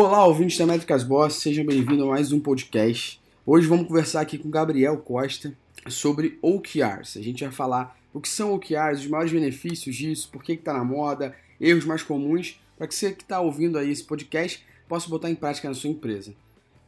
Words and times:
Olá, 0.00 0.24
ouvintes 0.24 0.56
da 0.56 0.64
Métricas 0.64 1.02
Boss, 1.02 1.34
sejam 1.34 1.66
bem-vindos 1.66 2.04
a 2.04 2.06
mais 2.06 2.30
um 2.30 2.38
podcast. 2.38 3.20
Hoje 3.44 3.66
vamos 3.66 3.88
conversar 3.88 4.20
aqui 4.20 4.38
com 4.38 4.48
Gabriel 4.48 4.96
Costa 4.98 5.52
sobre 5.88 6.38
OKRs. 6.40 7.16
A 7.16 7.20
gente 7.20 7.42
vai 7.42 7.52
falar 7.52 7.98
o 8.14 8.20
que 8.20 8.28
são 8.28 8.54
OKRs, 8.54 9.00
os 9.00 9.08
maiores 9.08 9.32
benefícios 9.32 9.96
disso, 9.96 10.28
por 10.30 10.44
que 10.44 10.52
está 10.52 10.72
na 10.72 10.84
moda, 10.84 11.34
erros 11.60 11.84
mais 11.84 12.00
comuns, 12.00 12.60
para 12.76 12.86
que 12.86 12.94
você 12.94 13.10
que 13.10 13.24
está 13.24 13.40
ouvindo 13.40 13.76
aí 13.76 13.90
esse 13.90 14.04
podcast 14.04 14.64
possa 14.86 15.08
botar 15.08 15.30
em 15.30 15.34
prática 15.34 15.66
na 15.66 15.74
sua 15.74 15.90
empresa. 15.90 16.32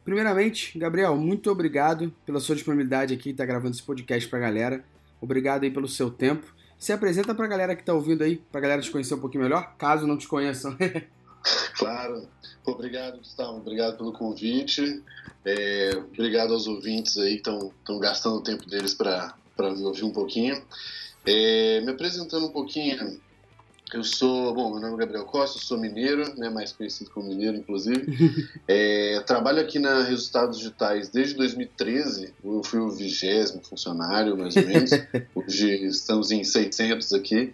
Primeiramente, 0.05 0.79
Gabriel, 0.79 1.17
muito 1.17 1.51
obrigado 1.51 2.15
pela 2.25 2.39
sua 2.39 2.55
disponibilidade 2.55 3.13
aqui, 3.13 3.31
estar 3.31 3.43
tá 3.43 3.47
gravando 3.47 3.75
esse 3.75 3.83
podcast 3.83 4.29
para 4.29 4.39
a 4.39 4.43
galera. 4.43 4.85
Obrigado 5.19 5.65
aí 5.65 5.69
pelo 5.69 5.89
seu 5.89 6.09
tempo. 6.09 6.47
Se 6.79 6.93
apresenta 6.93 7.35
para 7.35 7.43
a 7.43 7.49
galera 7.49 7.75
que 7.75 7.81
está 7.81 7.93
ouvindo 7.93 8.23
aí, 8.23 8.37
para 8.49 8.59
a 8.59 8.61
galera 8.61 8.81
te 8.81 8.89
conhecer 8.89 9.15
um 9.15 9.19
pouquinho 9.19 9.43
melhor, 9.43 9.75
caso 9.77 10.07
não 10.07 10.17
te 10.17 10.29
conheçam. 10.29 10.77
claro. 11.77 12.27
Obrigado, 12.65 13.17
Gustavo. 13.17 13.57
Obrigado 13.57 13.97
pelo 13.97 14.13
convite. 14.13 15.03
É, 15.43 15.91
obrigado 16.13 16.53
aos 16.53 16.67
ouvintes 16.67 17.17
aí 17.17 17.39
que 17.39 17.49
estão 17.49 17.99
gastando 17.99 18.37
o 18.37 18.43
tempo 18.43 18.67
deles 18.69 18.93
para 18.93 19.33
me 19.57 19.83
ouvir 19.83 20.03
um 20.03 20.11
pouquinho. 20.11 20.61
É, 21.25 21.81
me 21.81 21.91
apresentando 21.91 22.47
um 22.47 22.51
pouquinho, 22.51 23.19
eu 23.93 24.05
sou, 24.05 24.53
bom, 24.53 24.71
meu 24.71 24.79
nome 24.79 24.95
é 24.95 24.97
Gabriel 24.99 25.25
Costa, 25.25 25.59
sou 25.59 25.77
mineiro, 25.77 26.33
né, 26.37 26.49
mais 26.49 26.71
conhecido 26.71 27.11
como 27.11 27.27
mineiro, 27.27 27.57
inclusive. 27.57 28.05
É, 28.67 29.19
trabalho 29.25 29.59
aqui 29.59 29.79
na 29.79 30.03
Resultados 30.03 30.59
Digitais 30.59 31.09
desde 31.09 31.35
2013, 31.35 32.33
eu 32.43 32.63
fui 32.63 32.79
o 32.79 32.89
vigésimo 32.89 33.61
funcionário, 33.61 34.37
mais 34.37 34.55
ou 34.55 34.65
menos. 34.65 34.91
Hoje 35.35 35.85
estamos 35.85 36.31
em 36.31 36.43
600 36.43 37.11
aqui. 37.11 37.53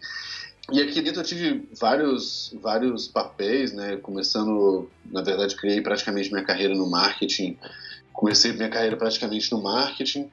E 0.72 0.82
aqui 0.82 1.02
dentro 1.02 1.22
eu 1.22 1.26
tive 1.26 1.68
vários, 1.80 2.54
vários 2.62 3.08
papéis, 3.08 3.72
né, 3.72 3.96
começando, 3.98 4.90
na 5.06 5.22
verdade, 5.22 5.56
criei 5.56 5.80
praticamente 5.82 6.32
minha 6.32 6.44
carreira 6.44 6.76
no 6.76 6.90
marketing. 6.90 7.58
Comecei 8.12 8.52
minha 8.52 8.70
carreira 8.70 8.98
praticamente 8.98 9.52
no 9.52 9.62
marketing, 9.62 10.30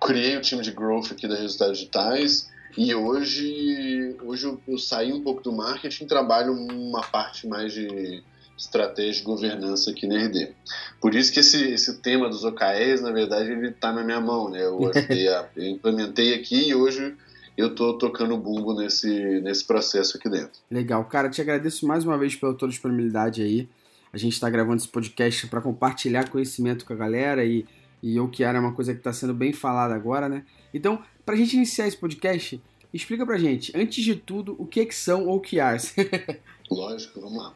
criei 0.00 0.36
o 0.36 0.40
time 0.40 0.62
de 0.62 0.70
growth 0.70 1.12
aqui 1.12 1.28
da 1.28 1.34
Resultados 1.34 1.78
Digitais, 1.78 2.50
e 2.76 2.94
hoje, 2.94 4.16
hoje 4.22 4.46
eu, 4.46 4.60
eu 4.66 4.78
saí 4.78 5.12
um 5.12 5.22
pouco 5.22 5.42
do 5.42 5.52
marketing 5.52 6.04
e 6.04 6.06
trabalho 6.06 6.52
uma 6.52 7.02
parte 7.02 7.46
mais 7.46 7.72
de 7.72 8.22
estratégia 8.56 9.22
e 9.22 9.24
governança 9.24 9.90
aqui 9.90 10.06
na 10.06 10.16
RD. 10.16 10.52
Por 11.00 11.14
isso 11.14 11.32
que 11.32 11.40
esse, 11.40 11.72
esse 11.72 12.00
tema 12.00 12.28
dos 12.28 12.44
OKRs, 12.44 13.00
na 13.02 13.10
verdade, 13.10 13.50
ele 13.50 13.68
está 13.68 13.92
na 13.92 14.04
minha 14.04 14.20
mão, 14.20 14.48
né? 14.50 14.62
Eu, 14.62 14.78
a, 14.86 15.48
eu 15.56 15.66
implementei 15.68 16.34
aqui 16.34 16.68
e 16.68 16.74
hoje 16.74 17.16
eu 17.60 17.68
estou 17.68 17.96
tocando 17.96 18.36
bumbo 18.36 18.74
nesse, 18.74 19.40
nesse 19.40 19.64
processo 19.64 20.16
aqui 20.16 20.28
dentro. 20.28 20.60
Legal. 20.70 21.04
Cara, 21.04 21.28
te 21.28 21.40
agradeço 21.40 21.86
mais 21.86 22.04
uma 22.04 22.16
vez 22.16 22.34
pela 22.34 22.54
tua 22.54 22.68
disponibilidade 22.68 23.42
aí. 23.42 23.68
A 24.12 24.18
gente 24.18 24.32
está 24.32 24.50
gravando 24.50 24.78
esse 24.78 24.88
podcast 24.88 25.46
para 25.46 25.60
compartilhar 25.60 26.28
conhecimento 26.28 26.84
com 26.84 26.92
a 26.92 26.96
galera 26.96 27.44
e, 27.44 27.66
e 28.02 28.18
o 28.18 28.28
que 28.28 28.42
era 28.42 28.58
uma 28.58 28.72
coisa 28.72 28.92
que 28.92 29.00
está 29.00 29.12
sendo 29.12 29.34
bem 29.34 29.52
falada 29.52 29.94
agora, 29.94 30.28
né? 30.28 30.44
Então, 30.74 31.02
para 31.24 31.34
a 31.34 31.38
gente 31.38 31.54
iniciar 31.54 31.86
esse 31.86 31.96
podcast, 31.96 32.60
explica 32.92 33.24
pra 33.24 33.38
gente, 33.38 33.72
antes 33.76 34.02
de 34.02 34.16
tudo, 34.16 34.56
o 34.58 34.66
que, 34.66 34.80
é 34.80 34.86
que 34.86 34.94
são 34.94 35.28
OKRs? 35.28 35.94
Lógico, 36.70 37.20
vamos 37.20 37.38
lá. 37.38 37.54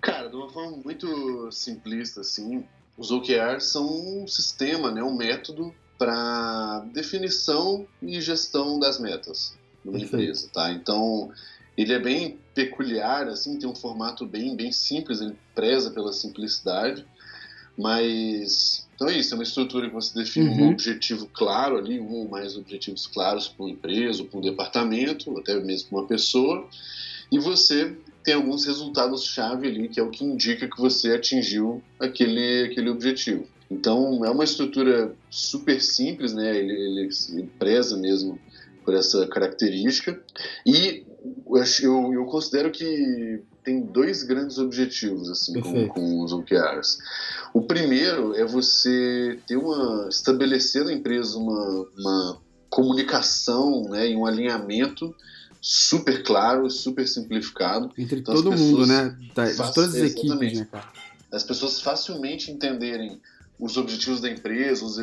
Cara, 0.00 0.28
de 0.28 0.36
uma 0.36 0.50
forma 0.50 0.78
muito 0.84 1.50
simplista, 1.50 2.20
assim, 2.20 2.64
os 2.96 3.10
OKRs 3.10 3.64
são 3.64 3.86
um 4.22 4.26
sistema, 4.26 4.90
né, 4.90 5.02
um 5.02 5.16
método 5.16 5.74
para 5.98 6.80
definição 6.92 7.86
e 8.02 8.20
gestão 8.20 8.78
das 8.78 8.98
metas 8.98 9.56
numa 9.84 9.98
empresa, 9.98 10.48
tá? 10.52 10.72
Então, 10.72 11.30
ele 11.76 11.92
é 11.92 11.98
bem 11.98 12.38
peculiar, 12.54 13.28
assim, 13.28 13.58
tem 13.58 13.68
um 13.68 13.74
formato 13.74 14.26
bem, 14.26 14.56
bem 14.56 14.72
simples, 14.72 15.20
ele 15.20 15.36
preza 15.54 15.90
pela 15.90 16.12
simplicidade, 16.12 17.04
mas 17.76 18.84
então 18.94 19.08
é 19.08 19.18
isso, 19.18 19.34
é 19.34 19.36
uma 19.36 19.42
estrutura 19.42 19.88
que 19.88 19.94
você 19.94 20.14
define 20.14 20.50
uhum. 20.50 20.68
um 20.68 20.70
objetivo 20.70 21.28
claro 21.32 21.76
ali, 21.76 21.98
um 21.98 22.12
ou 22.12 22.28
mais 22.28 22.56
objetivos 22.56 23.06
claros 23.08 23.48
para 23.48 23.64
uma 23.64 23.72
empresa, 23.72 24.24
para 24.24 24.38
um 24.38 24.42
departamento, 24.42 25.36
até 25.36 25.54
mesmo 25.60 25.88
para 25.88 25.98
uma 25.98 26.06
pessoa, 26.06 26.68
e 27.30 27.38
você 27.38 27.96
tem 28.22 28.34
alguns 28.34 28.64
resultados-chave 28.64 29.66
ali, 29.66 29.88
que 29.88 29.98
é 29.98 30.02
o 30.02 30.10
que 30.10 30.24
indica 30.24 30.68
que 30.68 30.80
você 30.80 31.12
atingiu 31.12 31.82
aquele, 31.98 32.64
aquele 32.70 32.88
objetivo. 32.88 33.46
Então 33.70 34.24
é 34.24 34.30
uma 34.30 34.44
estrutura 34.44 35.14
super 35.30 35.80
simples, 35.80 36.32
né? 36.32 36.56
Ele, 36.56 36.72
ele, 36.72 37.08
ele 37.32 37.50
preza 37.58 37.96
mesmo 37.96 38.38
por 38.84 38.94
essa 38.94 39.26
característica. 39.26 40.20
E 40.66 41.04
eu, 41.82 42.12
eu 42.12 42.24
considero 42.26 42.70
que 42.70 43.42
tem 43.64 43.80
dois 43.80 44.22
grandes 44.22 44.58
objetivos 44.58 45.30
assim 45.30 45.58
com, 45.60 45.88
com, 45.88 46.22
os 46.22 46.32
OKRs. 46.32 46.98
O 47.54 47.62
primeiro 47.62 48.34
é 48.34 48.44
você 48.44 49.38
ter 49.46 49.56
uma 49.56 50.08
estabelecer 50.08 50.84
na 50.84 50.92
empresa 50.92 51.38
uma, 51.38 51.88
uma 51.98 52.42
comunicação 52.68 53.88
né, 53.88 54.10
e 54.10 54.16
um 54.16 54.26
alinhamento 54.26 55.14
super 55.60 56.22
claro, 56.22 56.68
super 56.68 57.08
simplificado. 57.08 57.90
Entre 57.96 58.20
então, 58.20 58.34
todo 58.34 58.52
mundo, 58.52 58.86
né? 58.86 59.16
Da, 59.34 59.50
de 59.50 59.56
todas 59.56 59.94
as 59.94 60.10
equipes, 60.10 60.58
né, 60.58 60.68
cara? 60.70 60.92
As 61.32 61.42
pessoas 61.42 61.80
facilmente 61.80 62.50
entenderem 62.50 63.20
os 63.58 63.76
objetivos 63.76 64.20
da 64.20 64.28
empresa, 64.28 64.84
os, 64.84 64.98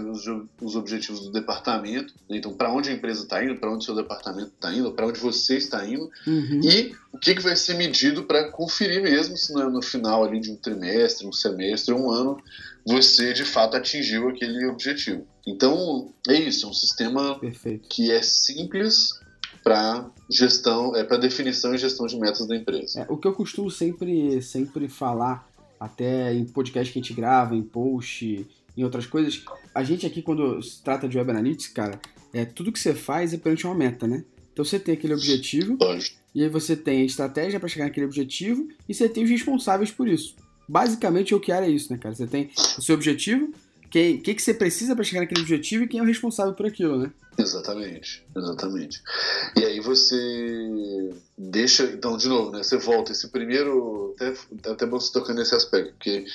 os 0.61 0.75
objetivos 0.75 1.21
do 1.21 1.31
departamento. 1.31 2.13
Né? 2.29 2.37
Então, 2.37 2.53
para 2.53 2.71
onde 2.71 2.89
a 2.89 2.93
empresa 2.93 3.23
está 3.23 3.43
indo, 3.43 3.55
para 3.55 3.71
onde 3.71 3.83
o 3.83 3.85
seu 3.85 3.95
departamento 3.95 4.51
está 4.53 4.73
indo, 4.73 4.91
para 4.91 5.07
onde 5.07 5.19
você 5.19 5.57
está 5.57 5.85
indo, 5.85 6.09
uhum. 6.27 6.61
e 6.63 6.93
o 7.11 7.17
que, 7.17 7.35
que 7.35 7.41
vai 7.41 7.55
ser 7.55 7.75
medido 7.75 8.23
para 8.23 8.51
conferir 8.51 9.01
mesmo 9.01 9.37
se 9.37 9.53
no, 9.53 9.69
no 9.69 9.81
final 9.81 10.23
ali 10.23 10.39
de 10.39 10.51
um 10.51 10.55
trimestre, 10.55 11.25
um 11.25 11.33
semestre, 11.33 11.93
um 11.93 12.11
ano, 12.11 12.41
você 12.85 13.33
de 13.33 13.45
fato 13.45 13.77
atingiu 13.77 14.27
aquele 14.29 14.65
objetivo. 14.65 15.25
Então, 15.47 16.13
é 16.27 16.35
isso, 16.35 16.65
é 16.65 16.69
um 16.69 16.73
sistema 16.73 17.39
Perfeito. 17.39 17.87
que 17.87 18.11
é 18.11 18.21
simples 18.21 19.19
para 19.63 20.09
gestão, 20.29 20.95
é 20.95 21.03
para 21.03 21.17
definição 21.17 21.73
e 21.73 21.77
gestão 21.77 22.05
de 22.05 22.17
metas 22.17 22.47
da 22.47 22.55
empresa. 22.55 23.01
É, 23.01 23.05
o 23.09 23.17
que 23.17 23.27
eu 23.27 23.33
costumo 23.33 23.69
sempre, 23.69 24.41
sempre 24.41 24.87
falar 24.87 25.47
até 25.81 26.31
em 26.31 26.45
podcast 26.45 26.93
que 26.93 26.99
a 26.99 27.01
gente 27.01 27.13
grava, 27.15 27.55
em 27.55 27.63
post, 27.63 28.47
em 28.77 28.83
outras 28.83 29.07
coisas. 29.07 29.43
A 29.73 29.83
gente 29.83 30.05
aqui, 30.05 30.21
quando 30.21 30.61
se 30.61 30.83
trata 30.83 31.09
de 31.09 31.17
Web 31.17 31.31
Analytics, 31.31 31.69
cara, 31.69 31.99
é, 32.31 32.45
tudo 32.45 32.71
que 32.71 32.79
você 32.79 32.93
faz 32.93 33.33
é 33.33 33.37
perante 33.37 33.65
uma 33.65 33.73
meta, 33.73 34.07
né? 34.07 34.23
Então 34.53 34.63
você 34.63 34.79
tem 34.79 34.93
aquele 34.93 35.15
objetivo, 35.15 35.79
e 36.35 36.43
aí 36.43 36.49
você 36.49 36.75
tem 36.75 37.01
a 37.01 37.05
estratégia 37.05 37.59
para 37.59 37.67
chegar 37.67 37.85
naquele 37.85 38.05
objetivo, 38.05 38.67
e 38.87 38.93
você 38.93 39.09
tem 39.09 39.23
os 39.23 39.29
responsáveis 39.31 39.89
por 39.89 40.07
isso. 40.07 40.35
Basicamente, 40.69 41.33
o 41.33 41.39
que 41.39 41.51
é 41.51 41.67
isso, 41.67 41.91
né, 41.91 41.97
cara? 41.97 42.13
Você 42.13 42.27
tem 42.27 42.51
o 42.77 42.81
seu 42.81 42.93
objetivo, 42.93 43.51
o 43.91 44.21
que, 44.21 44.35
que, 44.35 44.41
você 44.41 44.53
precisa 44.53 44.95
para 44.95 45.03
chegar 45.03 45.19
naquele 45.19 45.41
objetivo 45.41 45.83
e 45.83 45.87
quem 45.87 45.99
é 45.99 46.03
o 46.03 46.05
responsável 46.05 46.53
por 46.53 46.65
aquilo, 46.65 46.97
né? 46.97 47.11
Exatamente, 47.37 48.25
exatamente. 48.33 49.01
E 49.57 49.65
aí 49.65 49.81
você 49.81 51.09
deixa, 51.37 51.83
então, 51.83 52.15
de 52.15 52.29
novo, 52.29 52.51
né? 52.51 52.63
Você 52.63 52.77
volta 52.77 53.11
esse 53.11 53.27
primeiro. 53.27 54.15
Até, 54.15 54.33
até 54.71 54.85
bom 54.85 54.97
você 54.97 55.11
tocar 55.11 55.33
nesse 55.33 55.53
aspecto, 55.53 55.93
porque. 55.93 56.25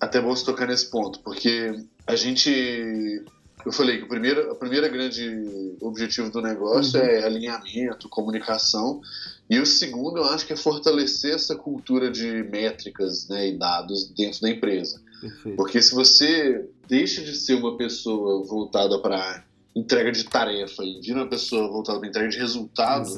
Até 0.00 0.20
bom 0.20 0.34
você 0.34 0.44
tocar 0.44 0.66
nesse 0.66 0.90
ponto, 0.90 1.20
porque 1.20 1.72
a 2.06 2.16
gente. 2.16 3.22
Eu 3.64 3.70
falei 3.70 3.98
que 3.98 4.04
o 4.04 4.08
primeiro, 4.08 4.50
a 4.50 4.54
primeira 4.54 4.88
grande 4.88 5.76
objetivo 5.80 6.30
do 6.30 6.40
negócio 6.40 6.98
uhum. 6.98 7.06
é 7.06 7.22
alinhamento, 7.24 8.08
comunicação, 8.08 9.00
e 9.48 9.60
o 9.60 9.66
segundo 9.66 10.18
eu 10.18 10.24
acho 10.24 10.46
que 10.46 10.54
é 10.54 10.56
fortalecer 10.56 11.34
essa 11.34 11.54
cultura 11.54 12.10
de 12.10 12.42
métricas 12.44 13.28
né, 13.28 13.48
e 13.48 13.58
dados 13.58 14.08
dentro 14.08 14.40
da 14.40 14.48
empresa. 14.48 15.00
Perfeito. 15.20 15.56
Porque 15.56 15.80
se 15.82 15.94
você 15.94 16.68
deixa 16.88 17.22
de 17.22 17.36
ser 17.36 17.54
uma 17.54 17.76
pessoa 17.76 18.44
voltada 18.44 18.98
para 18.98 19.44
entrega 19.74 20.10
de 20.10 20.24
tarefa 20.24 20.82
e 20.82 21.00
vira 21.00 21.20
uma 21.20 21.28
pessoa 21.28 21.68
voltada 21.68 21.98
para 21.98 22.08
entrega 22.08 22.28
de 22.28 22.38
resultado, 22.38 23.08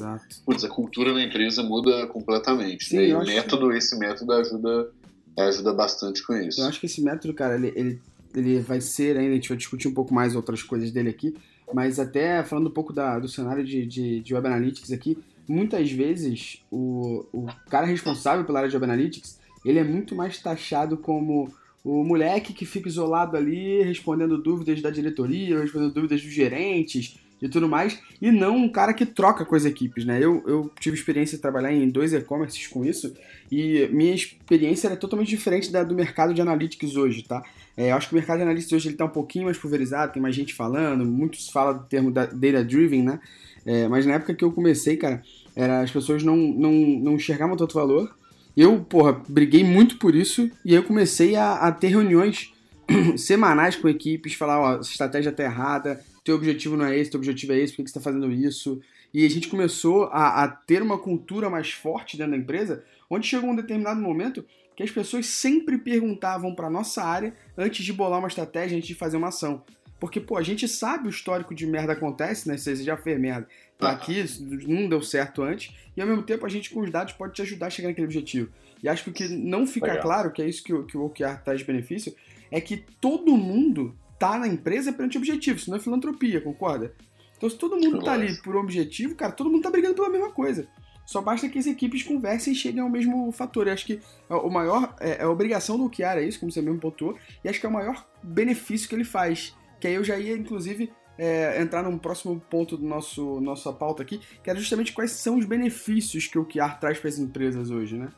putz, 0.45 0.63
a 0.63 0.69
cultura 0.69 1.13
na 1.13 1.23
empresa 1.23 1.63
muda 1.63 2.05
completamente. 2.07 2.85
Sim, 2.85 2.97
né? 2.97 3.07
E 3.07 3.13
o 3.13 3.23
método, 3.23 3.69
que... 3.69 3.77
esse 3.77 3.97
método 3.97 4.33
ajuda, 4.33 4.91
ajuda 5.39 5.73
bastante 5.73 6.25
com 6.25 6.35
isso. 6.35 6.61
Eu 6.61 6.67
acho 6.67 6.79
que 6.79 6.85
esse 6.85 7.01
método, 7.01 7.33
cara, 7.33 7.55
ele, 7.55 7.73
ele, 7.75 8.01
ele 8.35 8.59
vai 8.59 8.81
ser 8.81 9.17
ainda, 9.17 9.31
a 9.31 9.35
gente 9.35 9.49
vai 9.49 9.57
discutir 9.57 9.87
um 9.87 9.93
pouco 9.93 10.13
mais 10.13 10.35
outras 10.35 10.61
coisas 10.61 10.91
dele 10.91 11.09
aqui, 11.09 11.35
mas 11.73 11.99
até 11.99 12.43
falando 12.43 12.67
um 12.67 12.73
pouco 12.73 12.93
da, 12.93 13.17
do 13.17 13.27
cenário 13.27 13.63
de, 13.63 13.85
de, 13.85 14.19
de 14.19 14.33
Web 14.33 14.47
Analytics 14.47 14.91
aqui, 14.91 15.17
muitas 15.47 15.91
vezes 15.91 16.61
o, 16.69 17.25
o 17.33 17.47
cara 17.69 17.85
responsável 17.85 18.45
pela 18.45 18.59
área 18.59 18.69
de 18.69 18.75
Web 18.75 18.85
Analytics, 18.85 19.39
ele 19.65 19.79
é 19.79 19.83
muito 19.83 20.15
mais 20.15 20.37
taxado 20.37 20.97
como 20.97 21.51
o 21.83 22.03
moleque 22.03 22.53
que 22.53 22.65
fica 22.65 22.87
isolado 22.87 23.35
ali 23.35 23.83
respondendo 23.83 24.41
dúvidas 24.41 24.81
da 24.81 24.89
diretoria, 24.89 25.59
respondendo 25.59 25.93
dúvidas 25.93 26.21
dos 26.21 26.31
gerentes 26.31 27.19
e 27.41 27.49
tudo 27.49 27.67
mais, 27.67 27.99
e 28.21 28.31
não 28.31 28.55
um 28.55 28.69
cara 28.69 28.93
que 28.93 29.05
troca 29.05 29.43
com 29.43 29.53
as 29.53 29.65
equipes, 29.65 30.05
né? 30.05 30.17
Eu, 30.17 30.41
eu 30.47 30.71
tive 30.79 30.95
experiência 30.95 31.35
de 31.35 31.41
trabalhar 31.41 31.73
em 31.73 31.89
dois 31.89 32.13
e-commerces 32.13 32.67
com 32.67 32.85
isso, 32.85 33.13
e 33.51 33.89
minha 33.91 34.15
experiência 34.15 34.87
era 34.87 34.95
totalmente 34.95 35.27
diferente 35.27 35.69
da 35.69 35.83
do 35.83 35.93
mercado 35.93 36.33
de 36.33 36.41
analytics 36.41 36.95
hoje, 36.95 37.23
tá? 37.23 37.43
É, 37.75 37.91
eu 37.91 37.95
acho 37.95 38.07
que 38.07 38.13
o 38.13 38.17
mercado 38.17 38.37
de 38.37 38.43
analytics 38.43 38.71
hoje 38.71 38.87
ele 38.87 38.95
tá 38.95 39.03
um 39.03 39.09
pouquinho 39.09 39.45
mais 39.45 39.57
pulverizado, 39.57 40.13
tem 40.13 40.21
mais 40.21 40.33
gente 40.33 40.53
falando, 40.53 41.03
muitos 41.03 41.49
falam 41.49 41.79
do 41.79 41.83
termo 41.83 42.11
data-driven, 42.11 43.03
né? 43.03 43.19
É, 43.65 43.89
mas 43.89 44.05
na 44.05 44.13
época 44.13 44.33
que 44.33 44.43
eu 44.43 44.51
comecei, 44.51 44.95
cara, 44.95 45.21
era, 45.53 45.81
as 45.81 45.91
pessoas 45.91 46.23
não, 46.23 46.37
não, 46.37 46.71
não 46.71 47.13
enxergavam 47.15 47.57
tanto 47.57 47.73
valor, 47.73 48.15
Eu, 48.55 48.83
porra, 48.83 49.21
briguei 49.27 49.63
muito 49.63 49.97
por 49.97 50.15
isso 50.15 50.49
e 50.63 50.71
aí 50.71 50.75
eu 50.75 50.83
comecei 50.83 51.35
a, 51.35 51.53
a 51.55 51.71
ter 51.71 51.87
reuniões 51.87 52.53
semanais 53.17 53.75
com 53.75 53.89
equipes, 53.89 54.33
falar, 54.33 54.59
ó, 54.59 54.79
essa 54.79 54.91
estratégia 54.91 55.31
tá 55.31 55.43
errada, 55.43 56.03
teu 56.23 56.35
objetivo 56.35 56.77
não 56.77 56.85
é 56.85 56.97
esse, 56.97 57.11
teu 57.11 57.19
objetivo 57.19 57.53
é 57.53 57.59
esse, 57.59 57.73
por 57.73 57.77
que, 57.77 57.83
que 57.83 57.89
você 57.89 57.99
tá 57.99 58.03
fazendo 58.03 58.31
isso? 58.31 58.79
E 59.13 59.25
a 59.25 59.29
gente 59.29 59.47
começou 59.47 60.05
a, 60.05 60.43
a 60.43 60.47
ter 60.47 60.81
uma 60.81 60.97
cultura 60.97 61.49
mais 61.49 61.71
forte 61.71 62.17
dentro 62.17 62.31
da 62.31 62.37
empresa, 62.37 62.83
onde 63.09 63.27
chegou 63.27 63.49
um 63.49 63.55
determinado 63.55 63.99
momento 63.99 64.45
que 64.75 64.83
as 64.83 64.89
pessoas 64.89 65.27
sempre 65.27 65.77
perguntavam 65.77 66.55
para 66.55 66.69
nossa 66.69 67.03
área 67.03 67.35
antes 67.57 67.85
de 67.85 67.93
bolar 67.93 68.19
uma 68.19 68.27
estratégia, 68.27 68.77
antes 68.77 68.87
de 68.87 68.95
fazer 68.95 69.17
uma 69.17 69.27
ação. 69.27 69.63
Porque, 69.99 70.19
pô, 70.19 70.35
a 70.35 70.43
gente 70.43 70.67
sabe 70.67 71.07
o 71.07 71.09
histórico 71.09 71.53
de 71.53 71.65
merda 71.65 71.93
acontece, 71.93 72.47
né? 72.49 72.57
Você 72.57 72.75
já 72.75 72.97
fez 72.97 73.19
merda. 73.19 73.47
Tá 73.83 73.91
aqui, 73.91 74.25
não 74.67 74.89
deu 74.89 75.01
certo 75.01 75.41
antes, 75.41 75.73
e 75.95 76.01
ao 76.01 76.07
mesmo 76.07 76.23
tempo 76.23 76.45
a 76.45 76.49
gente 76.49 76.69
com 76.69 76.81
os 76.81 76.91
dados 76.91 77.13
pode 77.13 77.33
te 77.33 77.41
ajudar 77.41 77.67
a 77.67 77.69
chegar 77.69 77.89
naquele 77.89 78.07
objetivo. 78.07 78.49
E 78.81 78.89
acho 78.89 79.03
que 79.03 79.09
o 79.09 79.13
que 79.13 79.27
não 79.27 79.65
fica 79.65 79.87
Legal. 79.87 80.01
claro, 80.01 80.31
que 80.31 80.41
é 80.41 80.47
isso 80.47 80.63
que 80.63 80.73
o, 80.73 80.83
que 80.83 80.97
o 80.97 81.05
OKR 81.05 81.41
traz 81.43 81.59
de 81.59 81.65
benefício, 81.65 82.13
é 82.51 82.59
que 82.59 82.77
todo 82.99 83.35
mundo 83.37 83.95
tá 84.19 84.37
na 84.37 84.47
empresa 84.47 84.91
perante 84.91 85.17
objetivo, 85.17 85.59
senão 85.59 85.77
é 85.77 85.79
filantropia, 85.79 86.41
concorda? 86.41 86.93
Então 87.37 87.49
se 87.49 87.57
todo 87.57 87.77
mundo 87.77 88.01
tá 88.01 88.13
ali 88.13 88.35
por 88.41 88.55
um 88.55 88.59
objetivo, 88.59 89.15
cara, 89.15 89.31
todo 89.31 89.49
mundo 89.49 89.63
tá 89.63 89.69
brigando 89.69 89.95
pela 89.95 90.09
mesma 90.09 90.31
coisa. 90.31 90.67
Só 91.05 91.21
basta 91.21 91.49
que 91.49 91.59
as 91.59 91.67
equipes 91.67 92.03
conversem 92.03 92.53
e 92.53 92.55
cheguem 92.55 92.81
ao 92.81 92.89
mesmo 92.89 93.31
fator. 93.31 93.67
Eu 93.67 93.73
acho 93.73 93.85
que 93.85 93.99
o 94.29 94.49
maior. 94.49 94.95
É, 94.99 95.17
é 95.17 95.23
a 95.23 95.29
obrigação 95.29 95.77
do 95.77 95.85
OKR, 95.85 96.17
é 96.17 96.23
isso, 96.23 96.39
como 96.39 96.51
você 96.51 96.61
mesmo 96.61 96.79
pontuou, 96.79 97.17
e 97.43 97.49
acho 97.49 97.59
que 97.59 97.65
é 97.65 97.69
o 97.69 97.73
maior 97.73 98.07
benefício 98.21 98.87
que 98.87 98.95
ele 98.95 99.03
faz. 99.03 99.53
Que 99.79 99.87
aí 99.87 99.95
eu 99.95 100.03
já 100.03 100.17
ia, 100.17 100.35
inclusive, 100.37 100.91
é, 101.17 101.61
entrar 101.61 101.83
num 101.83 101.97
próximo 101.97 102.39
ponto 102.49 102.77
do 102.77 102.85
nosso 102.85 103.39
nossa 103.41 103.71
pauta 103.71 104.03
aqui, 104.03 104.19
que 104.43 104.49
era 104.49 104.59
justamente 104.59 104.93
quais 104.93 105.11
são 105.11 105.37
os 105.37 105.45
benefícios 105.45 106.27
que 106.27 106.37
o 106.37 106.41
OKR 106.41 106.79
traz 106.79 106.99
para 106.99 107.09
as 107.09 107.19
empresas 107.19 107.69
hoje, 107.69 107.97
né? 107.97 108.09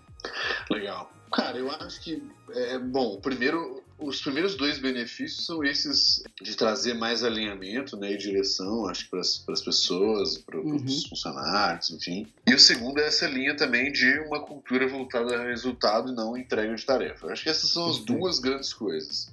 Legal. 0.70 1.12
Cara, 1.32 1.58
eu 1.58 1.70
acho 1.70 2.02
que, 2.02 2.24
é, 2.52 2.80
bom, 2.80 3.20
primeiro, 3.20 3.84
os 3.98 4.22
primeiros 4.22 4.56
dois 4.56 4.78
benefícios 4.78 5.46
são 5.46 5.64
esses 5.64 6.22
de 6.42 6.56
trazer 6.56 6.94
mais 6.94 7.24
alinhamento 7.24 7.96
né, 7.96 8.12
e 8.12 8.18
direção, 8.18 8.88
acho 8.88 9.10
para 9.10 9.20
as 9.22 9.62
pessoas, 9.62 10.38
para 10.38 10.60
os 10.60 10.82
uhum. 10.82 11.10
funcionários, 11.10 11.90
enfim. 11.92 12.28
E 12.46 12.54
o 12.54 12.60
segundo 12.60 13.00
é 13.00 13.08
essa 13.08 13.28
linha 13.28 13.56
também 13.56 13.92
de 13.92 14.20
uma 14.20 14.42
cultura 14.42 14.88
voltada 14.88 15.38
a 15.38 15.44
resultado 15.46 16.12
e 16.12 16.16
não 16.16 16.38
entrega 16.38 16.76
de 16.76 16.86
tarefa. 16.86 17.28
Eu 17.28 17.32
acho 17.32 17.44
que 17.44 17.50
essas 17.50 17.70
são 17.70 17.90
as 17.90 18.00
duas 18.00 18.40
grandes 18.40 18.74
coisas. 18.74 19.32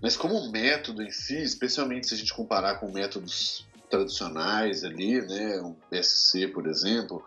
Mas 0.00 0.16
como 0.16 0.50
método 0.50 1.02
em 1.02 1.10
si, 1.10 1.42
especialmente 1.42 2.08
se 2.08 2.14
a 2.14 2.16
gente 2.16 2.32
comparar 2.32 2.76
com 2.76 2.92
métodos 2.92 3.66
tradicionais 3.90 4.84
ali, 4.84 5.20
né, 5.22 5.60
um 5.60 5.74
PSC, 5.90 6.48
por 6.48 6.66
exemplo, 6.66 7.24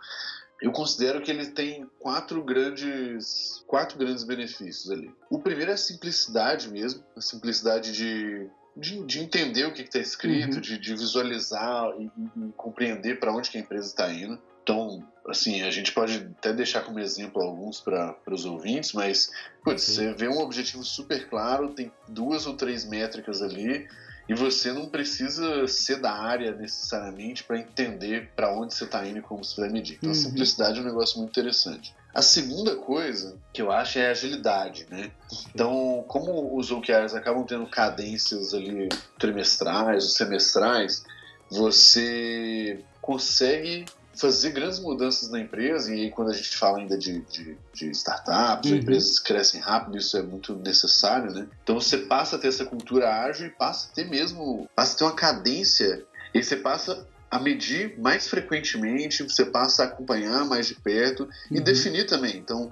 eu 0.61 0.71
considero 0.71 1.21
que 1.21 1.29
ele 1.29 1.47
tem 1.47 1.87
quatro 1.99 2.43
grandes, 2.43 3.63
quatro 3.67 3.97
grandes 3.97 4.23
benefícios 4.23 4.89
ali. 4.89 5.13
O 5.29 5.39
primeiro 5.39 5.71
é 5.71 5.75
a 5.75 5.77
simplicidade 5.77 6.69
mesmo, 6.69 7.03
a 7.15 7.21
simplicidade 7.21 7.91
de, 7.91 8.47
de, 8.75 9.03
de 9.05 9.19
entender 9.19 9.65
o 9.65 9.73
que 9.73 9.83
está 9.83 9.99
escrito, 9.99 10.55
uhum. 10.55 10.61
de, 10.61 10.79
de, 10.79 10.95
visualizar 10.95 11.91
e, 11.99 12.05
e 12.05 12.51
compreender 12.55 13.19
para 13.19 13.31
onde 13.31 13.51
que 13.51 13.57
a 13.57 13.61
empresa 13.61 13.87
está 13.87 14.11
indo. 14.11 14.39
Então, 14.63 15.07
assim, 15.27 15.61
a 15.61 15.71
gente 15.71 15.93
pode 15.93 16.27
até 16.37 16.51
deixar 16.51 16.81
como 16.81 16.99
exemplo 16.99 17.41
alguns 17.41 17.79
para 17.79 18.17
os 18.29 18.43
ouvintes, 18.43 18.93
mas 18.93 19.31
putz, 19.63 19.83
você 19.83 20.13
vê 20.13 20.27
um 20.27 20.39
objetivo 20.39 20.83
super 20.83 21.29
claro, 21.29 21.73
tem 21.73 21.91
duas 22.07 22.45
ou 22.45 22.53
três 22.53 22.83
métricas 22.83 23.41
ali, 23.41 23.87
e 24.27 24.33
você 24.33 24.73
não 24.73 24.87
precisa 24.87 25.67
ser 25.67 26.01
da 26.01 26.11
área 26.11 26.51
necessariamente 26.51 27.43
para 27.43 27.57
entender 27.57 28.29
para 28.35 28.53
onde 28.53 28.73
você 28.73 28.83
está 28.83 29.05
indo 29.05 29.19
e 29.19 29.21
como 29.21 29.43
você 29.43 29.61
vai 29.61 29.69
medir. 29.69 29.97
Então, 29.97 30.09
uhum. 30.09 30.15
a 30.15 30.19
simplicidade 30.19 30.79
é 30.79 30.81
um 30.81 30.85
negócio 30.85 31.17
muito 31.17 31.31
interessante. 31.31 31.95
A 32.13 32.21
segunda 32.21 32.75
coisa 32.75 33.37
que 33.53 33.61
eu 33.61 33.71
acho 33.71 33.99
é 33.99 34.07
a 34.07 34.11
agilidade, 34.11 34.87
né? 34.89 35.11
Então, 35.53 36.03
como 36.07 36.57
os 36.57 36.71
OKRs 36.71 37.13
acabam 37.13 37.45
tendo 37.45 37.67
cadências 37.67 38.53
ali 38.53 38.89
trimestrais 39.19 40.03
ou 40.03 40.09
semestrais, 40.09 41.03
você 41.49 42.83
consegue 43.01 43.85
fazer 44.17 44.51
grandes 44.51 44.79
mudanças 44.79 45.29
na 45.29 45.39
empresa, 45.39 45.93
e 45.93 46.09
quando 46.11 46.31
a 46.31 46.33
gente 46.33 46.57
fala 46.57 46.79
ainda 46.79 46.97
de, 46.97 47.21
de, 47.21 47.57
de 47.73 47.89
startups, 47.91 48.71
uhum. 48.71 48.77
empresas 48.77 49.19
que 49.19 49.27
crescem 49.27 49.61
rápido, 49.61 49.97
isso 49.97 50.17
é 50.17 50.21
muito 50.21 50.55
necessário, 50.55 51.31
né? 51.31 51.47
Então 51.63 51.79
você 51.79 51.97
passa 51.97 52.35
a 52.35 52.39
ter 52.39 52.47
essa 52.47 52.65
cultura 52.65 53.09
ágil 53.23 53.47
e 53.47 53.49
passa 53.49 53.89
a 53.91 53.95
ter 53.95 54.09
mesmo, 54.09 54.69
passa 54.75 54.95
a 54.95 54.97
ter 54.97 55.03
uma 55.03 55.15
cadência, 55.15 56.03
e 56.33 56.43
você 56.43 56.55
passa 56.55 57.07
a 57.29 57.39
medir 57.39 57.97
mais 57.99 58.27
frequentemente, 58.27 59.23
você 59.23 59.45
passa 59.45 59.83
a 59.83 59.85
acompanhar 59.87 60.45
mais 60.45 60.67
de 60.67 60.75
perto 60.75 61.23
uhum. 61.23 61.57
e 61.57 61.59
definir 61.59 62.05
também. 62.05 62.37
Então, 62.37 62.71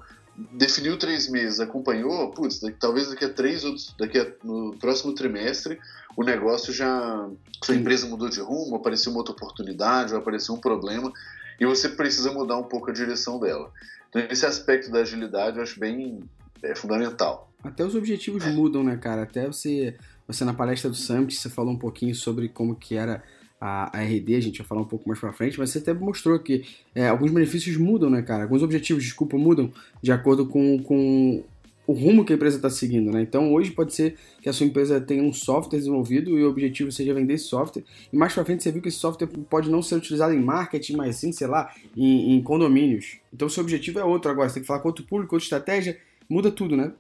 definiu 0.51 0.97
três 0.97 1.29
meses, 1.29 1.59
acompanhou, 1.59 2.31
putz, 2.31 2.59
talvez 2.79 3.09
daqui 3.09 3.25
a 3.25 3.29
três 3.29 3.63
daqui 3.97 4.19
a, 4.19 4.27
no 4.43 4.75
próximo 4.77 5.13
trimestre 5.13 5.79
o 6.15 6.23
negócio 6.23 6.71
já, 6.71 7.27
sua 7.61 7.75
empresa 7.75 8.07
mudou 8.07 8.29
de 8.29 8.39
rumo, 8.39 8.77
apareceu 8.77 9.11
uma 9.11 9.19
outra 9.19 9.33
oportunidade, 9.33 10.13
ou 10.13 10.19
apareceu 10.19 10.55
um 10.55 10.59
problema, 10.59 11.11
e 11.59 11.65
você 11.65 11.89
precisa 11.89 12.31
mudar 12.31 12.57
um 12.57 12.63
pouco 12.63 12.89
a 12.89 12.93
direção 12.93 13.39
dela. 13.39 13.71
Então, 14.09 14.21
esse 14.29 14.45
aspecto 14.45 14.91
da 14.91 14.99
agilidade 14.99 15.57
eu 15.57 15.63
acho 15.63 15.79
bem 15.79 16.19
é, 16.63 16.75
fundamental. 16.75 17.51
Até 17.63 17.83
os 17.83 17.95
objetivos 17.95 18.45
mudam, 18.45 18.83
né, 18.83 18.95
cara? 18.97 19.23
Até 19.23 19.47
você, 19.47 19.95
você 20.27 20.45
na 20.45 20.53
palestra 20.53 20.89
do 20.89 20.95
Summit, 20.95 21.35
você 21.35 21.49
falou 21.49 21.73
um 21.73 21.79
pouquinho 21.79 22.13
sobre 22.13 22.47
como 22.47 22.75
que 22.75 22.95
era 22.95 23.23
a, 23.59 23.97
a 23.97 24.01
RD, 24.03 24.35
a 24.35 24.41
gente 24.41 24.59
vai 24.59 24.67
falar 24.67 24.81
um 24.81 24.87
pouco 24.87 25.07
mais 25.07 25.19
pra 25.19 25.33
frente, 25.33 25.57
mas 25.57 25.71
você 25.71 25.79
até 25.79 25.93
mostrou 25.93 26.37
que 26.39 26.65
é, 26.93 27.07
alguns 27.07 27.31
benefícios 27.31 27.77
mudam, 27.77 28.09
né, 28.09 28.21
cara? 28.21 28.43
Alguns 28.43 28.61
objetivos, 28.61 29.03
desculpa, 29.03 29.37
mudam 29.37 29.71
de 30.01 30.11
acordo 30.11 30.45
com, 30.45 30.81
com 30.83 31.43
o 31.87 31.93
rumo 31.93 32.25
que 32.25 32.33
a 32.33 32.35
empresa 32.35 32.57
está 32.57 32.69
seguindo, 32.69 33.11
né? 33.11 33.21
Então 33.21 33.53
hoje 33.53 33.71
pode 33.71 33.93
ser 33.93 34.17
que 34.41 34.49
a 34.49 34.53
sua 34.53 34.65
empresa 34.65 34.99
tenha 34.99 35.23
um 35.23 35.33
software 35.33 35.77
desenvolvido 35.77 36.37
e 36.37 36.43
o 36.43 36.49
objetivo 36.49 36.91
seja 36.91 37.13
vender 37.13 37.35
esse 37.35 37.45
software. 37.45 37.83
E 38.11 38.17
mais 38.17 38.33
para 38.33 38.45
frente 38.45 38.63
você 38.63 38.71
viu 38.71 38.81
que 38.81 38.89
esse 38.89 38.97
software 38.97 39.27
pode 39.49 39.69
não 39.69 39.81
ser 39.81 39.95
utilizado 39.95 40.33
em 40.33 40.41
marketing, 40.41 40.95
mas 40.95 41.17
sim, 41.17 41.31
sei 41.31 41.47
lá, 41.47 41.73
em, 41.95 42.35
em 42.35 42.41
condomínios. 42.41 43.17
Então 43.33 43.47
seu 43.47 43.63
objetivo 43.63 43.99
é 43.99 44.03
outro 44.03 44.31
agora. 44.31 44.49
Você 44.49 44.55
tem 44.55 44.63
que 44.63 44.67
falar 44.67 44.79
com 44.79 44.89
outro 44.89 45.05
público, 45.05 45.35
outra 45.35 45.45
estratégia, 45.45 45.97
muda 46.29 46.51
tudo, 46.51 46.75
né? 46.75 46.91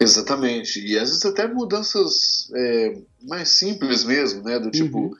Exatamente. 0.00 0.80
E 0.80 0.98
às 0.98 1.10
vezes 1.10 1.24
até 1.24 1.46
mudanças 1.46 2.50
é, 2.54 2.98
mais 3.22 3.50
simples 3.50 4.04
mesmo, 4.04 4.42
né? 4.42 4.58
Do 4.58 4.70
tipo, 4.70 4.98
uhum. 4.98 5.16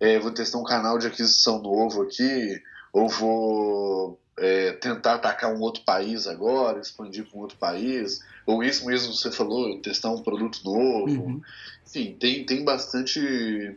é, 0.00 0.18
vou 0.18 0.30
testar 0.30 0.58
um 0.58 0.64
canal 0.64 0.98
de 0.98 1.06
aquisição 1.06 1.60
novo 1.60 2.02
aqui, 2.02 2.60
ou 2.92 3.08
vou 3.08 4.20
é, 4.38 4.72
tentar 4.72 5.14
atacar 5.14 5.52
um 5.54 5.60
outro 5.60 5.82
país 5.84 6.26
agora, 6.26 6.80
expandir 6.80 7.24
para 7.24 7.38
um 7.38 7.42
outro 7.42 7.56
país, 7.58 8.20
ou 8.46 8.62
isso 8.62 8.86
mesmo 8.86 9.12
que 9.12 9.18
você 9.18 9.30
falou, 9.30 9.80
testar 9.80 10.10
um 10.10 10.22
produto 10.22 10.60
novo. 10.64 11.22
Uhum. 11.22 11.42
Enfim, 11.86 12.16
tem, 12.18 12.44
tem 12.44 12.64
bastante. 12.64 13.76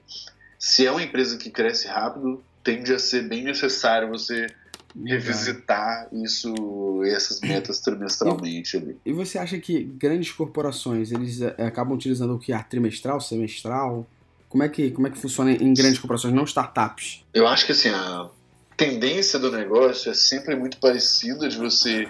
Se 0.57 0.85
é 0.85 0.91
uma 0.91 1.03
empresa 1.03 1.37
que 1.37 1.49
cresce 1.49 1.87
rápido, 1.87 2.43
tende 2.63 2.93
a 2.93 2.99
ser 2.99 3.27
bem 3.27 3.43
necessário 3.43 4.09
você 4.09 4.47
revisitar 5.05 6.07
isso, 6.11 7.03
essas 7.05 7.39
metas 7.41 7.79
trimestralmente 7.79 8.75
e, 8.75 8.79
ali. 8.79 8.97
E 9.05 9.13
você 9.13 9.37
acha 9.37 9.59
que 9.59 9.83
grandes 9.83 10.31
corporações 10.31 11.11
eles 11.11 11.41
é, 11.41 11.53
acabam 11.59 11.93
utilizando 11.93 12.33
o 12.33 12.39
que 12.39 12.51
é 12.51 12.57
trimestral, 12.63 13.21
semestral? 13.21 14.07
Como 14.49 14.63
é 14.63 14.69
que 14.69 14.91
como 14.91 15.07
é 15.07 15.09
que 15.11 15.17
funciona 15.17 15.51
em 15.51 15.73
grandes 15.73 15.99
corporações, 15.99 16.33
não 16.33 16.45
startups? 16.45 17.23
Eu 17.33 17.47
acho 17.47 17.65
que 17.65 17.73
assim 17.73 17.89
a 17.89 18.29
tendência 18.77 19.39
do 19.39 19.51
negócio 19.51 20.11
é 20.11 20.13
sempre 20.13 20.55
muito 20.55 20.77
parecida 20.77 21.49
de 21.49 21.57
você 21.57 22.07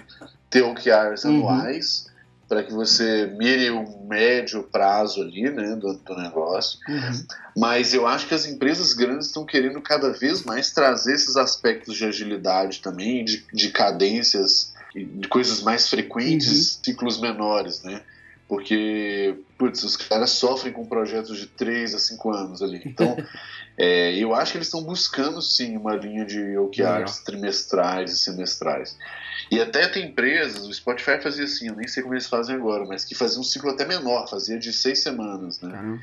ter 0.50 0.62
OKRs 0.62 1.24
uhum. 1.24 1.48
anuais 1.48 2.06
para 2.46 2.62
que 2.62 2.72
você 2.72 3.26
mire 3.26 3.70
o 3.70 4.06
médio 4.06 4.62
prazo 4.62 5.20
ali, 5.20 5.50
né, 5.50 5.76
do, 5.76 5.94
do 5.94 6.16
negócio. 6.16 6.78
Uhum. 6.88 7.26
Mas 7.56 7.92
eu 7.92 8.06
acho 8.06 8.26
que 8.26 8.34
as 8.34 8.46
empresas 8.46 8.94
grandes 8.94 9.26
estão 9.26 9.44
querendo 9.44 9.80
cada 9.82 10.10
vez 10.10 10.44
mais 10.44 10.70
trazer 10.70 11.14
esses 11.14 11.36
aspectos 11.36 11.96
de 11.96 12.06
agilidade 12.06 12.80
também, 12.80 13.22
de, 13.22 13.44
de 13.52 13.70
cadências, 13.70 14.72
de 14.94 15.28
coisas 15.28 15.60
mais 15.60 15.88
frequentes, 15.88 16.76
uhum. 16.76 16.84
ciclos 16.84 17.20
menores, 17.20 17.82
né? 17.82 18.00
Porque, 18.48 19.36
putz, 19.58 19.84
os 19.84 19.94
caras 19.94 20.30
sofrem 20.30 20.72
com 20.72 20.86
projetos 20.86 21.36
de 21.36 21.46
3 21.46 21.94
a 21.94 21.98
5 21.98 22.30
anos 22.30 22.62
ali. 22.62 22.80
Então, 22.86 23.14
é, 23.76 24.16
eu 24.16 24.34
acho 24.34 24.52
que 24.52 24.58
eles 24.58 24.68
estão 24.68 24.82
buscando, 24.82 25.42
sim, 25.42 25.76
uma 25.76 25.94
linha 25.94 26.24
de 26.24 26.56
OKRs 26.56 27.22
trimestrais 27.24 28.10
e 28.10 28.16
semestrais. 28.18 28.96
E 29.50 29.60
até 29.60 29.86
tem 29.86 30.06
empresas, 30.06 30.66
o 30.66 30.72
Spotify 30.72 31.20
fazia 31.22 31.44
assim, 31.44 31.68
eu 31.68 31.76
nem 31.76 31.86
sei 31.86 32.02
como 32.02 32.14
eles 32.14 32.26
fazem 32.26 32.56
agora, 32.56 32.86
mas 32.86 33.04
que 33.04 33.14
fazia 33.14 33.38
um 33.38 33.44
ciclo 33.44 33.70
até 33.70 33.86
menor, 33.86 34.26
fazia 34.28 34.58
de 34.58 34.72
seis 34.72 35.02
semanas, 35.02 35.60
né? 35.60 36.00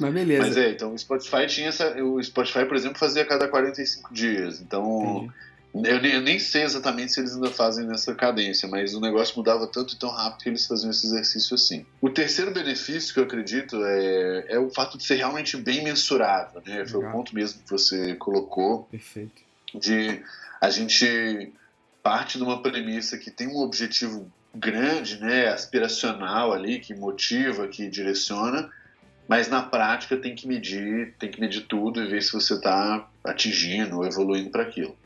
Mas 0.00 0.12
beleza. 0.12 0.42
Mas 0.42 0.56
é, 0.56 0.70
então 0.70 0.92
o 0.92 0.98
Spotify 0.98 1.46
tinha 1.46 1.68
essa. 1.68 2.02
O 2.02 2.22
Spotify, 2.22 2.64
por 2.64 2.74
exemplo, 2.74 2.98
fazia 2.98 3.22
a 3.22 3.26
cada 3.26 3.46
45 3.46 4.12
dias. 4.12 4.60
Então. 4.60 5.18
Entendi 5.18 5.49
eu 5.72 6.02
nem, 6.02 6.12
eu 6.12 6.20
nem, 6.20 6.38
sei 6.38 6.62
exatamente 6.62 7.12
se 7.12 7.20
eles 7.20 7.34
ainda 7.34 7.50
fazem 7.50 7.86
nessa 7.86 8.14
cadência, 8.14 8.68
mas 8.68 8.94
o 8.94 9.00
negócio 9.00 9.36
mudava 9.36 9.66
tanto 9.66 9.94
e 9.94 9.98
tão 9.98 10.10
rápido 10.10 10.42
que 10.42 10.48
eles 10.48 10.66
faziam 10.66 10.90
esse 10.90 11.06
exercício 11.06 11.54
assim. 11.54 11.86
O 12.00 12.10
terceiro 12.10 12.50
benefício 12.50 13.14
que 13.14 13.20
eu 13.20 13.24
acredito 13.24 13.76
é, 13.84 14.46
é 14.48 14.58
o 14.58 14.68
fato 14.70 14.98
de 14.98 15.04
ser 15.04 15.16
realmente 15.16 15.56
bem 15.56 15.84
mensurável, 15.84 16.60
né? 16.66 16.84
Foi 16.86 17.04
o 17.04 17.12
ponto 17.12 17.34
mesmo 17.34 17.62
que 17.62 17.70
você 17.70 18.14
colocou. 18.16 18.84
Perfeito. 18.90 19.42
De 19.74 20.22
a 20.60 20.70
gente 20.70 21.52
parte 22.02 22.38
de 22.38 22.44
uma 22.44 22.62
premissa 22.62 23.16
que 23.16 23.30
tem 23.30 23.46
um 23.46 23.58
objetivo 23.58 24.30
grande, 24.54 25.20
né, 25.20 25.48
aspiracional 25.48 26.52
ali, 26.52 26.80
que 26.80 26.94
motiva, 26.94 27.68
que 27.68 27.88
direciona, 27.88 28.68
mas 29.28 29.48
na 29.48 29.62
prática 29.62 30.16
tem 30.16 30.34
que 30.34 30.48
medir, 30.48 31.14
tem 31.18 31.30
que 31.30 31.40
medir 31.40 31.66
tudo 31.66 32.02
e 32.02 32.08
ver 32.08 32.22
se 32.22 32.32
você 32.32 32.54
está 32.54 33.08
atingindo 33.22 33.98
ou 33.98 34.04
evoluindo 34.04 34.50
para 34.50 34.62
aquilo. 34.62 34.96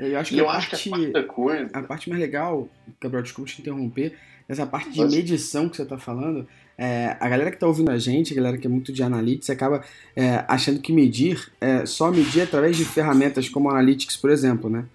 Eu 0.00 0.18
acho 0.18 0.30
que, 0.30 0.40
eu 0.40 0.48
a, 0.48 0.56
acho 0.56 0.70
parte, 0.70 0.90
que 0.90 1.18
a, 1.18 1.22
coisa... 1.24 1.68
a 1.72 1.82
parte 1.82 2.08
mais 2.08 2.20
legal, 2.20 2.68
Gabriel, 3.00 3.22
desculpa 3.22 3.50
te 3.50 3.60
interromper, 3.60 4.16
essa 4.48 4.66
parte 4.66 4.90
de 4.90 5.00
medição 5.04 5.68
que 5.68 5.76
você 5.76 5.82
está 5.82 5.98
falando, 5.98 6.46
é, 6.76 7.16
a 7.20 7.28
galera 7.28 7.50
que 7.50 7.56
está 7.56 7.66
ouvindo 7.66 7.90
a 7.90 7.98
gente, 7.98 8.32
a 8.32 8.36
galera 8.36 8.56
que 8.56 8.66
é 8.66 8.70
muito 8.70 8.92
de 8.92 9.02
analytics, 9.02 9.50
acaba 9.50 9.84
é, 10.16 10.42
achando 10.48 10.80
que 10.80 10.92
medir 10.92 11.52
é 11.60 11.84
só 11.84 12.10
medir 12.10 12.40
através 12.40 12.76
de 12.76 12.84
ferramentas 12.84 13.48
como 13.48 13.68
Analytics, 13.68 14.16
por 14.16 14.30
exemplo, 14.30 14.70
né? 14.70 14.86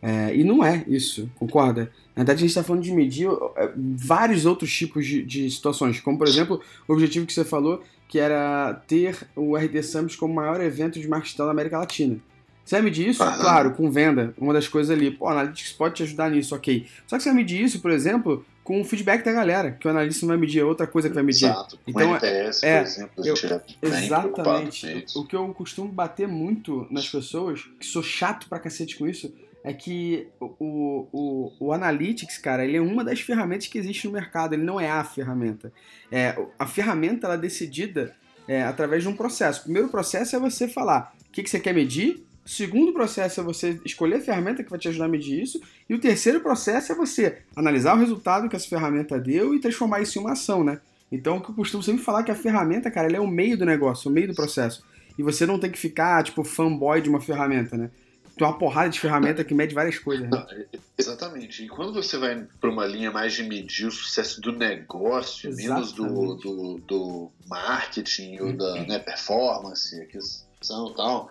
É, 0.00 0.34
e 0.34 0.42
não 0.42 0.64
é 0.64 0.84
isso, 0.88 1.30
concorda? 1.36 1.90
Na 2.16 2.22
verdade, 2.22 2.38
a 2.38 2.40
gente 2.40 2.50
está 2.50 2.62
falando 2.62 2.82
de 2.82 2.92
medir 2.92 3.28
é, 3.56 3.72
vários 3.76 4.46
outros 4.46 4.72
tipos 4.72 5.06
de, 5.06 5.22
de, 5.22 5.50
situações, 5.50 6.00
como 6.00 6.18
por 6.18 6.26
exemplo 6.26 6.60
o 6.88 6.92
objetivo 6.92 7.26
que 7.26 7.32
você 7.32 7.44
falou, 7.44 7.82
que 8.08 8.18
era 8.18 8.74
ter 8.86 9.16
o 9.36 9.56
RD 9.56 9.82
Summit 9.82 10.16
como 10.16 10.32
o 10.32 10.36
maior 10.36 10.60
evento 10.60 10.98
de 10.98 11.06
marketing 11.06 11.38
da 11.38 11.50
América 11.50 11.78
Latina. 11.78 12.18
Você 12.64 12.76
vai 12.76 12.82
medir 12.82 13.08
isso? 13.08 13.22
Ah, 13.22 13.36
claro, 13.38 13.72
com 13.72 13.90
venda, 13.90 14.32
uma 14.38 14.52
das 14.52 14.66
coisas 14.66 14.96
ali. 14.96 15.10
Pô, 15.10 15.28
Analytics 15.28 15.72
pode 15.72 15.96
te 15.96 16.02
ajudar 16.02 16.30
nisso, 16.30 16.54
ok. 16.54 16.86
Só 17.06 17.16
que 17.16 17.22
você 17.22 17.28
vai 17.28 17.36
medir 17.36 17.62
isso, 17.62 17.80
por 17.80 17.90
exemplo, 17.90 18.44
com 18.62 18.80
o 18.80 18.84
feedback 18.84 19.22
da 19.22 19.32
galera, 19.32 19.72
que 19.72 19.86
o 19.86 19.90
analista 19.90 20.24
não 20.24 20.30
vai 20.30 20.38
medir, 20.38 20.60
é 20.60 20.64
outra 20.64 20.86
coisa 20.86 21.08
que 21.08 21.14
vai 21.14 21.22
medir. 21.22 21.44
Exato. 21.44 21.78
Então, 21.86 22.10
NPS, 22.10 22.62
é, 22.62 22.78
por 22.78 22.86
exemplo, 22.86 23.24
eu, 23.82 23.92
exatamente. 23.92 25.04
O 25.14 25.26
que 25.26 25.36
eu 25.36 25.52
costumo 25.52 25.88
bater 25.88 26.26
muito 26.26 26.86
nas 26.90 27.06
pessoas, 27.06 27.68
que 27.78 27.84
sou 27.84 28.02
chato 28.02 28.48
pra 28.48 28.58
cacete 28.58 28.96
com 28.96 29.06
isso, 29.06 29.30
é 29.62 29.72
que 29.72 30.28
o, 30.40 31.06
o, 31.12 31.52
o 31.58 31.72
Analytics, 31.72 32.38
cara, 32.38 32.64
ele 32.64 32.78
é 32.78 32.80
uma 32.80 33.04
das 33.04 33.20
ferramentas 33.20 33.66
que 33.66 33.78
existe 33.78 34.06
no 34.06 34.12
mercado, 34.12 34.54
ele 34.54 34.62
não 34.62 34.80
é 34.80 34.90
a 34.90 35.04
ferramenta. 35.04 35.70
É, 36.10 36.38
a 36.58 36.66
ferramenta 36.66 37.26
ela 37.26 37.34
é 37.34 37.38
decidida 37.38 38.14
é, 38.48 38.62
através 38.62 39.02
de 39.02 39.08
um 39.08 39.16
processo. 39.16 39.60
O 39.60 39.64
primeiro 39.64 39.88
processo 39.88 40.36
é 40.36 40.38
você 40.38 40.66
falar 40.66 41.14
o 41.28 41.32
que, 41.32 41.42
que 41.42 41.50
você 41.50 41.58
quer 41.58 41.74
medir, 41.74 42.24
o 42.44 42.48
segundo 42.48 42.92
processo 42.92 43.40
é 43.40 43.42
você 43.42 43.80
escolher 43.84 44.16
a 44.16 44.20
ferramenta 44.20 44.62
que 44.62 44.70
vai 44.70 44.78
te 44.78 44.88
ajudar 44.88 45.06
a 45.06 45.08
medir 45.08 45.42
isso. 45.42 45.60
E 45.88 45.94
o 45.94 45.98
terceiro 45.98 46.40
processo 46.40 46.92
é 46.92 46.94
você 46.94 47.38
analisar 47.56 47.96
o 47.96 47.98
resultado 47.98 48.48
que 48.48 48.56
essa 48.56 48.68
ferramenta 48.68 49.18
deu 49.18 49.54
e 49.54 49.60
transformar 49.60 50.02
isso 50.02 50.18
em 50.18 50.20
uma 50.20 50.32
ação, 50.32 50.62
né? 50.62 50.80
Então, 51.10 51.38
o 51.38 51.40
que 51.40 51.50
eu 51.50 51.54
costumo 51.54 51.82
sempre 51.82 52.02
falar 52.02 52.20
é 52.20 52.22
que 52.24 52.30
a 52.30 52.34
ferramenta, 52.34 52.90
cara, 52.90 53.08
ela 53.08 53.16
é 53.16 53.20
o 53.20 53.26
meio 53.26 53.56
do 53.56 53.64
negócio, 53.64 54.10
o 54.10 54.12
meio 54.12 54.28
do 54.28 54.34
processo. 54.34 54.84
E 55.16 55.22
você 55.22 55.46
não 55.46 55.58
tem 55.58 55.70
que 55.70 55.78
ficar, 55.78 56.22
tipo, 56.22 56.44
fanboy 56.44 57.00
de 57.00 57.08
uma 57.08 57.20
ferramenta, 57.20 57.76
né? 57.76 57.90
Tem 58.36 58.46
uma 58.46 58.58
porrada 58.58 58.90
de 58.90 58.98
ferramenta 58.98 59.44
que 59.44 59.54
mede 59.54 59.74
várias 59.74 59.98
coisas. 59.98 60.28
Né? 60.28 60.30
Não, 60.36 60.80
exatamente. 60.98 61.64
E 61.64 61.68
quando 61.68 61.92
você 61.92 62.18
vai 62.18 62.44
para 62.60 62.68
uma 62.68 62.84
linha 62.84 63.12
mais 63.12 63.32
de 63.32 63.44
medir 63.44 63.86
o 63.86 63.92
sucesso 63.92 64.40
do 64.40 64.50
negócio, 64.50 65.48
exatamente. 65.48 65.72
menos 65.72 65.92
do, 65.92 66.34
do, 66.34 66.78
do 66.80 67.30
marketing 67.46 68.40
ou 68.40 68.52
da 68.52 68.84
né, 68.84 68.98
performance, 68.98 69.94
aquisição 70.00 70.90
e 70.90 70.96
tal, 70.96 71.30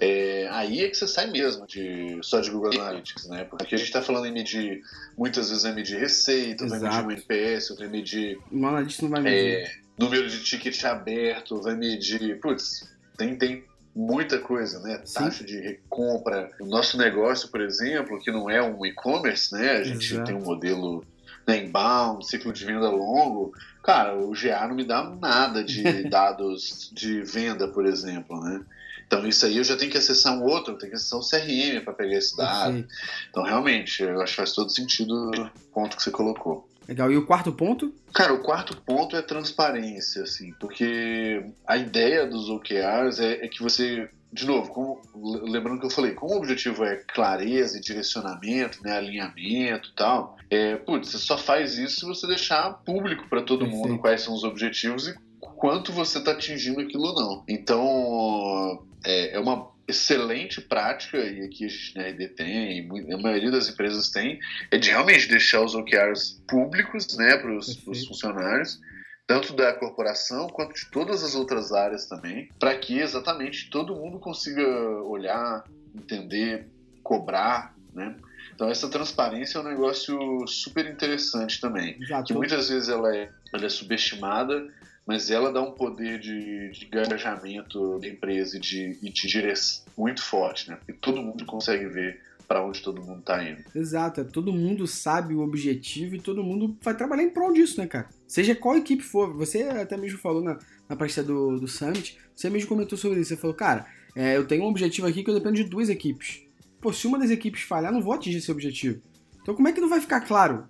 é, 0.00 0.48
aí 0.50 0.84
é 0.84 0.88
que 0.88 0.96
você 0.96 1.08
sai 1.08 1.30
mesmo 1.30 1.66
de, 1.66 2.18
só 2.22 2.40
de 2.40 2.50
Google 2.50 2.72
Analytics, 2.72 3.26
né? 3.28 3.44
Porque 3.44 3.74
a 3.74 3.78
gente 3.78 3.86
está 3.86 4.02
falando 4.02 4.26
em 4.26 4.32
medir, 4.32 4.82
muitas 5.16 5.48
vezes 5.48 5.64
é 5.64 5.72
medir 5.72 5.98
receita, 5.98 6.64
Exato. 6.64 6.82
vai 6.82 6.90
medir 6.90 7.06
um 7.06 7.10
NPS, 7.10 7.76
vai 7.78 7.88
medir. 7.88 8.38
O 8.52 8.66
analista 8.66 9.02
não 9.02 9.10
vai 9.10 9.22
medir. 9.22 9.64
É, 9.64 9.70
número 9.98 10.28
de 10.28 10.42
ticket 10.44 10.84
aberto, 10.84 11.60
vai 11.62 11.74
medir. 11.74 12.38
Putz, 12.40 12.88
tem, 13.16 13.36
tem 13.36 13.64
muita 13.94 14.38
coisa, 14.38 14.78
né? 14.80 15.00
Sim. 15.04 15.24
Taxa 15.24 15.44
de 15.44 15.58
recompra. 15.58 16.50
O 16.60 16.66
nosso 16.66 16.98
negócio, 16.98 17.48
por 17.48 17.60
exemplo, 17.60 18.20
que 18.20 18.30
não 18.30 18.50
é 18.50 18.62
um 18.62 18.84
e-commerce, 18.84 19.52
né? 19.52 19.72
A 19.72 19.84
gente 19.84 20.12
Exato. 20.12 20.26
tem 20.26 20.36
um 20.36 20.44
modelo 20.44 21.04
né, 21.46 21.64
inbound, 21.64 22.26
ciclo 22.26 22.52
de 22.52 22.64
venda 22.64 22.90
longo. 22.90 23.52
Cara, 23.82 24.14
o 24.14 24.32
GA 24.32 24.68
não 24.68 24.74
me 24.74 24.84
dá 24.84 25.02
nada 25.02 25.64
de 25.64 25.82
dados 26.08 26.90
de 26.92 27.22
venda, 27.22 27.66
por 27.68 27.86
exemplo, 27.86 28.38
né? 28.40 28.60
Então 29.08 29.26
isso 29.26 29.46
aí 29.46 29.56
eu 29.56 29.64
já 29.64 29.74
tenho 29.74 29.90
que 29.90 29.96
acessar 29.96 30.38
um 30.38 30.44
outro, 30.44 30.74
eu 30.74 30.78
tenho 30.78 30.90
que 30.90 30.96
acessar 30.96 31.18
um 31.18 31.22
CRM 31.22 31.82
para 31.82 31.94
pegar 31.94 32.18
esse 32.18 32.36
dado. 32.36 32.86
Então 33.30 33.42
realmente, 33.42 34.02
eu 34.02 34.20
acho 34.20 34.32
que 34.32 34.36
faz 34.36 34.52
todo 34.52 34.70
sentido 34.70 35.30
o 35.30 35.50
ponto 35.72 35.96
que 35.96 36.02
você 36.02 36.10
colocou. 36.10 36.68
Legal. 36.86 37.10
E 37.10 37.16
o 37.16 37.26
quarto 37.26 37.50
ponto? 37.52 37.94
Cara, 38.14 38.32
o 38.32 38.40
quarto 38.40 38.76
ponto 38.76 39.16
é 39.16 39.22
transparência, 39.22 40.22
assim, 40.22 40.52
porque 40.58 41.44
a 41.66 41.76
ideia 41.76 42.26
dos 42.26 42.48
OKRs 42.48 43.20
é, 43.20 43.44
é 43.44 43.48
que 43.48 43.62
você, 43.62 44.08
de 44.32 44.46
novo, 44.46 44.70
como, 44.70 45.02
lembrando 45.14 45.80
que 45.80 45.86
eu 45.86 45.90
falei, 45.90 46.12
como 46.12 46.34
o 46.34 46.38
objetivo 46.38 46.84
é 46.84 46.96
clareza 46.96 47.76
e 47.76 47.80
direcionamento, 47.82 48.82
né, 48.82 48.96
alinhamento 48.96 49.90
e 49.90 49.94
tal, 49.94 50.38
é, 50.50 50.76
putz, 50.76 51.10
você 51.10 51.18
só 51.18 51.36
faz 51.36 51.76
isso 51.76 52.00
se 52.00 52.06
você 52.06 52.26
deixar 52.26 52.72
público 52.84 53.28
para 53.28 53.42
todo 53.42 53.66
Perfeito. 53.66 53.86
mundo 53.86 54.00
quais 54.00 54.22
são 54.22 54.32
os 54.34 54.42
objetivos 54.42 55.08
e 55.08 55.14
quanto 55.58 55.92
você 55.92 56.18
está 56.18 56.30
atingindo 56.30 56.80
aquilo 56.80 57.08
ou 57.08 57.14
não. 57.14 57.44
Então, 57.48 58.86
é, 59.04 59.36
é 59.36 59.40
uma 59.40 59.70
excelente 59.86 60.60
prática, 60.60 61.16
e 61.18 61.42
aqui 61.42 61.64
a 61.64 61.68
gente 61.68 61.96
na 61.96 62.02
RD 62.04 62.28
tem, 62.28 62.88
e 62.88 63.12
a 63.12 63.18
maioria 63.18 63.50
das 63.50 63.68
empresas 63.68 64.10
tem, 64.10 64.38
é 64.70 64.78
de 64.78 64.90
realmente 64.90 65.26
deixar 65.28 65.62
os 65.62 65.74
OKRs 65.74 66.42
públicos 66.46 67.16
né, 67.16 67.36
para 67.38 67.56
os 67.56 67.76
funcionários, 68.06 68.78
tanto 69.26 69.54
da 69.54 69.72
corporação 69.72 70.46
quanto 70.48 70.74
de 70.74 70.90
todas 70.90 71.22
as 71.22 71.34
outras 71.34 71.72
áreas 71.72 72.06
também, 72.06 72.48
para 72.58 72.76
que 72.76 72.98
exatamente 72.98 73.68
todo 73.70 73.96
mundo 73.96 74.18
consiga 74.18 74.66
olhar, 75.02 75.64
entender, 75.94 76.68
cobrar, 77.02 77.74
né? 77.94 78.14
Então 78.54 78.68
essa 78.68 78.88
transparência 78.88 79.58
é 79.58 79.60
um 79.60 79.64
negócio 79.64 80.46
super 80.46 80.86
interessante 80.86 81.60
também, 81.60 81.96
Exato. 82.02 82.24
que 82.24 82.34
muitas 82.34 82.68
vezes 82.68 82.88
ela 82.88 83.14
é, 83.14 83.30
ela 83.54 83.66
é 83.66 83.68
subestimada 83.68 84.66
mas 85.08 85.30
ela 85.30 85.50
dá 85.50 85.62
um 85.62 85.70
poder 85.70 86.20
de, 86.20 86.70
de 86.70 86.84
engajamento 86.84 87.98
da 87.98 88.06
empresa 88.06 88.58
e 88.58 88.60
de, 88.60 88.98
e 89.02 89.08
de 89.08 89.26
direção 89.26 89.82
muito 89.96 90.22
forte, 90.22 90.68
né? 90.68 90.76
Porque 90.76 90.92
todo 90.92 91.22
mundo 91.22 91.46
consegue 91.46 91.86
ver 91.86 92.20
para 92.46 92.62
onde 92.62 92.82
todo 92.82 93.02
mundo 93.02 93.22
tá 93.22 93.42
indo. 93.42 93.64
Exato, 93.74 94.20
é, 94.20 94.24
todo 94.24 94.52
mundo 94.52 94.86
sabe 94.86 95.34
o 95.34 95.40
objetivo 95.40 96.14
e 96.14 96.20
todo 96.20 96.44
mundo 96.44 96.76
vai 96.82 96.94
trabalhar 96.94 97.22
em 97.22 97.30
prol 97.30 97.54
disso, 97.54 97.80
né, 97.80 97.86
cara? 97.86 98.06
Seja 98.26 98.54
qual 98.54 98.76
equipe 98.76 99.02
for, 99.02 99.32
você 99.32 99.62
até 99.62 99.96
mesmo 99.96 100.18
falou 100.18 100.42
na, 100.42 100.58
na 100.86 100.94
partida 100.94 101.22
do, 101.22 101.58
do 101.58 101.66
Summit, 101.66 102.18
você 102.36 102.50
mesmo 102.50 102.68
comentou 102.68 102.98
sobre 102.98 103.18
isso, 103.18 103.30
você 103.30 103.40
falou, 103.40 103.56
cara, 103.56 103.86
é, 104.14 104.36
eu 104.36 104.46
tenho 104.46 104.64
um 104.64 104.68
objetivo 104.68 105.06
aqui 105.06 105.24
que 105.24 105.30
eu 105.30 105.34
dependo 105.34 105.56
de 105.56 105.64
duas 105.64 105.88
equipes. 105.88 106.42
Pô, 106.82 106.92
se 106.92 107.06
uma 107.06 107.18
das 107.18 107.30
equipes 107.30 107.62
falhar, 107.62 107.90
não 107.90 108.02
vou 108.02 108.12
atingir 108.12 108.38
esse 108.38 108.52
objetivo. 108.52 109.00
Então 109.40 109.54
como 109.54 109.68
é 109.68 109.72
que 109.72 109.80
não 109.80 109.88
vai 109.88 110.02
ficar 110.02 110.20
claro 110.20 110.66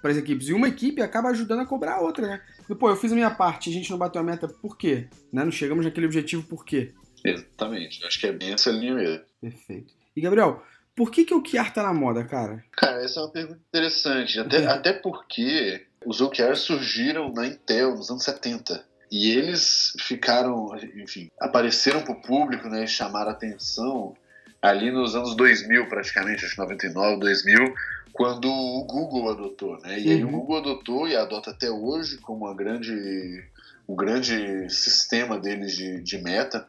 para 0.00 0.10
as 0.10 0.16
equipes? 0.16 0.48
E 0.48 0.52
uma 0.52 0.68
equipe 0.68 1.02
acaba 1.02 1.28
ajudando 1.28 1.60
a 1.60 1.66
cobrar 1.66 1.94
a 1.94 2.00
outra, 2.00 2.26
né? 2.26 2.40
pô, 2.78 2.88
eu 2.88 2.96
fiz 2.96 3.12
a 3.12 3.14
minha 3.14 3.30
parte, 3.30 3.70
a 3.70 3.72
gente 3.72 3.90
não 3.90 3.98
bateu 3.98 4.20
a 4.20 4.24
meta, 4.24 4.48
por 4.48 4.76
quê? 4.76 5.08
Né? 5.32 5.44
Não 5.44 5.52
chegamos 5.52 5.84
naquele 5.84 6.06
objetivo, 6.06 6.42
por 6.42 6.64
quê? 6.64 6.92
Exatamente, 7.24 8.04
acho 8.04 8.18
que 8.18 8.26
é 8.26 8.32
bem 8.32 8.52
essa 8.52 8.70
linha 8.70 8.94
mesmo. 8.94 9.24
Perfeito. 9.40 9.92
E 10.16 10.20
Gabriel, 10.20 10.62
por 10.94 11.10
que, 11.10 11.24
que 11.24 11.34
o 11.34 11.38
OKR 11.38 11.70
tá 11.72 11.82
na 11.82 11.94
moda, 11.94 12.24
cara? 12.24 12.64
Cara, 12.72 13.02
essa 13.02 13.20
é 13.20 13.22
uma 13.22 13.32
pergunta 13.32 13.60
interessante. 13.68 14.38
Até, 14.38 14.66
até 14.66 14.92
porque 14.92 15.86
os 16.04 16.20
OKRs 16.20 16.60
surgiram 16.60 17.32
na 17.32 17.46
Intel 17.46 17.94
nos 17.94 18.10
anos 18.10 18.24
70. 18.24 18.84
E 19.10 19.30
eles 19.30 19.92
ficaram, 20.00 20.68
enfim, 20.96 21.28
apareceram 21.40 22.02
para 22.02 22.12
o 22.12 22.22
público, 22.22 22.68
né, 22.68 22.86
chamaram 22.86 23.30
atenção 23.30 24.14
ali 24.62 24.90
nos 24.90 25.16
anos 25.16 25.34
2000, 25.36 25.88
praticamente, 25.88 26.44
acho 26.44 26.54
que 26.54 26.60
99, 26.60 27.18
2000, 27.18 27.74
quando 28.12 28.50
o 28.50 28.84
Google 28.84 29.30
adotou, 29.30 29.78
né? 29.80 29.98
E 29.98 30.06
uhum. 30.06 30.12
aí 30.12 30.24
o 30.24 30.26
uhum. 30.26 30.32
Google 30.32 30.58
adotou 30.58 31.08
e 31.08 31.16
adota 31.16 31.50
até 31.50 31.70
hoje 31.70 32.18
como 32.18 32.44
uma 32.46 32.54
grande, 32.54 33.44
um 33.88 33.94
grande 33.94 34.68
sistema 34.70 35.38
deles 35.38 35.76
de, 35.76 36.00
de 36.00 36.18
meta. 36.18 36.66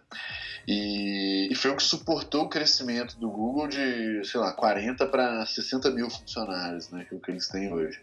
E, 0.67 1.49
e, 1.51 1.55
foi 1.55 1.71
o 1.71 1.75
que 1.75 1.81
suportou 1.81 2.43
o 2.43 2.49
crescimento 2.49 3.17
do 3.19 3.29
Google 3.29 3.67
de, 3.67 4.23
sei 4.23 4.39
lá, 4.39 4.53
40 4.53 5.07
para 5.07 5.43
60 5.45 5.89
mil 5.89 6.07
funcionários, 6.09 6.89
né? 6.91 7.03
Que 7.07 7.15
é 7.15 7.17
o 7.17 7.21
que 7.21 7.31
eles 7.31 7.47
têm 7.47 7.73
hoje. 7.73 7.99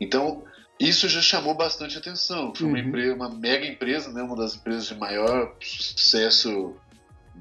Então, 0.00 0.44
isso 0.78 1.08
já 1.08 1.20
chamou 1.20 1.54
bastante 1.54 1.98
atenção. 1.98 2.54
Foi 2.54 2.66
uma, 2.68 2.78
uhum. 2.78 2.84
empresa, 2.84 3.14
uma 3.14 3.28
mega 3.28 3.66
empresa, 3.66 4.12
né? 4.12 4.22
Uma 4.22 4.36
das 4.36 4.54
empresas 4.54 4.86
de 4.86 4.94
maior 4.94 5.56
sucesso 5.60 6.76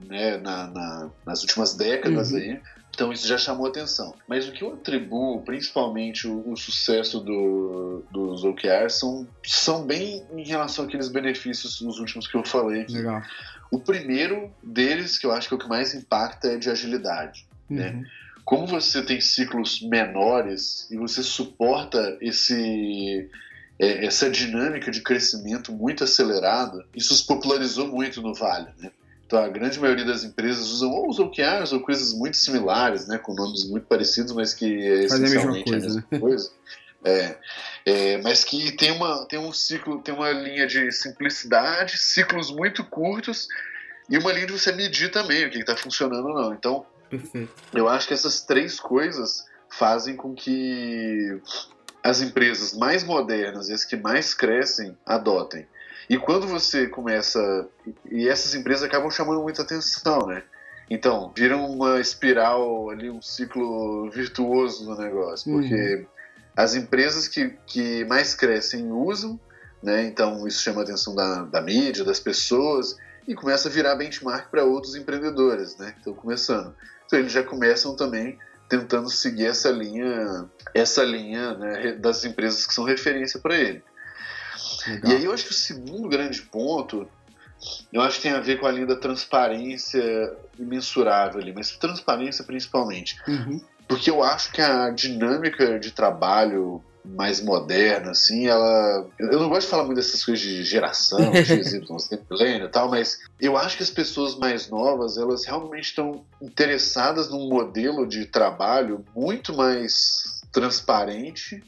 né, 0.06 0.38
na, 0.38 0.68
na, 0.68 1.10
nas 1.26 1.42
últimas 1.42 1.76
décadas 1.76 2.32
uhum. 2.32 2.38
aí. 2.38 2.62
Então 2.98 3.14
isso 3.14 3.28
já 3.28 3.38
chamou 3.38 3.68
atenção. 3.68 4.16
Mas 4.28 4.50
o 4.50 4.52
que 4.52 4.64
eu 4.64 4.74
atribuo, 4.74 5.44
principalmente 5.44 6.28
o, 6.28 6.52
o 6.52 6.58
sucesso 6.58 7.20
do, 7.20 8.04
dos 8.10 8.44
OKRs, 8.44 8.94
são, 8.94 9.28
são 9.46 9.86
bem 9.86 10.26
em 10.34 10.44
relação 10.44 10.86
àqueles 10.86 11.08
benefícios 11.08 11.80
nos 11.80 12.00
últimos 12.00 12.26
que 12.26 12.36
eu 12.36 12.44
falei. 12.44 12.82
Aqui. 12.82 12.94
Legal. 12.94 13.22
O 13.70 13.80
primeiro 13.80 14.52
deles, 14.64 15.20
que 15.20 15.28
eu 15.28 15.32
acho 15.32 15.48
que 15.48 15.54
é 15.54 15.58
o 15.58 15.60
que 15.60 15.70
mais 15.70 15.94
impacta, 15.94 16.48
é 16.48 16.58
de 16.58 16.72
agilidade. 16.72 17.46
Né? 17.70 17.90
Uhum. 17.90 18.00
Né? 18.00 18.08
Como 18.44 18.66
você 18.66 19.04
tem 19.04 19.22
ciclos 19.22 19.80
menores 19.84 20.90
e 20.90 20.98
você 20.98 21.22
suporta 21.22 22.18
esse 22.20 23.30
é, 23.78 24.08
essa 24.08 24.28
dinâmica 24.28 24.90
de 24.90 25.02
crescimento 25.02 25.72
muito 25.72 26.04
acelerada, 26.04 26.84
isso 26.96 27.14
se 27.14 27.28
popularizou 27.28 27.88
muito 27.88 28.24
no 28.24 28.34
Vale. 28.34 28.70
Né? 28.80 28.90
Então, 29.28 29.44
a 29.44 29.50
grande 29.50 29.78
maioria 29.78 30.06
das 30.06 30.24
empresas 30.24 30.70
usam 30.70 30.90
ou 30.90 31.10
os 31.10 31.20
OKRs 31.20 31.74
ou 31.74 31.82
coisas 31.82 32.14
muito 32.14 32.38
similares, 32.38 33.08
né, 33.08 33.18
com 33.18 33.34
nomes 33.34 33.70
muito 33.70 33.86
parecidos, 33.86 34.32
mas 34.32 34.54
que 34.54 34.66
é 34.66 35.04
essencialmente 35.04 35.68
a, 35.68 35.72
coisa, 35.74 35.88
a 35.88 35.94
mesma 35.94 36.20
coisa. 36.20 36.52
É, 37.04 37.36
é, 37.86 38.18
mas 38.22 38.46
que 38.46 38.72
tem, 38.72 38.92
uma, 38.92 39.26
tem 39.26 39.38
um 39.38 39.52
ciclo, 39.52 40.02
tem 40.02 40.16
uma 40.16 40.32
linha 40.32 40.66
de 40.66 40.90
simplicidade, 40.94 41.98
ciclos 41.98 42.50
muito 42.50 42.86
curtos 42.86 43.50
e 44.10 44.18
uma 44.18 44.32
linha 44.32 44.48
de 44.48 44.54
você 44.54 44.72
medir 44.72 45.12
também 45.12 45.46
o 45.46 45.50
que 45.50 45.60
está 45.60 45.76
funcionando 45.76 46.30
ou 46.30 46.34
não. 46.34 46.54
Então, 46.54 46.86
Perfeito. 47.10 47.52
eu 47.74 47.90
acho 47.90 48.08
que 48.08 48.14
essas 48.14 48.40
três 48.42 48.80
coisas 48.80 49.46
fazem 49.70 50.16
com 50.16 50.34
que 50.34 51.38
as 52.02 52.22
empresas 52.22 52.74
mais 52.74 53.04
modernas 53.04 53.68
e 53.68 53.74
as 53.74 53.84
que 53.84 53.98
mais 53.98 54.34
crescem 54.34 54.98
adotem. 55.06 55.68
E 56.10 56.18
quando 56.18 56.48
você 56.48 56.88
começa. 56.88 57.68
E 58.10 58.28
essas 58.28 58.56
empresas 58.56 58.84
acabam 58.84 59.12
chamando 59.12 59.42
muita 59.42 59.62
atenção, 59.62 60.26
né? 60.28 60.44
Então, 60.90 61.34
vira 61.36 61.58
uma 61.58 62.00
espiral 62.00 62.90
ali, 62.90 63.10
um 63.10 63.22
ciclo 63.22 64.10
virtuoso 64.10 64.86
no 64.86 64.98
negócio. 64.98 65.52
Porque 65.52 65.96
uhum. 65.96 66.06
as 66.56 66.76
empresas 66.76 67.28
que, 67.28 67.54
que 67.66 68.06
mais 68.06 68.34
crescem 68.34 68.90
usam, 68.92 69.38
né? 69.84 70.06
Então 70.06 70.48
isso 70.48 70.62
chama 70.62 70.82
a 70.82 70.84
atenção 70.84 71.14
da, 71.14 71.44
da 71.44 71.62
mídia, 71.62 72.06
das 72.06 72.20
pessoas, 72.20 72.98
e 73.28 73.36
começa 73.36 73.68
a 73.68 73.72
virar 73.72 73.96
benchmark 73.96 74.50
para 74.50 74.64
outros 74.64 74.96
empreendedores, 74.96 75.78
né? 75.78 75.92
Que 75.92 76.00
estão 76.00 76.14
começando. 76.14 76.74
Então 77.06 77.20
eles 77.20 77.32
já 77.32 77.44
começam 77.44 77.96
também 77.96 78.38
tentando 78.70 79.10
seguir 79.10 79.46
essa 79.46 79.70
linha, 79.70 80.46
essa 80.74 81.04
linha 81.04 81.54
né, 81.54 81.94
das 81.94 82.26
empresas 82.26 82.66
que 82.66 82.74
são 82.74 82.84
referência 82.84 83.40
para 83.40 83.56
ele. 83.56 83.84
Legal. 84.88 85.12
E 85.12 85.16
aí 85.16 85.26
eu 85.26 85.32
acho 85.32 85.46
que 85.46 85.52
o 85.52 85.56
segundo 85.56 86.08
grande 86.08 86.42
ponto, 86.42 87.08
eu 87.92 88.02
acho 88.02 88.18
que 88.18 88.24
tem 88.24 88.32
a 88.32 88.40
ver 88.40 88.60
com 88.60 88.66
a 88.66 88.72
linha 88.72 88.86
da 88.86 88.96
transparência 88.96 90.34
imensurável 90.58 91.42
ali, 91.42 91.54
mas 91.54 91.72
transparência 91.72 92.44
principalmente. 92.44 93.18
Uhum. 93.28 93.62
Porque 93.88 94.10
eu 94.10 94.24
acho 94.24 94.52
que 94.52 94.62
a 94.62 94.90
dinâmica 94.90 95.80
de 95.80 95.92
trabalho 95.92 96.84
mais 97.16 97.42
moderna, 97.42 98.12
assim, 98.12 98.48
ela. 98.48 99.08
Eu 99.18 99.40
não 99.40 99.50
gosto 99.50 99.62
de 99.62 99.72
falar 99.72 99.84
muito 99.84 99.96
dessas 99.96 100.24
coisas 100.24 100.44
de 100.44 100.64
geração, 100.64 101.20
X, 101.34 101.74
Y, 101.74 102.66
e 102.66 102.68
tal, 102.68 102.90
mas 102.90 103.20
eu 103.40 103.56
acho 103.56 103.78
que 103.78 103.84
as 103.84 103.90
pessoas 103.90 104.36
mais 104.36 104.70
novas, 104.70 105.18
elas 105.18 105.46
realmente 105.46 105.86
estão 105.86 106.26
interessadas 106.42 107.30
num 107.30 107.48
modelo 107.48 108.06
de 108.06 108.26
trabalho 108.26 109.06
muito 109.16 109.56
mais 109.56 110.42
transparente 110.52 111.64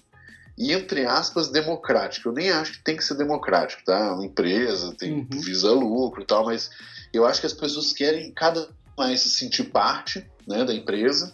e, 0.60 0.74
entre 0.74 1.06
aspas, 1.06 1.48
democrático. 1.48 2.28
Eu 2.28 2.34
nem 2.34 2.51
acho 2.51 2.74
que 2.74 2.84
tem 2.84 2.98
que 2.98 3.04
ser 3.04 3.16
democrático, 3.16 3.82
tá? 3.86 4.13
Uma 4.13 4.25
empresa 4.25 4.94
tem 4.98 5.13
uhum. 5.13 5.42
visa 5.42 5.72
lucro 5.72 6.22
e 6.22 6.25
tal, 6.25 6.46
mas 6.46 6.70
eu 7.13 7.25
acho 7.25 7.39
que 7.39 7.48
as 7.48 7.54
pessoas 7.54 7.94
querem 7.94 8.34
cada 8.34 8.68
mais 8.98 9.22
se 9.22 9.30
sentir 9.30 9.63
parte 9.63 10.30
né, 10.46 10.66
da 10.66 10.74
empresa, 10.74 11.34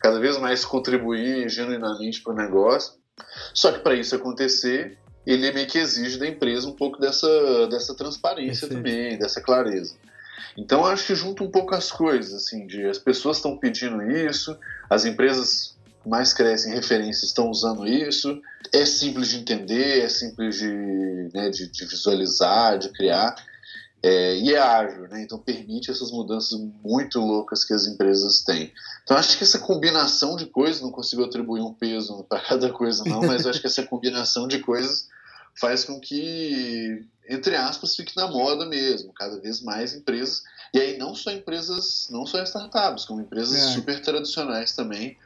cada 0.00 0.18
vez 0.18 0.36
mais 0.38 0.64
contribuir 0.64 1.48
genuinamente 1.48 2.20
para 2.20 2.32
o 2.32 2.36
negócio. 2.36 2.94
Só 3.54 3.70
que 3.70 3.78
para 3.78 3.94
isso 3.94 4.16
acontecer, 4.16 4.98
ele 5.24 5.52
meio 5.52 5.68
que 5.68 5.78
exige 5.78 6.18
da 6.18 6.26
empresa 6.26 6.68
um 6.68 6.72
pouco 6.72 6.98
dessa, 6.98 7.68
dessa 7.68 7.94
transparência 7.94 8.66
também, 8.68 9.16
dessa 9.16 9.40
clareza. 9.40 9.94
Então 10.56 10.84
acho 10.84 11.06
que 11.06 11.14
junta 11.14 11.44
um 11.44 11.50
pouco 11.50 11.76
as 11.76 11.92
coisas, 11.92 12.34
assim, 12.34 12.66
de 12.66 12.84
as 12.86 12.98
pessoas 12.98 13.36
estão 13.36 13.56
pedindo 13.56 14.02
isso, 14.02 14.58
as 14.90 15.04
empresas 15.04 15.73
mais 16.06 16.32
crescem 16.32 16.72
referências 16.74 17.24
estão 17.24 17.50
usando 17.50 17.86
isso, 17.86 18.40
é 18.72 18.84
simples 18.84 19.28
de 19.28 19.38
entender, 19.38 20.02
é 20.02 20.08
simples 20.08 20.56
de, 20.56 21.28
né, 21.32 21.50
de, 21.50 21.68
de 21.68 21.84
visualizar, 21.86 22.78
de 22.78 22.88
criar. 22.90 23.34
É, 24.02 24.36
e 24.36 24.52
é 24.52 24.58
ágil, 24.58 25.08
né? 25.08 25.22
então 25.22 25.38
permite 25.38 25.90
essas 25.90 26.10
mudanças 26.10 26.60
muito 26.84 27.18
loucas 27.18 27.64
que 27.64 27.72
as 27.72 27.86
empresas 27.86 28.42
têm. 28.42 28.70
Então 29.02 29.16
acho 29.16 29.38
que 29.38 29.44
essa 29.44 29.58
combinação 29.58 30.36
de 30.36 30.44
coisas, 30.44 30.82
não 30.82 30.90
consigo 30.90 31.24
atribuir 31.24 31.62
um 31.62 31.72
peso 31.72 32.22
para 32.24 32.38
cada 32.38 32.70
coisa 32.70 33.02
não, 33.06 33.22
mas 33.22 33.46
acho 33.46 33.62
que 33.62 33.66
essa 33.66 33.82
combinação 33.88 34.46
de 34.46 34.58
coisas 34.58 35.08
faz 35.58 35.84
com 35.84 35.98
que, 35.98 37.02
entre 37.26 37.56
aspas, 37.56 37.96
fique 37.96 38.14
na 38.14 38.26
moda 38.26 38.66
mesmo, 38.66 39.10
cada 39.14 39.40
vez 39.40 39.62
mais 39.62 39.94
empresas, 39.94 40.42
e 40.74 40.78
aí 40.78 40.98
não 40.98 41.14
só 41.14 41.30
empresas, 41.30 42.08
não 42.10 42.26
só 42.26 42.42
startups, 42.42 43.06
como 43.06 43.22
empresas 43.22 43.56
é. 43.56 43.72
super 43.72 44.02
tradicionais 44.02 44.74
também, 44.74 45.16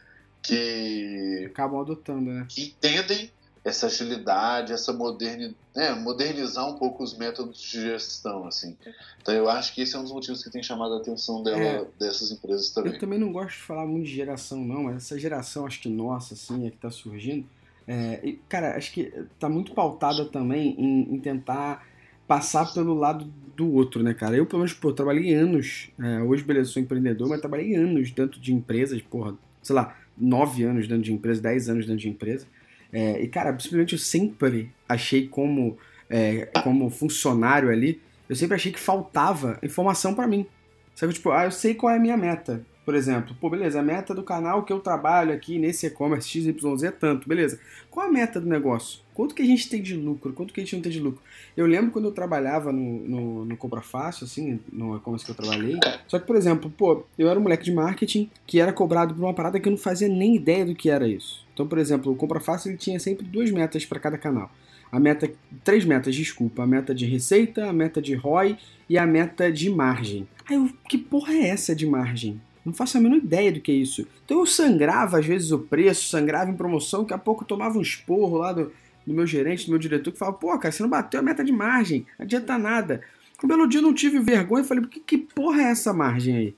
que 0.42 1.44
acabam 1.46 1.80
adotando, 1.80 2.30
né? 2.30 2.46
Que 2.48 2.62
entendem 2.64 3.30
essa 3.64 3.86
agilidade, 3.86 4.72
essa 4.72 4.92
modernidade, 4.92 5.56
né, 5.74 5.94
modernizar 5.94 6.68
um 6.68 6.74
pouco 6.76 7.04
os 7.04 7.16
métodos 7.16 7.60
de 7.60 7.82
gestão, 7.82 8.46
assim. 8.46 8.76
Então 9.20 9.34
eu 9.34 9.48
acho 9.48 9.74
que 9.74 9.82
esse 9.82 9.94
é 9.94 9.98
um 9.98 10.02
dos 10.02 10.12
motivos 10.12 10.42
que 10.42 10.50
tem 10.50 10.62
chamado 10.62 10.94
a 10.94 10.98
atenção 10.98 11.42
dela, 11.42 11.60
é, 11.60 11.86
dessas 11.98 12.30
empresas 12.30 12.70
também. 12.70 12.94
Eu 12.94 12.98
também 12.98 13.18
não 13.18 13.32
gosto 13.32 13.56
de 13.56 13.62
falar 13.62 13.86
muito 13.86 14.06
de 14.06 14.14
geração, 14.14 14.64
não, 14.64 14.84
mas 14.84 14.96
essa 14.96 15.18
geração, 15.18 15.66
acho 15.66 15.80
que 15.80 15.88
nossa, 15.88 16.34
assim, 16.34 16.66
é 16.66 16.70
que 16.70 16.76
está 16.76 16.90
surgindo. 16.90 17.46
É, 17.86 18.20
e, 18.22 18.32
cara, 18.48 18.76
acho 18.76 18.92
que 18.92 19.12
está 19.32 19.48
muito 19.48 19.72
pautada 19.72 20.24
também 20.26 20.74
em, 20.78 21.14
em, 21.14 21.20
tentar 21.20 21.86
passar 22.26 22.72
pelo 22.74 22.92
lado 22.92 23.32
do 23.56 23.72
outro, 23.72 24.02
né, 24.02 24.12
cara? 24.12 24.36
Eu, 24.36 24.44
pelo 24.44 24.58
menos, 24.58 24.74
pô, 24.74 24.92
trabalhei 24.92 25.32
anos, 25.34 25.88
é, 25.98 26.20
hoje, 26.22 26.44
beleza, 26.44 26.70
sou 26.70 26.82
empreendedor, 26.82 27.28
mas 27.28 27.40
trabalhei 27.40 27.74
anos 27.74 28.10
dentro 28.10 28.38
de 28.38 28.52
empresas, 28.52 29.00
porra, 29.00 29.34
sei 29.62 29.74
lá, 29.74 29.96
nove 30.20 30.64
anos 30.64 30.88
dentro 30.88 31.04
de 31.04 31.12
empresa, 31.12 31.40
dez 31.40 31.68
anos 31.68 31.86
dentro 31.86 32.00
de 32.00 32.08
empresa. 32.08 32.46
É, 32.92 33.20
e, 33.22 33.28
cara, 33.28 33.50
simplesmente 33.58 33.92
eu 33.92 33.98
sempre 33.98 34.70
achei 34.88 35.28
como, 35.28 35.76
é, 36.08 36.46
como 36.62 36.88
funcionário 36.90 37.70
ali, 37.70 38.00
eu 38.28 38.36
sempre 38.36 38.56
achei 38.56 38.72
que 38.72 38.80
faltava 38.80 39.58
informação 39.62 40.14
para 40.14 40.26
mim. 40.26 40.46
Sabe, 40.94 41.12
tipo, 41.12 41.30
ah, 41.30 41.44
eu 41.44 41.50
sei 41.50 41.74
qual 41.74 41.92
é 41.92 41.96
a 41.96 42.00
minha 42.00 42.16
meta. 42.16 42.64
Por 42.88 42.94
exemplo, 42.94 43.36
pô, 43.38 43.50
beleza, 43.50 43.80
a 43.80 43.82
meta 43.82 44.14
do 44.14 44.22
canal 44.22 44.62
que 44.62 44.72
eu 44.72 44.80
trabalho 44.80 45.30
aqui 45.30 45.58
nesse 45.58 45.84
e-commerce 45.84 46.26
XYZ 46.26 46.84
é 46.84 46.90
tanto, 46.90 47.28
beleza. 47.28 47.60
Qual 47.90 48.06
a 48.06 48.10
meta 48.10 48.40
do 48.40 48.48
negócio? 48.48 49.00
Quanto 49.12 49.34
que 49.34 49.42
a 49.42 49.44
gente 49.44 49.68
tem 49.68 49.82
de 49.82 49.94
lucro? 49.94 50.32
Quanto 50.32 50.54
que 50.54 50.60
a 50.60 50.64
gente 50.64 50.74
não 50.74 50.80
tem 50.80 50.90
de 50.90 50.98
lucro? 50.98 51.20
Eu 51.54 51.66
lembro 51.66 51.90
quando 51.90 52.06
eu 52.06 52.12
trabalhava 52.12 52.72
no, 52.72 53.06
no, 53.06 53.44
no 53.44 53.56
Compra 53.58 53.82
Fácil, 53.82 54.24
assim, 54.24 54.58
no 54.72 54.96
e-commerce 54.96 55.22
que 55.22 55.30
eu 55.30 55.34
trabalhei. 55.34 55.78
Só 56.06 56.18
que, 56.18 56.26
por 56.26 56.34
exemplo, 56.34 56.70
pô, 56.70 57.04
eu 57.18 57.28
era 57.28 57.38
um 57.38 57.42
moleque 57.42 57.62
de 57.62 57.72
marketing 57.72 58.30
que 58.46 58.58
era 58.58 58.72
cobrado 58.72 59.14
por 59.14 59.22
uma 59.22 59.34
parada 59.34 59.60
que 59.60 59.68
eu 59.68 59.72
não 59.72 59.76
fazia 59.76 60.08
nem 60.08 60.34
ideia 60.34 60.64
do 60.64 60.74
que 60.74 60.88
era 60.88 61.06
isso. 61.06 61.46
Então, 61.52 61.68
por 61.68 61.76
exemplo, 61.76 62.10
o 62.10 62.16
Compra 62.16 62.40
Fácil 62.40 62.70
ele 62.70 62.78
tinha 62.78 62.98
sempre 62.98 63.26
duas 63.26 63.50
metas 63.50 63.84
para 63.84 64.00
cada 64.00 64.16
canal. 64.16 64.50
A 64.90 64.98
meta, 64.98 65.30
três 65.62 65.84
metas, 65.84 66.16
desculpa. 66.16 66.62
A 66.62 66.66
meta 66.66 66.94
de 66.94 67.04
receita, 67.04 67.68
a 67.68 67.72
meta 67.74 68.00
de 68.00 68.14
ROI 68.14 68.56
e 68.88 68.96
a 68.96 69.06
meta 69.06 69.52
de 69.52 69.68
margem. 69.68 70.26
Aí 70.48 70.56
eu, 70.56 70.70
que 70.88 70.96
porra 70.96 71.34
é 71.34 71.48
essa 71.48 71.76
de 71.76 71.86
margem? 71.86 72.40
Não 72.68 72.74
faço 72.74 72.96
a 72.98 73.00
menor 73.00 73.16
ideia 73.16 73.52
do 73.52 73.60
que 73.60 73.72
é 73.72 73.74
isso. 73.74 74.06
Então 74.24 74.40
eu 74.40 74.46
sangrava 74.46 75.18
às 75.18 75.26
vezes 75.26 75.50
o 75.50 75.58
preço, 75.58 76.08
sangrava 76.08 76.50
em 76.50 76.56
promoção, 76.56 77.02
daqui 77.02 77.14
a 77.14 77.18
pouco 77.18 77.42
eu 77.42 77.48
tomava 77.48 77.78
um 77.78 77.82
esporro 77.82 78.38
lá 78.38 78.52
do, 78.52 78.72
do 79.06 79.14
meu 79.14 79.26
gerente, 79.26 79.66
do 79.66 79.70
meu 79.70 79.78
diretor, 79.78 80.12
que 80.12 80.18
falava, 80.18 80.36
pô, 80.36 80.56
cara, 80.58 80.70
você 80.72 80.82
não 80.82 80.90
bateu 80.90 81.20
a 81.20 81.22
meta 81.22 81.44
de 81.44 81.52
margem, 81.52 82.06
não 82.18 82.24
adianta 82.24 82.58
nada. 82.58 83.02
Um 83.42 83.48
belo 83.48 83.68
dia 83.68 83.78
eu 83.78 83.84
não 83.84 83.94
tive 83.94 84.18
vergonha 84.18 84.64
e 84.64 84.66
falei, 84.66 84.84
que, 84.86 85.00
que 85.00 85.18
porra 85.18 85.62
é 85.62 85.70
essa 85.70 85.92
margem 85.92 86.36
aí? 86.36 86.54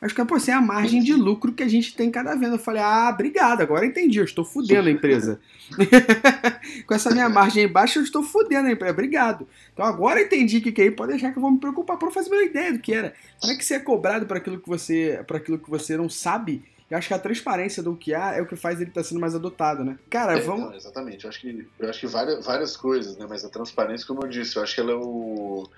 Acho 0.00 0.14
que 0.14 0.20
assim, 0.22 0.50
é 0.50 0.54
a 0.54 0.62
margem 0.62 1.02
de 1.02 1.12
lucro 1.12 1.52
que 1.52 1.62
a 1.62 1.68
gente 1.68 1.94
tem 1.94 2.10
cada 2.10 2.34
venda. 2.34 2.54
Eu 2.54 2.58
falei, 2.58 2.80
ah, 2.80 3.10
obrigado, 3.12 3.60
agora 3.60 3.84
entendi, 3.84 4.18
eu 4.18 4.24
estou 4.24 4.44
fudendo 4.44 4.88
a 4.88 4.92
empresa. 4.92 5.38
Com 6.86 6.94
essa 6.94 7.10
minha 7.10 7.28
margem 7.28 7.68
baixa, 7.68 7.98
eu 7.98 8.02
estou 8.02 8.22
fudendo 8.22 8.68
a 8.68 8.72
empresa, 8.72 8.94
obrigado. 8.94 9.46
Então 9.74 9.84
agora 9.84 10.22
entendi 10.22 10.56
o 10.56 10.62
que, 10.62 10.72
que 10.72 10.82
é, 10.82 10.90
pode 10.90 11.12
deixar 11.12 11.32
que 11.32 11.38
eu 11.38 11.42
vou 11.42 11.50
me 11.50 11.60
preocupar 11.60 11.98
para 11.98 12.10
fazer 12.10 12.30
uma 12.30 12.42
ideia 12.42 12.72
do 12.72 12.78
que 12.78 12.94
era. 12.94 13.12
Como 13.40 13.52
é 13.52 13.56
que 13.56 13.64
você 13.64 13.74
é 13.74 13.78
cobrado 13.78 14.24
para 14.24 14.38
aquilo 14.38 14.58
que 14.58 14.68
você 14.68 15.22
para 15.26 15.36
aquilo 15.36 15.58
que 15.58 15.68
você 15.68 15.98
não 15.98 16.08
sabe? 16.08 16.64
Eu 16.90 16.96
acho 16.96 17.06
que 17.06 17.14
a 17.14 17.18
transparência 17.18 17.82
do 17.82 17.94
que 17.94 18.14
há 18.14 18.34
é 18.34 18.40
o 18.42 18.46
que 18.46 18.56
faz 18.56 18.80
ele 18.80 18.90
estar 18.90 19.02
tá 19.02 19.06
sendo 19.06 19.20
mais 19.20 19.34
adotado, 19.34 19.84
né? 19.84 19.96
Cara, 20.08 20.38
é, 20.38 20.40
vamos. 20.40 20.70
Não, 20.70 20.74
exatamente. 20.74 21.24
Eu 21.24 21.30
acho 21.30 21.40
que, 21.40 21.68
eu 21.78 21.88
acho 21.88 22.00
que 22.00 22.06
várias, 22.08 22.44
várias 22.44 22.76
coisas, 22.76 23.16
né? 23.16 23.26
Mas 23.28 23.44
a 23.44 23.48
transparência, 23.48 24.06
como 24.06 24.24
eu 24.24 24.28
disse, 24.28 24.56
eu 24.56 24.62
acho 24.62 24.74
que 24.74 24.80
ela 24.80 24.92
é 24.92 24.96
o 24.96 25.68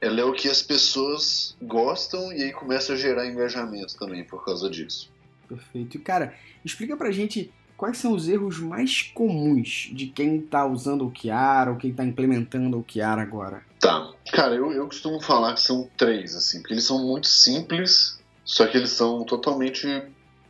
ela 0.00 0.20
é 0.20 0.24
o 0.24 0.32
que 0.32 0.48
as 0.48 0.62
pessoas 0.62 1.56
gostam 1.62 2.32
e 2.32 2.42
aí 2.42 2.52
começa 2.52 2.92
a 2.92 2.96
gerar 2.96 3.26
engajamento 3.26 3.96
também 3.96 4.24
por 4.24 4.44
causa 4.44 4.68
disso. 4.68 5.10
Perfeito. 5.48 5.98
Cara, 6.00 6.34
explica 6.64 6.96
pra 6.96 7.10
gente 7.10 7.52
quais 7.76 7.98
são 7.98 8.12
os 8.12 8.28
erros 8.28 8.58
mais 8.58 9.02
comuns 9.02 9.90
de 9.92 10.06
quem 10.06 10.40
tá 10.40 10.66
usando 10.66 11.06
o 11.06 11.10
Kiara 11.10 11.70
ou 11.70 11.76
quem 11.76 11.92
tá 11.92 12.04
implementando 12.04 12.78
o 12.78 12.82
Kiara 12.82 13.22
agora. 13.22 13.62
Tá. 13.78 14.12
Cara, 14.32 14.54
eu, 14.54 14.72
eu 14.72 14.86
costumo 14.86 15.20
falar 15.20 15.54
que 15.54 15.60
são 15.60 15.88
três, 15.96 16.34
assim, 16.34 16.60
porque 16.60 16.74
eles 16.74 16.84
são 16.84 17.04
muito 17.06 17.28
simples, 17.28 18.18
só 18.44 18.66
que 18.66 18.76
eles 18.76 18.90
são 18.90 19.24
totalmente 19.24 19.86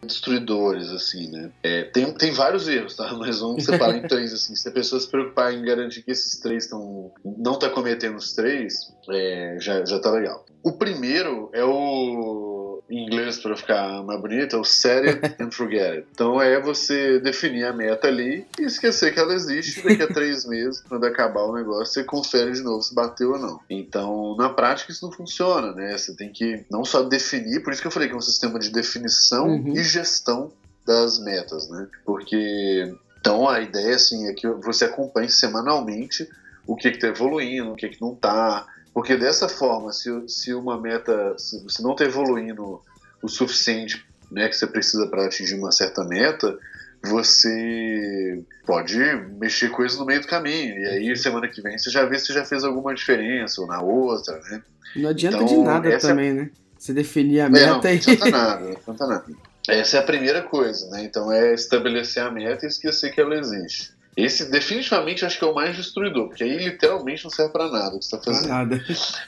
destruidores, 0.07 0.91
assim, 0.91 1.31
né? 1.31 1.51
É, 1.63 1.83
tem, 1.85 2.13
tem 2.13 2.33
vários 2.33 2.69
erros, 2.69 2.95
tá? 2.95 3.13
Mas 3.19 3.41
vamos 3.41 3.65
separar 3.65 3.97
em 3.97 4.03
três, 4.03 4.33
assim. 4.33 4.55
Se 4.55 4.69
a 4.69 4.73
pessoa 4.73 5.01
se 5.01 5.09
preocupar 5.09 5.53
em 5.53 5.63
garantir 5.63 6.03
que 6.03 6.11
esses 6.11 6.39
três 6.41 6.65
estão 6.65 7.13
não 7.25 7.59
tá 7.59 7.69
cometendo 7.69 8.17
os 8.17 8.33
três, 8.33 8.93
é, 9.11 9.57
já, 9.61 9.85
já 9.85 9.99
tá 9.99 10.11
legal. 10.11 10.45
O 10.63 10.73
primeiro 10.73 11.51
é 11.53 11.65
o 11.65 12.46
em 12.89 13.05
inglês 13.05 13.39
para 13.39 13.57
ficar 13.57 14.03
mais 14.05 14.21
bonito, 14.21 14.57
é 14.57 14.59
o 14.59 14.65
set 14.65 15.09
it 15.09 15.37
and 15.43 15.51
forget 15.51 15.97
it. 15.97 16.07
Então 16.13 16.41
é 16.41 16.61
você 16.61 17.19
definir 17.21 17.65
a 17.65 17.73
meta 17.73 18.07
ali 18.07 18.47
e 18.59 18.65
esquecer 18.65 19.13
que 19.13 19.19
ela 19.19 19.35
existe. 19.35 19.83
Daqui 19.83 20.03
a 20.03 20.09
três 20.09 20.45
meses, 20.49 20.83
quando 20.89 21.05
acabar 21.05 21.43
o 21.43 21.55
negócio, 21.55 21.93
você 21.93 22.05
confere 22.05 22.53
de 22.53 22.63
novo 22.63 22.83
se 22.83 22.95
bateu 22.95 23.33
ou 23.33 23.39
não. 23.39 23.61
Então, 23.69 24.37
na 24.37 24.49
prática, 24.49 24.93
isso 24.93 25.05
não 25.05 25.13
funciona, 25.13 25.73
né? 25.73 25.97
Você 25.97 26.15
tem 26.15 26.31
que 26.31 26.65
não 26.71 26.85
só 26.85 27.03
definir, 27.03 27.63
por 27.63 27.73
isso 27.73 27.83
que 27.83 27.89
eu 27.89 27.93
falei 27.93 28.09
que 28.09 28.15
é 28.15 28.19
um 28.19 28.21
sistema 28.21 28.59
de 28.59 28.71
definição 28.71 29.49
uhum. 29.49 29.77
e 29.77 29.83
gestão 29.83 30.53
das 30.87 31.19
metas, 31.19 31.69
né? 31.69 31.89
Porque 32.05 32.95
Então 33.19 33.49
a 33.49 33.61
ideia 33.61 33.97
assim 33.97 34.29
é 34.29 34.33
que 34.33 34.49
você 34.49 34.85
acompanhe 34.85 35.29
semanalmente 35.29 36.29
o 36.67 36.77
que 36.77 36.89
está 36.89 37.09
evoluindo, 37.09 37.73
o 37.73 37.77
que, 37.77 37.89
que 37.89 38.01
não 38.01 38.13
está, 38.13 38.67
porque 38.97 39.15
dessa 39.15 39.47
forma, 39.47 39.93
se, 39.93 40.09
se 40.27 40.55
uma 40.55 40.81
meta, 40.81 41.37
se 41.37 41.63
você 41.63 41.83
não 41.83 41.93
está 41.93 42.07
evoluindo 42.07 42.81
o 43.23 43.29
suficiente, 43.29 44.03
né, 44.33 44.49
que 44.49 44.57
você 44.57 44.67
precisa 44.67 45.07
para 45.07 45.27
atingir 45.27 45.55
uma 45.55 45.71
certa 45.71 46.03
meta, 46.03 46.59
você 47.05 48.43
pode 48.65 48.97
mexer 49.39 49.69
coisas 49.69 49.99
no 49.99 50.07
meio 50.07 50.23
do 50.23 50.27
caminho. 50.27 50.79
E 50.79 50.87
aí, 50.87 51.15
semana 51.15 51.47
que 51.47 51.61
vem, 51.61 51.77
você 51.77 51.91
já 51.91 52.07
vê 52.07 52.19
se 52.19 52.33
já 52.33 52.43
fez 52.43 52.65
alguma 52.65 52.95
diferença 52.95 53.61
ou 53.61 53.67
na 53.67 53.83
outra, 53.83 54.41
né? 54.49 54.63
Não 54.97 55.11
adianta 55.11 55.43
então, 55.43 55.47
de 55.47 55.57
nada 55.59 55.89
é 55.91 55.99
também, 55.99 56.31
é... 56.31 56.33
né? 56.33 56.51
Você 56.79 56.95
definir 56.95 57.41
a 57.41 57.51
meta 57.51 57.67
é, 57.67 57.69
não, 57.69 57.79
e. 57.79 57.83
Não 57.83 58.13
adianta 58.15 58.31
nada, 58.33 58.65
não 58.65 58.77
adianta 58.79 59.07
nada. 59.07 59.25
Essa 59.69 59.99
é 59.99 60.01
a 60.01 60.05
primeira 60.05 60.41
coisa, 60.41 60.89
né? 60.89 61.05
Então 61.05 61.31
é 61.31 61.53
estabelecer 61.53 62.23
a 62.23 62.31
meta 62.31 62.65
e 62.65 62.69
esquecer 62.69 63.13
que 63.13 63.21
ela 63.21 63.35
existe. 63.35 63.95
Esse 64.17 64.51
definitivamente 64.51 65.25
acho 65.25 65.39
que 65.39 65.45
é 65.45 65.49
o 65.49 65.55
mais 65.55 65.77
destruidor, 65.77 66.29
porque 66.29 66.43
aí 66.43 66.57
literalmente 66.57 67.25
não 67.25 67.31
serve 67.31 67.53
para 67.53 67.71
nada 67.71 67.97
o 67.97 67.99
que 67.99 68.07
você 68.07 68.17
tá 68.17 68.23
fazendo. 68.23 68.49
nada. 68.49 68.85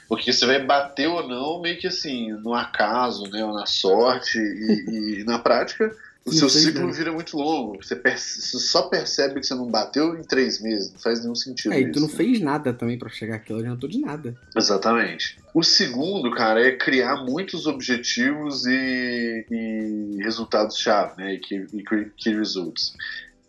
Porque 0.07 0.33
você 0.33 0.45
vai 0.45 0.65
bater 0.65 1.07
ou 1.07 1.27
não, 1.27 1.61
meio 1.61 1.77
que 1.77 1.87
assim, 1.87 2.31
no 2.31 2.55
acaso, 2.55 3.29
né? 3.29 3.45
Ou 3.45 3.53
na 3.53 3.67
sorte, 3.67 4.39
e, 4.39 5.19
e 5.19 5.23
na 5.23 5.37
prática 5.37 5.95
o 6.25 6.31
seu 6.31 6.49
ciclo 6.49 6.91
vira 6.91 7.11
muito 7.11 7.37
longo. 7.37 7.83
Você, 7.83 7.95
perce... 7.95 8.41
você, 8.41 8.59
só 8.59 8.83
percebe 8.83 9.39
que 9.39 9.45
você 9.45 9.55
não 9.55 9.65
bateu 9.65 10.17
em 10.17 10.23
três 10.23 10.61
meses. 10.61 10.91
Não 10.91 10.99
faz 10.99 11.21
nenhum 11.21 11.35
sentido. 11.35 11.73
É, 11.73 11.81
e 11.81 11.91
tu 11.91 11.99
não 11.99 12.09
fez 12.09 12.39
nada 12.39 12.73
também 12.73 12.97
para 12.97 13.09
chegar 13.09 13.35
aqui. 13.35 13.51
Eu 13.51 13.57
adiantou 13.57 13.89
de 13.89 13.99
nada. 13.99 14.35
Exatamente. 14.55 15.37
O 15.53 15.63
segundo, 15.63 16.29
cara, 16.31 16.65
é 16.65 16.71
criar 16.71 17.23
muitos 17.23 17.65
objetivos 17.65 18.65
e, 18.65 19.45
e 19.49 20.17
resultados-chave, 20.21 21.13
né? 21.17 21.33
E 21.33 21.39
key, 21.39 21.67
e 21.73 21.83
key 22.15 22.35
results. 22.35 22.95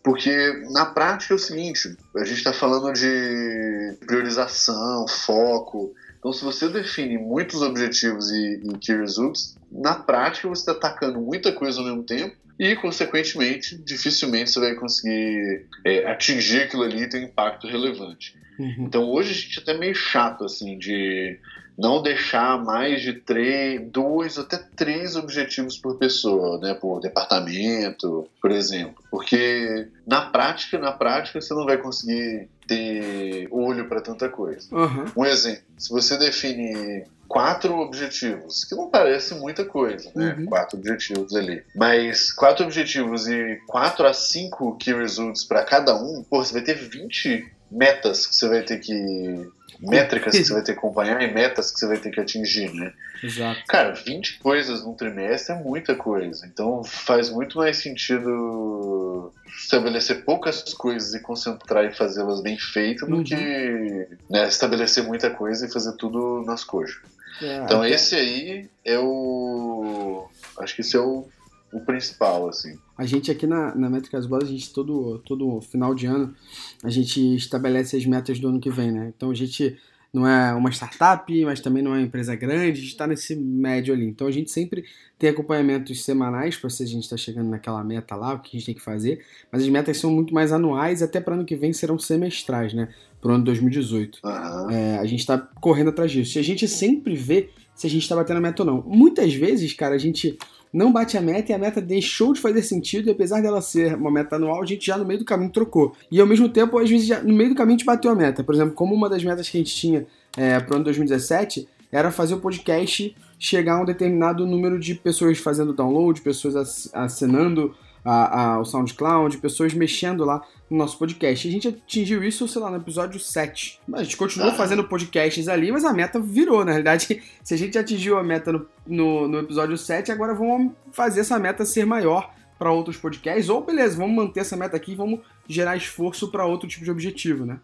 Porque 0.03 0.65
na 0.71 0.87
prática 0.87 1.35
é 1.35 1.37
o 1.37 1.39
seguinte: 1.39 1.97
a 2.17 2.25
gente 2.25 2.39
está 2.39 2.53
falando 2.53 2.93
de 2.93 3.97
priorização, 4.07 5.07
foco. 5.07 5.95
Então, 6.19 6.33
se 6.33 6.45
você 6.45 6.69
define 6.69 7.19
muitos 7.19 7.63
objetivos 7.63 8.31
e, 8.31 8.61
e 8.63 8.79
key 8.79 8.95
results, 8.95 9.57
na 9.71 9.95
prática 9.95 10.49
você 10.49 10.63
está 10.63 10.73
atacando 10.73 11.21
muita 11.21 11.53
coisa 11.53 11.81
ao 11.81 11.87
mesmo 11.87 12.03
tempo 12.03 12.37
e, 12.59 12.77
consequentemente, 12.77 13.79
dificilmente 13.79 14.51
você 14.51 14.61
vai 14.61 14.75
conseguir 14.75 15.67
é, 15.83 16.11
atingir 16.11 16.63
aquilo 16.63 16.83
ali 16.83 17.03
e 17.03 17.09
ter 17.09 17.19
um 17.19 17.25
impacto 17.25 17.67
relevante. 17.67 18.35
Uhum. 18.59 18.85
Então, 18.87 19.05
hoje 19.05 19.31
a 19.31 19.35
gente 19.35 19.59
é 19.59 19.63
até 19.63 19.79
meio 19.79 19.95
chato, 19.95 20.45
assim, 20.45 20.77
de 20.77 21.39
não 21.81 22.03
deixar 22.03 22.63
mais 22.63 23.01
de 23.01 23.15
três, 23.15 23.81
dois 23.91 24.39
até 24.39 24.59
três 24.77 25.17
objetivos 25.17 25.79
por 25.79 25.97
pessoa, 25.97 26.59
né, 26.59 26.75
por 26.75 27.01
departamento, 27.01 28.29
por 28.41 28.51
exemplo, 28.51 29.03
porque 29.11 29.89
na 30.07 30.27
prática, 30.27 30.79
na 30.79 30.93
prática 30.93 31.41
você 31.41 31.55
não 31.55 31.65
vai 31.65 31.79
conseguir 31.79 32.49
ter 32.69 33.49
olho 33.51 33.89
para 33.89 34.03
tanta 34.03 34.29
coisa. 34.29 34.69
Uhum. 34.71 35.07
Um 35.17 35.25
exemplo, 35.25 35.63
se 35.79 35.91
você 35.91 36.19
define 36.19 37.05
quatro 37.27 37.79
objetivos, 37.79 38.65
que 38.65 38.75
não 38.75 38.91
parece 38.91 39.35
muita 39.35 39.65
coisa, 39.65 40.11
né? 40.15 40.37
Uhum. 40.39 40.47
Quatro 40.47 40.79
objetivos 40.79 41.35
ali. 41.35 41.63
Mas 41.75 42.31
quatro 42.31 42.65
objetivos 42.65 43.27
e 43.27 43.59
quatro 43.67 44.07
a 44.07 44.13
cinco 44.13 44.77
key 44.77 44.93
results 44.93 45.45
para 45.45 45.65
cada 45.65 45.95
um, 45.95 46.23
pô, 46.23 46.45
você 46.45 46.53
vai 46.53 46.63
ter 46.63 46.75
20 46.75 47.51
metas 47.71 48.27
que 48.27 48.35
você 48.35 48.49
vai 48.49 48.63
ter 48.63 48.79
que 48.79 49.49
métricas 49.81 50.37
que 50.37 50.45
você 50.45 50.53
vai 50.53 50.63
ter 50.63 50.73
que 50.73 50.79
acompanhar 50.79 51.21
e 51.23 51.33
metas 51.33 51.71
que 51.71 51.79
você 51.79 51.87
vai 51.87 51.97
ter 51.97 52.11
que 52.11 52.21
atingir, 52.21 52.73
né? 52.73 52.93
Exato. 53.23 53.61
Cara, 53.67 53.93
20 53.93 54.39
coisas 54.39 54.85
num 54.85 54.95
trimestre 54.95 55.55
é 55.55 55.59
muita 55.59 55.95
coisa. 55.95 56.47
Então 56.47 56.85
faz 56.85 57.31
muito 57.31 57.59
mais 57.59 57.77
sentido 57.79 59.33
estabelecer 59.47 60.25
poucas 60.25 60.63
coisas 60.75 61.15
e 61.15 61.21
concentrar 61.21 61.85
e 61.85 61.95
fazê-las 61.95 62.41
bem 62.41 62.59
feitas 62.59 63.09
uhum. 63.09 63.19
do 63.19 63.25
que 63.25 64.09
né, 64.29 64.47
estabelecer 64.49 65.05
muita 65.05 65.31
coisa 65.31 65.67
e 65.67 65.73
fazer 65.73 65.93
tudo 65.93 66.43
nas 66.47 66.65
coxas. 66.65 67.01
É, 67.43 67.57
então 67.65 67.85
esse 67.85 68.15
aí 68.15 68.69
é 68.85 68.99
o. 68.99 70.29
Acho 70.59 70.75
que 70.75 70.83
esse 70.83 70.97
é 70.97 71.01
o 71.01 71.27
o 71.73 71.81
principal, 71.81 72.49
assim. 72.49 72.79
A 72.97 73.07
gente 73.07 73.31
aqui 73.31 73.47
na, 73.47 73.75
na 73.75 73.89
Métricas 73.89 74.27
Boas, 74.27 74.45
a 74.45 74.47
gente 74.47 74.73
todo, 74.73 75.19
todo 75.21 75.61
final 75.61 75.95
de 75.95 76.07
ano, 76.07 76.35
a 76.83 76.91
gente 76.91 77.35
estabelece 77.35 77.97
as 77.97 78.05
metas 78.05 78.39
do 78.39 78.49
ano 78.49 78.61
que 78.61 78.71
vem, 78.71 78.91
né? 78.91 79.13
Então 79.15 79.31
a 79.31 79.35
gente 79.35 79.79
não 80.13 80.27
é 80.27 80.53
uma 80.53 80.71
startup, 80.71 81.45
mas 81.45 81.61
também 81.61 81.83
não 81.83 81.95
é 81.95 81.99
uma 81.99 82.07
empresa 82.07 82.35
grande, 82.35 82.73
a 82.73 82.83
gente 82.83 82.87
está 82.87 83.07
nesse 83.07 83.37
médio 83.37 83.95
ali. 83.95 84.05
Então 84.07 84.27
a 84.27 84.31
gente 84.31 84.51
sempre 84.51 84.85
tem 85.19 85.31
acompanhamentos 85.31 86.05
semanais 86.05 86.57
para 86.57 86.69
se 86.69 86.83
a 86.83 86.87
gente 86.87 87.05
está 87.05 87.17
chegando 87.17 87.49
naquela 87.49 87.83
meta 87.85 88.17
lá, 88.17 88.35
o 88.35 88.41
que 88.41 88.57
a 88.57 88.59
gente 88.59 88.67
tem 88.67 88.75
que 88.75 88.83
fazer, 88.83 89.25
mas 89.53 89.63
as 89.63 89.69
metas 89.69 89.99
são 89.99 90.11
muito 90.11 90.35
mais 90.35 90.53
anuais, 90.53 91.03
até 91.03 91.21
para 91.21 91.35
ano 91.35 91.45
que 91.45 91.55
vem 91.55 91.73
serão 91.73 91.99
semestrais, 91.99 92.75
né? 92.75 92.89
Para 93.21 93.31
o 93.31 93.35
ano 93.35 93.45
2018. 93.45 94.19
Uhum. 94.25 94.71
É, 94.71 94.99
a 94.99 95.07
gente 95.07 95.21
está 95.21 95.39
correndo 95.39 95.91
atrás 95.91 96.11
disso. 96.11 96.39
E 96.39 96.41
a 96.41 96.45
gente 96.45 96.67
sempre 96.67 97.15
vê 97.15 97.51
se 97.81 97.87
a 97.87 97.91
gente 97.91 98.03
está 98.03 98.15
batendo 98.15 98.37
a 98.37 98.41
meta 98.43 98.63
ou 98.63 98.67
não. 98.67 98.85
Muitas 98.87 99.33
vezes, 99.33 99.73
cara, 99.73 99.95
a 99.95 99.99
gente 99.99 100.37
não 100.71 100.93
bate 100.93 101.17
a 101.17 101.21
meta 101.23 101.51
e 101.51 101.55
a 101.55 101.59
meta 101.59 101.81
deixou 101.81 102.35
de 102.35 102.39
fazer 102.39 102.61
sentido, 102.61 103.09
e 103.09 103.11
apesar 103.11 103.41
dela 103.41 103.63
ser 103.63 103.95
uma 103.95 104.11
meta 104.11 104.37
anual, 104.37 104.63
a 104.63 104.67
gente 104.67 104.85
já 104.85 104.99
no 104.99 105.05
meio 105.07 105.21
do 105.21 105.25
caminho 105.25 105.51
trocou. 105.51 105.97
E 106.13 106.21
ao 106.21 106.27
mesmo 106.27 106.47
tempo, 106.47 106.79
às 106.79 106.91
vezes, 106.91 107.07
já, 107.07 107.23
no 107.23 107.33
meio 107.33 107.49
do 107.49 107.55
caminho 107.55 107.77
a 107.77 107.79
gente 107.79 107.87
bateu 107.87 108.11
a 108.11 108.15
meta. 108.15 108.45
Por 108.45 108.55
exemplo, 108.55 108.75
como 108.75 108.95
uma 108.95 109.09
das 109.09 109.25
metas 109.25 109.49
que 109.49 109.57
a 109.57 109.61
gente 109.61 109.75
tinha 109.75 110.07
é, 110.37 110.61
para 110.61 110.75
o 110.75 110.77
ano 110.77 110.85
2017 110.85 111.67
era 111.91 112.11
fazer 112.11 112.35
o 112.35 112.39
podcast 112.39 113.17
chegar 113.39 113.79
a 113.79 113.81
um 113.81 113.87
determinado 113.87 114.45
número 114.45 114.79
de 114.79 114.95
pessoas 114.95 115.39
fazendo 115.39 115.73
download, 115.73 116.21
pessoas 116.21 116.91
assinando 116.93 117.75
a, 118.05 118.55
a, 118.55 118.61
o 118.61 118.65
SoundCloud, 118.65 119.39
pessoas 119.39 119.75
mexendo 119.75 120.25
lá 120.25 120.43
no 120.71 120.77
nosso 120.77 120.99
podcast. 120.99 121.47
A 121.47 121.51
gente 121.51 121.69
atingiu 121.69 122.23
isso, 122.25 122.47
sei 122.49 122.61
lá, 122.61 122.71
no 122.71 122.77
episódio 122.77 123.19
7. 123.19 123.81
A 123.93 124.03
gente 124.03 124.17
continuou 124.17 124.53
fazendo 124.55 124.85
podcasts 124.85 125.49
ali, 125.49 125.71
mas 125.71 125.85
a 125.85 125.93
meta 125.93 126.19
virou. 126.21 126.65
Na 126.65 126.73
realidade, 126.73 127.23
se 127.43 127.55
a 127.55 127.57
gente 127.57 127.79
atingiu 127.79 128.17
a 128.17 128.23
meta 128.23 128.53
no, 128.53 128.67
no, 128.87 129.29
no 129.29 129.39
episódio 129.41 129.77
7, 129.77 130.13
agora 130.13 130.35
vamos 130.35 130.73
fazer 130.93 131.21
essa 131.21 131.39
meta 131.39 131.65
ser 131.65 131.85
maior 131.85 132.33
para 132.59 132.71
outros 132.71 132.97
podcasts. 132.97 133.49
Ou 133.49 133.65
beleza, 133.65 133.97
vamos 133.97 134.15
manter 134.15 134.41
essa 134.41 134.57
meta 134.57 134.77
aqui 134.77 134.93
e 134.93 134.97
vamos 134.97 135.21
gerar 135.49 135.77
esforço 135.77 136.31
para 136.31 136.47
outro 136.47 136.69
tipo 136.69 136.85
de 136.85 136.91
objetivo, 136.91 137.45
né? 137.45 137.59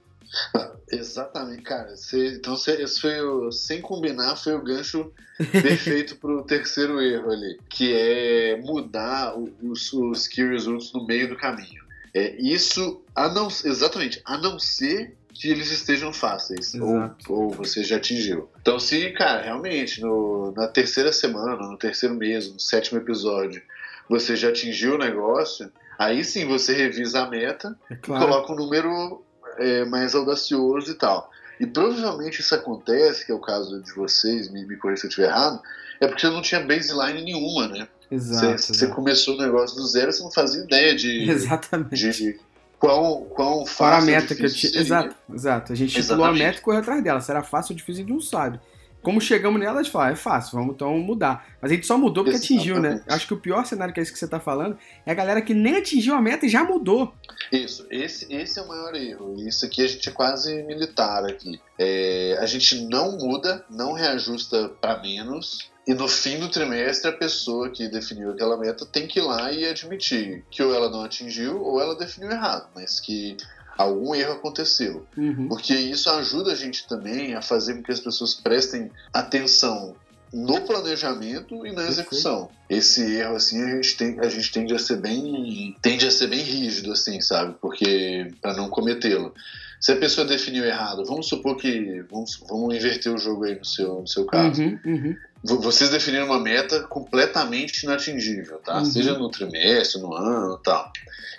Exatamente, 0.91 1.63
cara. 1.63 1.95
então, 2.15 2.55
esse 2.55 3.01
foi 3.01 3.21
o, 3.21 3.51
sem 3.51 3.81
combinar, 3.81 4.37
foi 4.37 4.55
o 4.55 4.63
gancho 4.63 5.13
perfeito 5.51 6.17
pro 6.21 6.45
terceiro 6.45 7.01
erro 7.01 7.31
ali, 7.33 7.59
que 7.69 7.93
é 7.93 8.57
mudar 8.63 9.37
os, 9.37 9.93
os 9.93 10.29
key 10.29 10.45
results 10.45 10.93
no 10.93 11.05
meio 11.05 11.29
do 11.29 11.37
caminho. 11.37 11.85
É, 12.15 12.35
isso, 12.41 13.03
a 13.15 13.29
não, 13.29 13.49
exatamente, 13.49 14.23
a 14.25 14.39
não 14.39 14.59
ser 14.59 15.15
que 15.35 15.51
eles 15.51 15.71
estejam 15.71 16.13
fáceis, 16.13 16.75
ou, 16.75 17.11
ou, 17.29 17.51
você 17.51 17.85
já 17.85 17.97
atingiu. 17.97 18.49
Então, 18.61 18.79
se, 18.79 19.11
cara, 19.11 19.43
realmente, 19.43 20.01
no, 20.01 20.51
na 20.53 20.67
terceira 20.67 21.13
semana, 21.13 21.57
no 21.57 21.77
terceiro 21.77 22.15
mês, 22.15 22.51
no 22.51 22.59
sétimo 22.59 22.99
episódio, 22.99 23.61
você 24.09 24.35
já 24.35 24.49
atingiu 24.49 24.95
o 24.95 24.99
negócio, 24.99 25.71
aí 25.99 26.25
sim 26.25 26.47
você 26.47 26.73
revisa 26.73 27.23
a 27.23 27.29
meta 27.29 27.77
é 27.91 27.97
claro. 27.97 28.25
e 28.25 28.27
coloca 28.27 28.53
um 28.53 28.57
número 28.57 29.26
é, 29.59 29.85
mais 29.85 30.15
audacioso 30.15 30.91
e 30.91 30.95
tal. 30.95 31.31
E 31.59 31.67
provavelmente 31.67 32.41
isso 32.41 32.55
acontece, 32.55 33.25
que 33.25 33.33
é 33.33 33.35
o 33.35 33.41
caso 33.41 33.81
de 33.81 33.93
vocês, 33.93 34.51
me, 34.51 34.65
me 34.67 34.77
corrija 34.77 35.01
se 35.01 35.07
eu 35.07 35.09
estiver 35.09 35.29
errado, 35.29 35.61
é 36.01 36.07
porque 36.07 36.27
você 36.27 36.33
não 36.33 36.43
tinha 36.43 36.61
baseline 36.61 37.23
nenhuma, 37.23 37.69
né? 37.69 37.89
Exato. 38.11 38.59
Você, 38.59 38.75
você 38.75 38.87
começou 38.89 39.35
o 39.35 39.39
negócio 39.39 39.77
do 39.77 39.87
zero, 39.87 40.13
você 40.13 40.23
não 40.23 40.31
fazia 40.31 40.63
ideia 40.63 40.95
de. 40.95 41.23
Exatamente. 41.31 42.11
De 42.11 42.39
quão, 42.79 43.27
quão 43.31 43.67
fácil. 43.67 43.77
Qual 43.77 43.93
a 43.95 44.01
meta 44.03 44.35
que 44.35 44.45
eu 44.45 44.53
tinha. 44.53 44.81
Exato, 44.81 45.17
exato. 45.33 45.73
A 45.73 45.77
gente 45.77 45.99
estipulou 45.99 46.27
a 46.27 46.33
meta 46.33 46.59
e 46.59 46.61
correu 46.61 46.81
atrás 46.81 47.03
dela. 47.03 47.21
Se 47.21 47.31
era 47.31 47.43
fácil 47.43 47.73
ou 47.73 47.77
difícil, 47.77 48.05
a 48.05 48.07
gente 48.07 48.15
não 48.15 48.21
sabe. 48.21 48.61
Como 49.07 49.21
chegamos 49.21 49.61
nela, 49.61 49.79
a 49.79 49.83
gente 49.85 49.93
fala, 49.93 50.11
é 50.11 50.17
fácil, 50.17 50.59
vamos 50.59 50.75
então 50.75 50.99
mudar. 50.99 51.47
Mas 51.63 51.71
a 51.71 51.75
gente 51.77 51.87
só 51.87 51.97
mudou 51.97 52.25
porque 52.25 52.39
Exatamente. 52.39 52.61
atingiu, 52.61 52.83
né? 52.83 53.05
Acho 53.07 53.29
que 53.29 53.35
o 53.35 53.37
pior 53.37 53.65
cenário 53.65 53.95
que 53.95 54.01
é 54.01 54.03
isso 54.03 54.13
que 54.13 54.19
você 54.19 54.27
tá 54.27 54.41
falando 54.41 54.77
é 55.07 55.13
a 55.13 55.15
galera 55.15 55.41
que 55.41 55.55
nem 55.55 55.77
atingiu 55.77 56.13
a 56.13 56.21
meta 56.21 56.45
e 56.45 56.49
já 56.49 56.65
mudou. 56.65 57.15
Isso, 57.53 57.87
esse, 57.89 58.27
esse 58.35 58.59
é 58.59 58.63
o 58.63 58.67
maior 58.67 58.97
erro. 58.97 59.37
Isso 59.39 59.65
aqui 59.65 59.85
a 59.85 59.87
gente 59.87 60.09
é 60.09 60.11
quase 60.11 60.61
militar 60.65 61.25
aqui. 61.25 61.61
É, 61.79 62.37
a 62.41 62.47
gente 62.47 62.85
não 62.87 63.17
muda, 63.17 63.65
não 63.71 63.93
reajusta 63.93 64.71
para 64.81 65.01
menos, 65.01 65.71
e 65.87 65.95
no 65.95 66.09
fim 66.09 66.41
do 66.41 66.49
trimestre, 66.49 67.09
a 67.09 67.17
pessoa 67.17 67.71
que 67.71 67.87
definiu 67.87 68.33
aquela 68.33 68.57
meta 68.57 68.85
tem 68.85 69.07
que 69.07 69.21
ir 69.21 69.23
lá 69.23 69.53
e 69.53 69.65
admitir 69.67 70.45
que 70.51 70.61
ou 70.61 70.75
ela 70.75 70.91
não 70.91 71.05
atingiu 71.05 71.63
ou 71.63 71.81
ela 71.81 71.95
definiu 71.95 72.29
errado, 72.29 72.69
mas 72.75 72.99
que 72.99 73.37
algum 73.77 74.15
erro 74.15 74.33
aconteceu. 74.33 75.07
Uhum. 75.17 75.49
Porque 75.49 75.75
isso 75.75 76.11
ajuda 76.11 76.53
a 76.53 76.55
gente 76.55 76.87
também 76.87 77.35
a 77.35 77.43
fazer 77.43 77.75
com 77.75 77.83
que 77.83 77.93
as 77.93 78.01
pessoas 78.01 78.35
prestem 78.35 78.91
atenção 79.13 79.95
no 80.33 80.61
planejamento 80.63 81.67
e 81.67 81.73
na 81.73 81.87
execução. 81.87 82.51
Esse 82.69 83.17
erro 83.17 83.37
assim 83.37 83.63
a 83.63 83.77
gente 83.77 83.97
tem 83.97 84.21
a 84.21 84.29
gente 84.29 84.53
tende 84.53 84.75
a 84.75 84.79
ser 84.79 84.97
bem 84.97 85.77
tende 85.81 86.07
a 86.07 86.11
ser 86.11 86.27
bem 86.27 86.43
rígido 86.43 86.93
assim, 86.93 87.21
sabe? 87.21 87.55
Porque 87.61 88.33
para 88.41 88.55
não 88.55 88.69
cometê-lo. 88.69 89.33
Se 89.81 89.93
a 89.93 89.97
pessoa 89.97 90.27
definiu 90.27 90.65
errado, 90.65 91.05
vamos 91.05 91.29
supor 91.29 91.57
que 91.57 92.03
vamos, 92.11 92.43
vamos 92.49 92.75
inverter 92.75 93.15
o 93.15 93.19
jogo 93.19 93.45
aí 93.45 93.57
no 93.57 93.65
seu 93.65 94.01
no 94.01 94.09
seu 94.09 94.25
caso. 94.25 94.61
Uhum, 94.61 94.79
uhum 94.85 95.17
vocês 95.47 95.91
definiram 95.91 96.27
uma 96.27 96.41
meta 96.41 96.81
completamente 96.85 97.85
inatingível, 97.85 98.59
tá? 98.59 98.79
Uhum. 98.79 98.85
Seja 98.85 99.19
no 99.19 99.31
trimestre, 99.31 100.01
no 100.01 100.15
ano, 100.15 100.59
tal. 100.59 100.91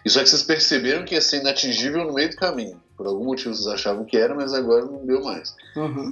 Isso 0.06 0.20
é 0.20 0.24
que 0.24 0.30
vocês 0.30 0.44
perceberam 0.44 1.04
que 1.04 1.16
ia 1.16 1.22
ser 1.22 1.42
inatingível 1.42 2.06
no 2.06 2.14
meio 2.14 2.30
do 2.30 2.36
caminho. 2.36 2.82
Por 2.96 3.08
algum 3.08 3.26
motivo 3.26 3.54
vocês 3.54 3.68
achavam 3.68 4.06
que 4.06 4.18
era, 4.18 4.34
mas 4.34 4.54
agora 4.54 4.86
não 4.86 5.06
deu 5.06 5.24
mais. 5.24 5.56
Uhum. 5.76 6.12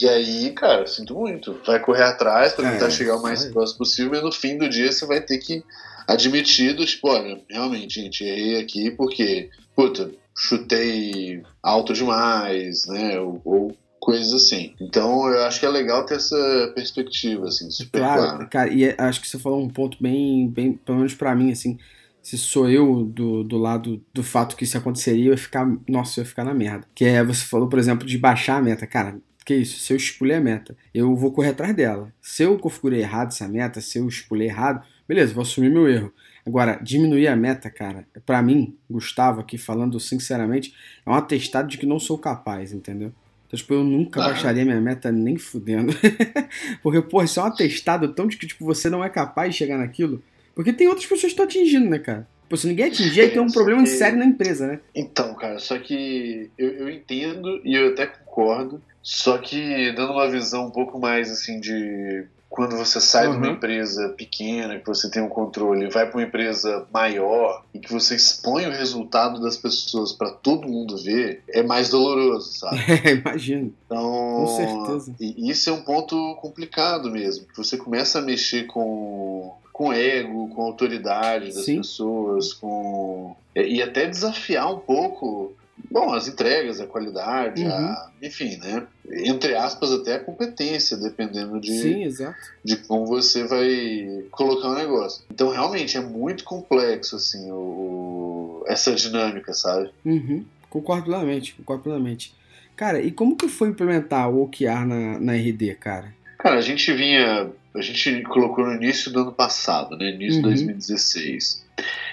E 0.00 0.08
aí, 0.08 0.50
cara, 0.52 0.86
sinto 0.86 1.14
muito. 1.14 1.60
Vai 1.66 1.80
correr 1.80 2.04
atrás 2.04 2.52
para 2.52 2.70
tentar 2.70 2.86
é, 2.86 2.90
chegar 2.90 3.16
o 3.16 3.22
mais 3.22 3.44
próximo 3.46 3.78
possível, 3.78 4.10
mas 4.12 4.22
no 4.22 4.32
fim 4.32 4.56
do 4.56 4.68
dia 4.68 4.90
você 4.90 5.06
vai 5.06 5.20
ter 5.20 5.38
que 5.38 5.62
admitir, 6.06 6.76
tipo, 6.86 7.08
olha, 7.08 7.40
realmente, 7.48 8.00
gente, 8.00 8.24
errei 8.24 8.60
aqui 8.60 8.90
porque, 8.90 9.50
puta, 9.76 10.10
chutei 10.36 11.42
alto 11.62 11.92
demais, 11.92 12.86
né? 12.86 13.20
Ou, 13.20 13.40
ou 13.44 13.76
coisas 14.00 14.32
assim. 14.32 14.74
Então 14.80 15.28
eu 15.28 15.44
acho 15.44 15.60
que 15.60 15.66
é 15.66 15.68
legal 15.68 16.04
ter 16.04 16.14
essa 16.14 16.72
perspectiva, 16.74 17.46
assim, 17.46 17.70
super 17.70 18.00
claro. 18.00 18.22
Clara. 18.22 18.46
Cara, 18.46 18.72
e 18.72 18.84
é, 18.84 18.96
acho 18.98 19.20
que 19.20 19.28
você 19.28 19.38
falou 19.38 19.62
um 19.62 19.68
ponto 19.68 19.98
bem, 20.02 20.48
bem 20.48 20.72
pelo 20.72 20.98
menos 20.98 21.14
para 21.14 21.34
mim, 21.34 21.52
assim, 21.52 21.78
se 22.22 22.36
sou 22.36 22.68
eu 22.68 23.04
do, 23.04 23.44
do 23.44 23.58
lado 23.58 24.02
do 24.12 24.22
fato 24.22 24.56
que 24.56 24.64
isso 24.64 24.76
aconteceria, 24.76 25.26
eu 25.26 25.32
ia 25.32 25.38
ficar, 25.38 25.70
nossa, 25.88 26.20
eu 26.20 26.24
ia 26.24 26.28
ficar 26.28 26.44
na 26.44 26.54
merda. 26.54 26.86
Que 26.94 27.04
é, 27.04 27.22
você 27.22 27.44
falou, 27.44 27.68
por 27.68 27.78
exemplo, 27.78 28.06
de 28.06 28.18
baixar 28.18 28.56
a 28.56 28.62
meta. 28.62 28.86
Cara, 28.86 29.18
que 29.44 29.54
isso? 29.54 29.80
Se 29.80 29.92
eu 29.92 29.96
expulei 29.96 30.36
a 30.36 30.40
meta, 30.40 30.76
eu 30.94 31.14
vou 31.14 31.32
correr 31.32 31.50
atrás 31.50 31.74
dela. 31.74 32.12
Se 32.20 32.42
eu 32.42 32.58
configurei 32.58 33.00
errado 33.00 33.28
essa 33.28 33.48
meta, 33.48 33.80
se 33.80 33.98
eu 33.98 34.06
expulei 34.06 34.48
errado, 34.48 34.84
beleza, 35.08 35.34
vou 35.34 35.42
assumir 35.42 35.70
meu 35.70 35.88
erro. 35.88 36.12
Agora, 36.46 36.78
diminuir 36.82 37.28
a 37.28 37.36
meta, 37.36 37.70
cara, 37.70 38.06
para 38.24 38.40
mim, 38.42 38.76
Gustavo, 38.88 39.40
aqui 39.40 39.58
falando 39.58 39.98
sinceramente, 40.00 40.74
é 41.04 41.10
um 41.10 41.14
atestado 41.14 41.68
de 41.68 41.78
que 41.78 41.86
não 41.86 41.98
sou 41.98 42.16
capaz, 42.18 42.72
entendeu? 42.72 43.12
Então, 43.50 43.58
tipo, 43.58 43.74
eu 43.74 43.82
nunca 43.82 44.20
baixaria 44.20 44.64
minha 44.64 44.80
meta 44.80 45.10
nem 45.10 45.36
fudendo. 45.36 45.92
Porque, 46.84 47.02
pô, 47.02 47.20
isso 47.20 47.40
é 47.40 47.42
um 47.42 47.46
atestado 47.46 48.14
tão 48.14 48.28
de 48.28 48.36
que, 48.36 48.46
tipo, 48.46 48.64
você 48.64 48.88
não 48.88 49.02
é 49.02 49.08
capaz 49.08 49.50
de 49.50 49.58
chegar 49.58 49.76
naquilo. 49.76 50.22
Porque 50.54 50.72
tem 50.72 50.86
outras 50.86 51.04
pessoas 51.04 51.32
que 51.32 51.40
estão 51.40 51.46
atingindo, 51.46 51.90
né, 51.90 51.98
cara? 51.98 52.28
Pô, 52.48 52.56
se 52.56 52.68
ninguém 52.68 52.86
atingir, 52.86 53.22
aí 53.22 53.30
tem 53.30 53.40
um 53.40 53.50
problema 53.50 53.82
que... 53.82 53.88
sério 53.88 54.18
na 54.18 54.24
empresa, 54.24 54.68
né? 54.68 54.80
Então, 54.94 55.34
cara, 55.34 55.58
só 55.58 55.76
que 55.78 56.48
eu, 56.56 56.68
eu 56.68 56.88
entendo 56.88 57.60
e 57.64 57.74
eu 57.74 57.88
até 57.88 58.06
concordo, 58.06 58.80
só 59.02 59.36
que 59.38 59.92
dando 59.94 60.12
uma 60.12 60.30
visão 60.30 60.66
um 60.66 60.70
pouco 60.70 61.00
mais, 61.00 61.28
assim, 61.28 61.58
de 61.58 62.24
quando 62.50 62.76
você 62.76 63.00
sai 63.00 63.28
uhum. 63.28 63.32
de 63.32 63.38
uma 63.38 63.48
empresa 63.52 64.08
pequena, 64.08 64.80
que 64.80 64.86
você 64.86 65.08
tem 65.08 65.22
um 65.22 65.28
controle, 65.28 65.88
vai 65.88 66.04
para 66.04 66.18
uma 66.18 66.26
empresa 66.26 66.84
maior 66.92 67.64
e 67.72 67.78
que 67.78 67.92
você 67.92 68.16
expõe 68.16 68.66
o 68.66 68.72
resultado 68.72 69.40
das 69.40 69.56
pessoas 69.56 70.12
para 70.12 70.32
todo 70.32 70.68
mundo 70.68 70.98
ver, 70.98 71.44
é 71.48 71.62
mais 71.62 71.88
doloroso, 71.88 72.52
sabe? 72.58 72.80
É, 72.90 73.12
imagino. 73.12 73.72
Então, 73.86 74.02
com 74.02 74.46
certeza. 74.48 75.14
E 75.20 75.48
isso 75.48 75.70
é 75.70 75.72
um 75.72 75.82
ponto 75.82 76.34
complicado 76.40 77.08
mesmo, 77.08 77.46
você 77.56 77.76
começa 77.76 78.18
a 78.18 78.22
mexer 78.22 78.66
com 78.66 79.54
com 79.72 79.94
ego, 79.94 80.50
com 80.50 80.60
autoridade 80.60 81.54
das 81.54 81.64
Sim. 81.64 81.78
pessoas, 81.78 82.52
com 82.52 83.34
e 83.56 83.80
até 83.80 84.06
desafiar 84.06 84.70
um 84.70 84.78
pouco 84.78 85.54
Bom, 85.90 86.12
as 86.12 86.26
entregas, 86.26 86.80
a 86.80 86.86
qualidade, 86.86 87.62
uhum. 87.62 87.70
a, 87.70 88.10
enfim, 88.22 88.56
né? 88.56 88.86
Entre 89.10 89.54
aspas, 89.54 89.92
até 89.92 90.14
a 90.14 90.20
competência, 90.20 90.96
dependendo 90.96 91.60
de, 91.60 91.72
Sim, 91.72 92.26
de 92.64 92.76
como 92.76 93.06
você 93.06 93.44
vai 93.44 94.24
colocar 94.30 94.68
o 94.68 94.74
negócio. 94.74 95.24
Então, 95.30 95.50
realmente, 95.50 95.96
é 95.96 96.00
muito 96.00 96.44
complexo, 96.44 97.16
assim, 97.16 97.50
o, 97.50 98.64
essa 98.66 98.94
dinâmica, 98.94 99.52
sabe? 99.52 99.90
Uhum. 100.04 100.44
Concordo 100.68 101.04
plenamente, 101.04 101.54
concordo 101.54 101.84
plenamente. 101.84 102.34
Cara, 102.76 103.00
e 103.00 103.10
como 103.10 103.36
que 103.36 103.48
foi 103.48 103.68
implementar 103.68 104.30
o 104.30 104.42
OKR 104.42 104.86
na, 104.86 105.20
na 105.20 105.34
RD, 105.34 105.74
cara? 105.74 106.14
Cara, 106.38 106.56
a 106.56 106.62
gente 106.62 106.90
vinha. 106.92 107.50
A 107.74 107.80
gente 107.82 108.22
colocou 108.22 108.66
no 108.66 108.74
início 108.74 109.12
do 109.12 109.20
ano 109.20 109.32
passado, 109.32 109.96
né? 109.96 110.10
Início 110.10 110.42
uhum. 110.42 110.54
de 110.54 110.64
2016. 110.64 111.66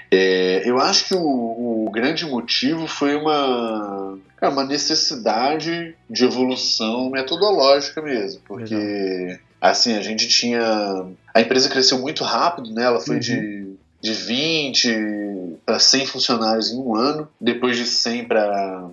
É, 0.10 0.62
eu 0.65 0.80
acho 0.80 1.06
que 1.06 1.15
o, 1.15 1.86
o, 1.86 1.91
grande 1.91 2.26
motivo 2.26 2.88
foi 2.88 3.15
uma, 3.15 4.17
uma 4.41 4.63
necessidade 4.63 5.96
de 6.10 6.24
evolução 6.24 7.10
metodológica 7.10 8.02
mesmo, 8.02 8.41
porque 8.48 8.76
Legal. 8.76 9.38
assim 9.60 9.96
a 9.96 10.02
gente 10.02 10.28
tinha 10.28 11.06
a 11.34 11.41
empresa 11.41 11.70
cresceu 11.70 12.00
muito 12.00 12.24
rápido, 12.24 12.74
né? 12.74 12.84
Ela 12.84 13.02
foi 13.02 13.15
uhum. 13.15 13.22
de 13.22 13.78
de 14.02 14.13
20 14.13 15.58
para 15.65 15.80
100 15.80 16.06
funcionários 16.06 16.72
em 16.72 16.78
um 16.78 16.96
ano, 16.96 17.28
depois 17.39 17.76
de 17.78 17.86
100 17.86 18.26
para 18.26 18.89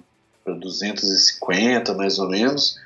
250 0.46 1.94
mais 1.94 2.18
ou 2.18 2.29
menos. 2.29 2.79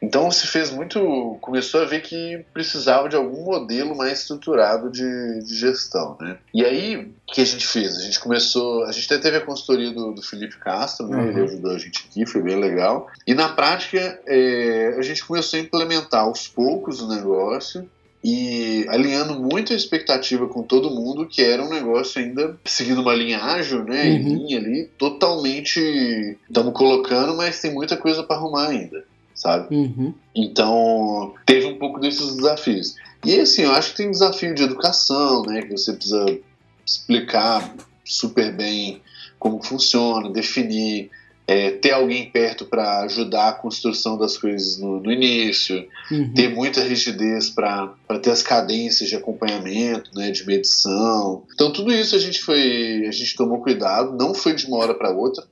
Então 0.00 0.30
se 0.30 0.46
fez 0.46 0.70
muito, 0.70 1.38
começou 1.40 1.82
a 1.82 1.84
ver 1.84 2.02
que 2.02 2.44
precisava 2.52 3.08
de 3.08 3.16
algum 3.16 3.44
modelo 3.44 3.96
mais 3.96 4.20
estruturado 4.20 4.90
de, 4.90 5.42
de 5.44 5.54
gestão, 5.54 6.16
né? 6.20 6.38
E 6.52 6.64
aí, 6.64 6.96
o 6.96 7.32
que 7.32 7.40
a 7.40 7.44
gente 7.44 7.66
fez? 7.66 7.96
A 7.96 8.02
gente 8.02 8.20
começou, 8.20 8.84
a 8.84 8.92
gente 8.92 9.06
até 9.12 9.18
teve 9.22 9.38
a 9.38 9.44
consultoria 9.44 9.90
do, 9.90 10.12
do 10.12 10.22
Felipe 10.22 10.58
Castro, 10.58 11.08
né? 11.08 11.16
Uhum. 11.16 11.28
Ele 11.28 11.40
ajudou 11.42 11.72
a 11.72 11.78
gente 11.78 12.06
aqui, 12.08 12.26
foi 12.26 12.42
bem 12.42 12.56
legal. 12.56 13.08
E 13.26 13.34
na 13.34 13.48
prática, 13.48 14.20
é, 14.26 14.94
a 14.98 15.02
gente 15.02 15.24
começou 15.24 15.58
a 15.58 15.62
implementar 15.62 16.22
aos 16.22 16.46
poucos 16.46 17.00
o 17.00 17.08
negócio, 17.08 17.88
e 18.28 18.84
alinhando 18.88 19.38
muito 19.38 19.72
a 19.72 19.76
expectativa 19.76 20.48
com 20.48 20.60
todo 20.60 20.90
mundo, 20.90 21.26
que 21.26 21.40
era 21.40 21.62
um 21.62 21.68
negócio 21.68 22.20
ainda 22.20 22.58
seguindo 22.64 23.00
uma 23.00 23.14
linha 23.14 23.38
ágil, 23.38 23.84
né? 23.84 24.02
Uhum. 24.02 24.16
Em 24.16 24.34
linha 24.34 24.58
ali, 24.58 24.90
totalmente 24.98 26.36
estamos 26.48 26.72
colocando, 26.72 27.36
mas 27.36 27.60
tem 27.60 27.72
muita 27.72 27.96
coisa 27.96 28.24
para 28.24 28.34
arrumar 28.34 28.68
ainda 28.68 29.04
sabe? 29.36 29.76
Uhum. 29.76 30.14
Então, 30.34 31.34
teve 31.44 31.66
um 31.66 31.78
pouco 31.78 32.00
desses 32.00 32.34
desafios. 32.34 32.96
E 33.24 33.38
assim, 33.38 33.62
eu 33.62 33.72
acho 33.72 33.90
que 33.90 33.98
tem 33.98 34.08
um 34.08 34.12
desafio 34.12 34.54
de 34.54 34.62
educação, 34.62 35.42
né? 35.42 35.62
Que 35.62 35.76
você 35.76 35.92
precisa 35.92 36.38
explicar 36.84 37.74
super 38.04 38.52
bem 38.52 39.02
como 39.38 39.62
funciona, 39.62 40.30
definir, 40.30 41.10
é, 41.46 41.70
ter 41.70 41.92
alguém 41.92 42.30
perto 42.30 42.64
para 42.64 43.02
ajudar 43.02 43.48
a 43.48 43.52
construção 43.52 44.16
das 44.16 44.36
coisas 44.36 44.78
no, 44.78 45.00
no 45.00 45.12
início, 45.12 45.86
uhum. 46.10 46.32
ter 46.32 46.48
muita 46.48 46.82
rigidez 46.82 47.50
para 47.50 47.94
ter 48.22 48.30
as 48.30 48.42
cadências 48.42 49.08
de 49.08 49.16
acompanhamento, 49.16 50.10
né, 50.14 50.30
de 50.30 50.46
medição. 50.46 51.44
Então 51.54 51.72
tudo 51.72 51.92
isso 51.92 52.16
a 52.16 52.18
gente 52.18 52.40
foi, 52.40 53.04
a 53.06 53.12
gente 53.12 53.36
tomou 53.36 53.60
cuidado, 53.60 54.16
não 54.16 54.34
foi 54.34 54.54
de 54.54 54.66
uma 54.66 54.78
hora 54.78 54.94
para 54.94 55.10
outra. 55.10 55.44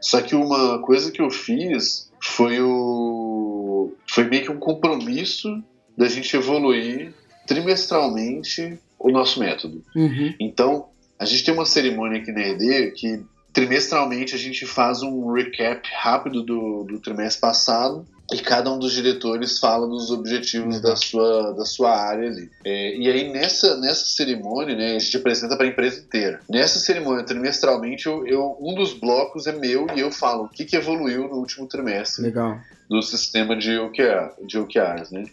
Só 0.00 0.20
que 0.20 0.34
uma 0.34 0.80
coisa 0.80 1.10
que 1.10 1.20
eu 1.20 1.30
fiz 1.30 2.07
foi 2.20 2.60
o 2.60 3.92
foi 4.06 4.24
meio 4.24 4.44
que 4.44 4.50
um 4.50 4.58
compromisso 4.58 5.62
da 5.96 6.08
gente 6.08 6.34
evoluir 6.36 7.12
trimestralmente 7.46 8.78
o 8.98 9.10
nosso 9.10 9.40
método. 9.40 9.82
Uhum. 9.94 10.34
Então, 10.38 10.88
a 11.18 11.24
gente 11.24 11.44
tem 11.44 11.54
uma 11.54 11.64
cerimônia 11.64 12.20
aqui 12.20 12.32
na 12.32 12.40
ED 12.40 12.92
que 12.92 13.22
trimestralmente 13.52 14.34
a 14.34 14.38
gente 14.38 14.66
faz 14.66 15.02
um 15.02 15.32
recap 15.32 15.88
rápido 16.00 16.42
do, 16.42 16.84
do 16.84 16.98
trimestre 17.00 17.40
passado 17.40 18.06
e 18.32 18.38
cada 18.38 18.70
um 18.70 18.78
dos 18.78 18.92
diretores 18.92 19.58
fala 19.58 19.86
dos 19.86 20.10
objetivos 20.10 20.76
uhum. 20.76 20.82
da, 20.82 20.96
sua, 20.96 21.52
da 21.52 21.64
sua 21.64 21.96
área 21.96 22.28
ali. 22.28 22.50
É, 22.64 22.96
e 22.96 23.08
aí 23.08 23.32
nessa, 23.32 23.76
nessa 23.78 24.06
cerimônia, 24.06 24.76
né, 24.76 24.96
a 24.96 24.98
gente 24.98 25.16
apresenta 25.16 25.56
para 25.56 25.64
a 25.64 25.68
empresa 25.68 26.00
inteira. 26.00 26.40
Nessa 26.48 26.78
cerimônia, 26.78 27.24
trimestralmente, 27.24 28.06
eu, 28.06 28.26
eu, 28.26 28.56
um 28.60 28.74
dos 28.74 28.92
blocos 28.92 29.46
é 29.46 29.52
meu 29.52 29.86
e 29.96 30.00
eu 30.00 30.10
falo 30.10 30.44
o 30.44 30.48
que, 30.48 30.64
que 30.64 30.76
evoluiu 30.76 31.26
no 31.28 31.36
último 31.36 31.66
trimestre 31.66 32.22
Legal. 32.24 32.58
do 32.88 33.00
sistema 33.00 33.56
de, 33.56 33.78
OKR, 33.78 34.46
de 34.46 34.58
OKRs. 34.58 35.10
Né? 35.10 35.24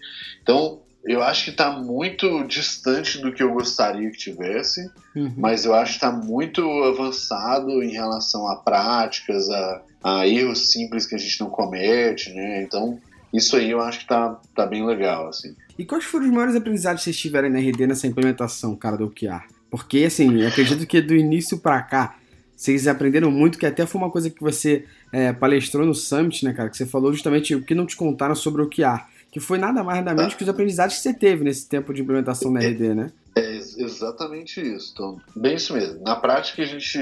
Então, 0.41 0.79
eu 1.05 1.21
acho 1.21 1.45
que 1.45 1.51
está 1.51 1.71
muito 1.71 2.43
distante 2.45 3.19
do 3.19 3.31
que 3.31 3.43
eu 3.43 3.53
gostaria 3.53 4.09
que 4.09 4.17
tivesse, 4.17 4.89
uhum. 5.15 5.33
mas 5.37 5.63
eu 5.63 5.75
acho 5.75 5.91
que 5.91 6.05
está 6.05 6.11
muito 6.11 6.61
avançado 6.83 7.83
em 7.83 7.91
relação 7.91 8.47
a 8.47 8.55
práticas, 8.55 9.47
a, 9.49 9.81
a, 10.03 10.27
erros 10.27 10.71
simples 10.71 11.05
que 11.05 11.13
a 11.13 11.17
gente 11.17 11.39
não 11.39 11.49
comete, 11.49 12.33
né? 12.33 12.63
Então, 12.63 12.99
isso 13.31 13.55
aí 13.55 13.69
eu 13.69 13.81
acho 13.81 13.99
que 13.99 14.05
está 14.05 14.39
tá 14.55 14.65
bem 14.65 14.83
legal, 14.83 15.27
assim. 15.27 15.55
E 15.77 15.85
quais 15.85 16.03
foram 16.05 16.25
os 16.25 16.31
maiores 16.31 16.55
aprendizados 16.55 17.01
que 17.01 17.05
vocês 17.05 17.17
tiveram 17.17 17.49
na 17.49 17.59
RD 17.59 17.85
nessa 17.85 18.07
implementação, 18.07 18.75
cara, 18.75 18.97
do 18.97 19.05
OKR? 19.05 19.43
Porque, 19.69 20.05
assim, 20.05 20.41
eu 20.41 20.47
acredito 20.47 20.87
que 20.87 21.01
do 21.01 21.15
início 21.15 21.59
para 21.59 21.83
cá, 21.83 22.15
vocês 22.55 22.87
aprenderam 22.87 23.29
muito, 23.29 23.59
que 23.59 23.65
até 23.65 23.85
foi 23.85 24.01
uma 24.01 24.09
coisa 24.09 24.29
que 24.29 24.41
você 24.41 24.85
é, 25.11 25.33
palestrou 25.33 25.85
no 25.85 25.93
Summit, 25.93 26.45
né, 26.45 26.53
cara? 26.53 26.69
Que 26.69 26.77
você 26.77 26.85
falou 26.85 27.11
justamente 27.13 27.53
o 27.53 27.61
que 27.61 27.75
não 27.75 27.85
te 27.85 27.95
contaram 27.95 28.33
sobre 28.33 28.61
o 28.61 28.65
OKR 28.65 29.13
que 29.35 29.39
foi 29.41 29.57
nada 29.57 29.83
mais 29.83 29.97
nada 29.97 30.15
menos 30.15 30.33
que 30.33 30.43
os 30.43 30.47
aprendizados 30.47 30.95
que 30.95 31.01
você 31.01 31.13
teve 31.13 31.43
nesse 31.43 31.67
tempo 31.67 31.93
de 31.93 32.01
implementação 32.01 32.53
da 32.53 32.61
RD, 32.61 32.93
né? 32.93 33.11
É 33.35 33.57
exatamente 33.57 34.61
isso, 34.61 34.93
então, 34.93 35.19
bem 35.35 35.55
isso 35.55 35.73
mesmo. 35.73 36.01
Na 36.05 36.15
prática, 36.15 36.61
a 36.61 36.65
gente, 36.65 36.97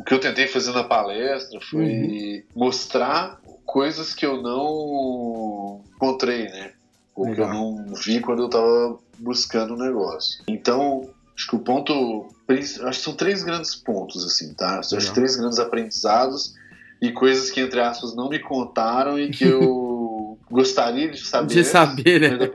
o 0.00 0.02
que 0.02 0.14
eu 0.14 0.18
tentei 0.18 0.48
fazer 0.48 0.72
na 0.72 0.82
palestra 0.82 1.60
foi 1.60 1.84
uhum. 1.84 2.42
mostrar 2.56 3.38
coisas 3.66 4.14
que 4.14 4.24
eu 4.24 4.40
não 4.40 5.82
encontrei, 5.94 6.44
né? 6.44 6.72
Ou 7.14 7.26
Legal. 7.26 7.50
que 7.50 7.54
eu 7.54 7.60
não 7.60 7.94
vi 7.94 8.18
quando 8.20 8.44
eu 8.44 8.46
estava 8.46 8.98
buscando 9.18 9.74
o 9.74 9.76
negócio. 9.76 10.42
Então, 10.48 11.10
acho 11.36 11.46
que 11.46 11.56
o 11.56 11.58
ponto, 11.58 12.28
acho 12.48 12.98
que 12.98 13.04
são 13.04 13.12
três 13.14 13.42
grandes 13.42 13.74
pontos, 13.74 14.24
assim, 14.24 14.54
tá? 14.54 14.78
Acho 14.78 14.96
que 14.96 15.14
três 15.14 15.36
grandes 15.36 15.58
aprendizados 15.58 16.54
e 17.02 17.12
coisas 17.12 17.50
que, 17.50 17.60
entre 17.60 17.80
aspas, 17.80 18.16
não 18.16 18.30
me 18.30 18.38
contaram 18.38 19.18
e 19.18 19.28
que 19.28 19.44
eu 19.44 19.83
gostaria 20.50 21.10
de 21.10 21.24
saber. 21.24 21.54
De 21.54 21.64
saber, 21.64 22.20
né? 22.20 22.50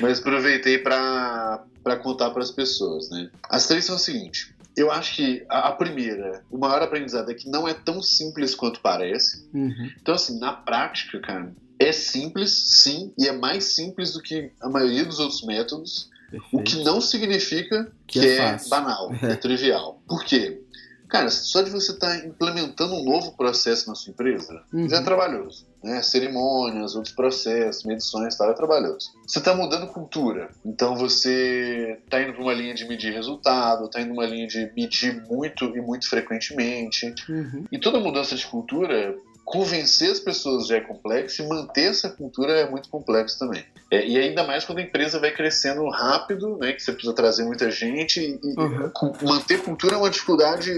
Mas, 0.00 0.20
aproveitei 0.20 0.78
para 0.78 1.66
contar 2.02 2.30
para 2.30 2.42
as 2.42 2.50
pessoas, 2.50 3.10
né? 3.10 3.30
As 3.48 3.66
três 3.66 3.84
são 3.84 3.96
o 3.96 3.98
seguinte. 3.98 4.54
Eu 4.76 4.90
acho 4.90 5.16
que 5.16 5.44
a, 5.48 5.68
a, 5.68 5.72
primeira, 5.72 6.44
o 6.50 6.58
maior 6.58 6.82
aprendizado 6.82 7.30
é 7.30 7.34
que 7.34 7.48
não 7.48 7.66
é 7.66 7.72
tão 7.72 8.02
simples 8.02 8.54
quanto 8.54 8.80
parece. 8.80 9.48
Uhum. 9.54 9.90
Então, 10.00 10.14
assim, 10.14 10.38
na 10.38 10.52
prática, 10.52 11.18
cara, 11.20 11.54
é 11.78 11.92
simples, 11.92 12.82
sim, 12.82 13.12
e 13.18 13.26
é 13.26 13.32
mais 13.32 13.74
simples 13.74 14.12
do 14.12 14.20
que 14.20 14.50
a 14.60 14.68
maioria 14.68 15.04
dos 15.04 15.18
outros 15.18 15.42
métodos. 15.44 16.10
Perfeito. 16.30 16.56
O 16.56 16.62
que 16.62 16.82
não 16.82 17.00
significa 17.00 17.90
que, 18.06 18.20
que 18.20 18.26
é, 18.26 18.36
é 18.38 18.56
banal, 18.68 19.12
é. 19.22 19.32
é 19.32 19.36
trivial. 19.36 20.02
Por 20.06 20.24
quê? 20.24 20.60
Cara, 21.08 21.30
só 21.30 21.62
de 21.62 21.70
você 21.70 21.92
estar 21.92 22.08
tá 22.08 22.26
implementando 22.26 22.94
um 22.94 23.04
novo 23.04 23.32
processo 23.36 23.88
na 23.88 23.94
sua 23.94 24.10
empresa, 24.10 24.62
uhum. 24.72 24.88
já 24.88 24.98
é 24.98 25.02
trabalhoso. 25.02 25.66
Né? 25.82 26.02
Cerimônias, 26.02 26.96
outros 26.96 27.14
processos, 27.14 27.84
medições 27.84 28.36
tal, 28.36 28.50
é 28.50 28.54
trabalhoso. 28.54 29.12
Você 29.26 29.38
está 29.38 29.54
mudando 29.54 29.86
cultura. 29.86 30.50
Então 30.64 30.96
você 30.96 31.98
está 32.04 32.20
indo 32.20 32.32
para 32.32 32.42
uma 32.42 32.52
linha 32.52 32.74
de 32.74 32.86
medir 32.86 33.12
resultado, 33.12 33.86
está 33.86 34.00
indo 34.00 34.14
para 34.14 34.24
uma 34.24 34.26
linha 34.26 34.46
de 34.46 34.70
medir 34.74 35.22
muito 35.28 35.64
e 35.76 35.80
muito 35.80 36.08
frequentemente. 36.08 37.14
Uhum. 37.28 37.64
E 37.70 37.78
toda 37.78 38.00
mudança 38.00 38.34
de 38.34 38.46
cultura 38.46 39.16
convencer 39.46 40.10
as 40.10 40.18
pessoas 40.18 40.66
já 40.66 40.78
é 40.78 40.80
complexo 40.80 41.40
e 41.40 41.46
manter 41.46 41.90
essa 41.90 42.10
cultura 42.10 42.52
é 42.52 42.68
muito 42.68 42.88
complexo 42.88 43.38
também. 43.38 43.64
É, 43.90 44.06
e 44.06 44.18
ainda 44.18 44.44
mais 44.44 44.64
quando 44.64 44.78
a 44.78 44.82
empresa 44.82 45.20
vai 45.20 45.32
crescendo 45.32 45.88
rápido, 45.88 46.58
né, 46.58 46.72
que 46.72 46.82
você 46.82 46.92
precisa 46.92 47.14
trazer 47.14 47.44
muita 47.44 47.70
gente 47.70 48.20
e, 48.20 48.40
uhum. 48.58 48.90
manter 49.22 49.62
cultura 49.62 49.94
é 49.94 49.98
uma 49.98 50.10
dificuldade 50.10 50.72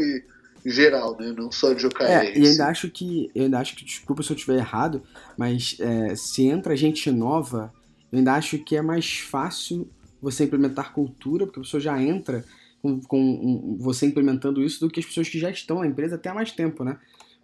geral, 0.64 1.16
né, 1.18 1.34
não 1.36 1.50
só 1.50 1.72
de 1.72 1.86
OKR. 1.86 2.04
É, 2.04 2.38
e 2.38 2.46
ainda 2.46 2.66
acho 2.66 2.90
que, 2.90 3.30
eu 3.34 3.44
ainda 3.44 3.58
acho 3.58 3.74
que, 3.74 3.84
desculpa 3.84 4.22
se 4.22 4.30
eu 4.30 4.36
estiver 4.36 4.58
errado, 4.58 5.02
mas 5.38 5.76
é, 5.80 6.14
se 6.14 6.46
entra 6.46 6.76
gente 6.76 7.10
nova, 7.10 7.72
eu 8.12 8.18
ainda 8.18 8.34
acho 8.34 8.58
que 8.58 8.76
é 8.76 8.82
mais 8.82 9.18
fácil 9.18 9.88
você 10.20 10.44
implementar 10.44 10.92
cultura, 10.92 11.46
porque 11.46 11.60
a 11.60 11.62
pessoa 11.62 11.80
já 11.80 12.00
entra 12.02 12.44
com, 12.82 13.00
com 13.00 13.20
um, 13.20 13.76
você 13.78 14.06
implementando 14.06 14.62
isso 14.62 14.80
do 14.80 14.90
que 14.90 15.00
as 15.00 15.06
pessoas 15.06 15.28
que 15.28 15.38
já 15.38 15.50
estão 15.50 15.80
na 15.80 15.86
empresa 15.86 16.16
até 16.16 16.28
há 16.28 16.34
mais 16.34 16.52
tempo, 16.52 16.84
né? 16.84 16.98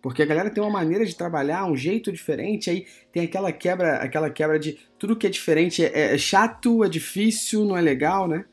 Porque 0.05 0.23
a 0.23 0.27
galera 0.27 0.51
tem 0.51 0.63
uma 0.63 0.71
maneira 0.71 1.07
de 1.07 1.15
trabalhar, 1.15 1.65
um 1.65 1.75
jeito 1.75 2.13
diferente, 2.13 2.69
aí 2.69 2.87
tem 3.11 3.25
aquela 3.25 3.51
quebra, 3.51 3.97
aquela 3.97 4.29
quebra 4.29 4.59
de 4.59 4.79
tudo 4.99 5.17
que 5.17 5.27
é 5.27 5.31
diferente 5.31 5.83
é, 5.83 6.13
é 6.13 6.19
chato, 6.19 6.85
é 6.85 6.91
difícil, 6.91 7.65
não 7.65 7.75
é 7.75 7.81
legal, 7.81 8.29
né? 8.29 8.45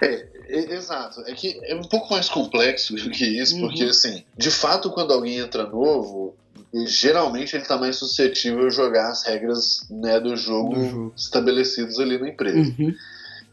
É, 0.00 0.28
é, 0.46 0.74
exato. 0.76 1.20
É 1.26 1.34
que 1.34 1.58
é 1.64 1.74
um 1.74 1.82
pouco 1.82 2.14
mais 2.14 2.28
complexo 2.28 2.94
do 3.02 3.10
que 3.10 3.24
isso, 3.24 3.56
uhum. 3.56 3.62
porque 3.62 3.82
assim, 3.82 4.22
de 4.38 4.48
fato, 4.48 4.92
quando 4.92 5.12
alguém 5.12 5.38
entra 5.38 5.66
novo, 5.66 6.36
geralmente 6.86 7.56
ele 7.56 7.64
está 7.64 7.76
mais 7.76 7.96
suscetível 7.96 8.68
a 8.68 8.70
jogar 8.70 9.10
as 9.10 9.24
regras 9.26 9.84
né, 9.90 10.20
do, 10.20 10.36
jogo 10.36 10.72
do 10.76 10.88
jogo 10.88 11.14
estabelecidos 11.16 11.98
ali 11.98 12.16
na 12.16 12.28
empresa. 12.28 12.58
Uhum. 12.78 12.94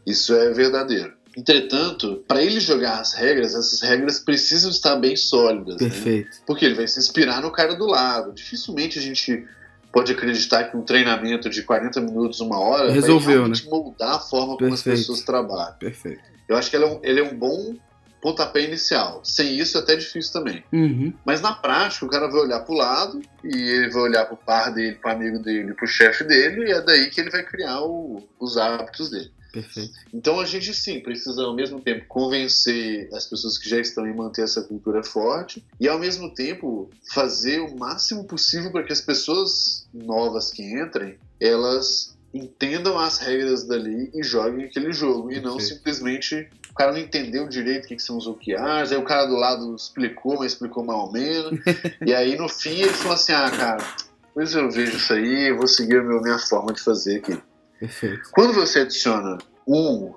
Isso 0.06 0.36
é 0.36 0.52
verdadeiro. 0.52 1.14
Entretanto, 1.36 2.24
para 2.26 2.42
ele 2.42 2.58
jogar 2.58 3.00
as 3.00 3.14
regras, 3.14 3.54
essas 3.54 3.80
regras 3.80 4.18
precisam 4.18 4.70
estar 4.70 4.96
bem 4.96 5.16
sólidas. 5.16 5.80
Né? 5.80 5.88
Perfeito. 5.88 6.30
Né? 6.30 6.42
Porque 6.46 6.64
ele 6.64 6.74
vai 6.74 6.88
se 6.88 6.98
inspirar 6.98 7.40
no 7.40 7.50
cara 7.50 7.74
do 7.74 7.86
lado. 7.86 8.32
Dificilmente 8.32 8.98
a 8.98 9.02
gente 9.02 9.46
pode 9.92 10.12
acreditar 10.12 10.64
que 10.64 10.76
um 10.76 10.82
treinamento 10.82 11.48
de 11.48 11.62
40 11.62 12.00
minutos, 12.00 12.40
uma 12.40 12.58
hora, 12.58 12.92
Resolveu, 12.92 13.20
vai 13.20 13.34
realmente 13.34 13.64
né? 13.64 13.70
moldar 13.70 14.14
a 14.16 14.20
forma 14.20 14.56
como 14.56 14.74
as 14.74 14.82
pessoas 14.82 15.22
trabalham. 15.22 15.74
Perfeito. 15.78 16.22
Eu 16.48 16.56
acho 16.56 16.70
que 16.70 16.76
ele 16.76 16.84
é 16.84 16.88
um, 16.88 17.00
ele 17.02 17.20
é 17.20 17.22
um 17.22 17.36
bom 17.36 17.76
pontapé 18.20 18.62
inicial. 18.62 19.20
Sem 19.24 19.58
isso 19.58 19.78
é 19.78 19.80
até 19.80 19.96
difícil 19.96 20.32
também. 20.32 20.62
Uhum. 20.72 21.12
Mas 21.24 21.40
na 21.40 21.52
prática, 21.52 22.04
o 22.04 22.08
cara 22.08 22.28
vai 22.28 22.40
olhar 22.40 22.60
para 22.60 22.74
o 22.74 22.76
lado 22.76 23.22
e 23.42 23.56
ele 23.56 23.90
vai 23.90 24.02
olhar 24.02 24.26
para 24.26 24.34
o 24.34 24.36
par 24.36 24.72
dele, 24.72 24.96
para 24.96 25.12
o 25.12 25.16
amigo 25.16 25.38
dele, 25.38 25.74
para 25.74 25.84
o 25.84 25.88
chefe 25.88 26.24
dele, 26.24 26.68
e 26.68 26.72
é 26.72 26.80
daí 26.80 27.08
que 27.10 27.20
ele 27.20 27.30
vai 27.30 27.42
criar 27.44 27.80
o, 27.82 28.22
os 28.38 28.56
hábitos 28.56 29.10
dele. 29.10 29.30
Perfeito. 29.52 29.92
Então 30.12 30.38
a 30.38 30.44
gente 30.44 30.72
sim 30.72 31.00
precisa 31.00 31.42
ao 31.42 31.54
mesmo 31.54 31.80
tempo 31.80 32.04
convencer 32.06 33.08
as 33.12 33.26
pessoas 33.26 33.58
que 33.58 33.68
já 33.68 33.80
estão 33.80 34.06
e 34.06 34.14
manter 34.14 34.42
essa 34.42 34.62
cultura 34.62 35.02
forte 35.02 35.64
e 35.78 35.88
ao 35.88 35.98
mesmo 35.98 36.32
tempo 36.32 36.88
fazer 37.12 37.60
o 37.60 37.76
máximo 37.76 38.24
possível 38.24 38.70
para 38.70 38.84
que 38.84 38.92
as 38.92 39.00
pessoas 39.00 39.88
novas 39.92 40.50
que 40.50 40.62
entrem 40.62 41.18
elas 41.40 42.16
entendam 42.32 42.96
as 42.98 43.18
regras 43.18 43.66
dali 43.66 44.10
e 44.14 44.22
joguem 44.22 44.66
aquele 44.66 44.92
jogo 44.92 45.32
e 45.32 45.40
não 45.40 45.58
simplesmente 45.58 46.48
o 46.70 46.74
cara 46.74 46.92
não 46.92 46.98
entendeu 46.98 47.48
direito 47.48 47.84
o 47.84 47.88
que, 47.88 47.98
são 47.98 48.16
os 48.16 48.26
OKRs, 48.28 48.92
aí 48.92 48.96
o 48.96 49.02
cara 49.02 49.26
do 49.26 49.34
lado 49.34 49.74
explicou, 49.74 50.38
mas 50.38 50.52
explicou 50.52 50.84
mal 50.84 51.06
ou 51.06 51.12
menos 51.12 51.58
e 52.06 52.14
aí 52.14 52.36
no 52.36 52.48
fim 52.48 52.82
ele 52.82 52.90
falou 52.90 53.14
assim, 53.14 53.32
ah 53.32 53.50
cara, 53.50 53.84
depois 54.28 54.54
eu 54.54 54.70
vejo 54.70 54.96
isso 54.96 55.12
aí, 55.12 55.50
eu 55.50 55.56
vou 55.56 55.66
seguir 55.66 55.96
a 55.96 56.02
minha 56.02 56.38
forma 56.38 56.72
de 56.72 56.80
fazer 56.80 57.16
aqui. 57.16 57.36
Perfeito. 57.80 58.30
Quando 58.30 58.52
você 58.52 58.80
adiciona 58.80 59.38
um, 59.66 60.12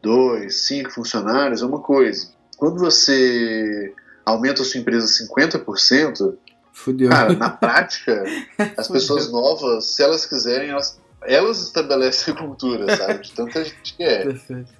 dois, 0.00 0.62
cinco 0.66 0.90
funcionários, 0.90 1.60
é 1.60 1.66
uma 1.66 1.80
coisa. 1.80 2.28
Quando 2.56 2.78
você 2.78 3.92
aumenta 4.24 4.62
a 4.62 4.64
sua 4.64 4.80
empresa 4.80 5.06
50%, 5.06 6.36
Fudeu. 6.78 7.10
Cara, 7.10 7.32
na 7.32 7.50
prática, 7.50 8.22
as 8.76 8.86
pessoas 8.86 9.32
novas, 9.32 9.96
se 9.96 10.02
elas 10.02 10.24
quiserem, 10.24 10.70
elas, 10.70 11.00
elas 11.22 11.60
estabelecem 11.60 12.32
a 12.32 12.36
cultura, 12.36 12.96
sabe? 12.96 13.24
De 13.24 13.32
tanta 13.32 13.64
gente 13.64 13.94
que 13.94 14.02
é. 14.04 14.22
Perfeito. 14.22 14.72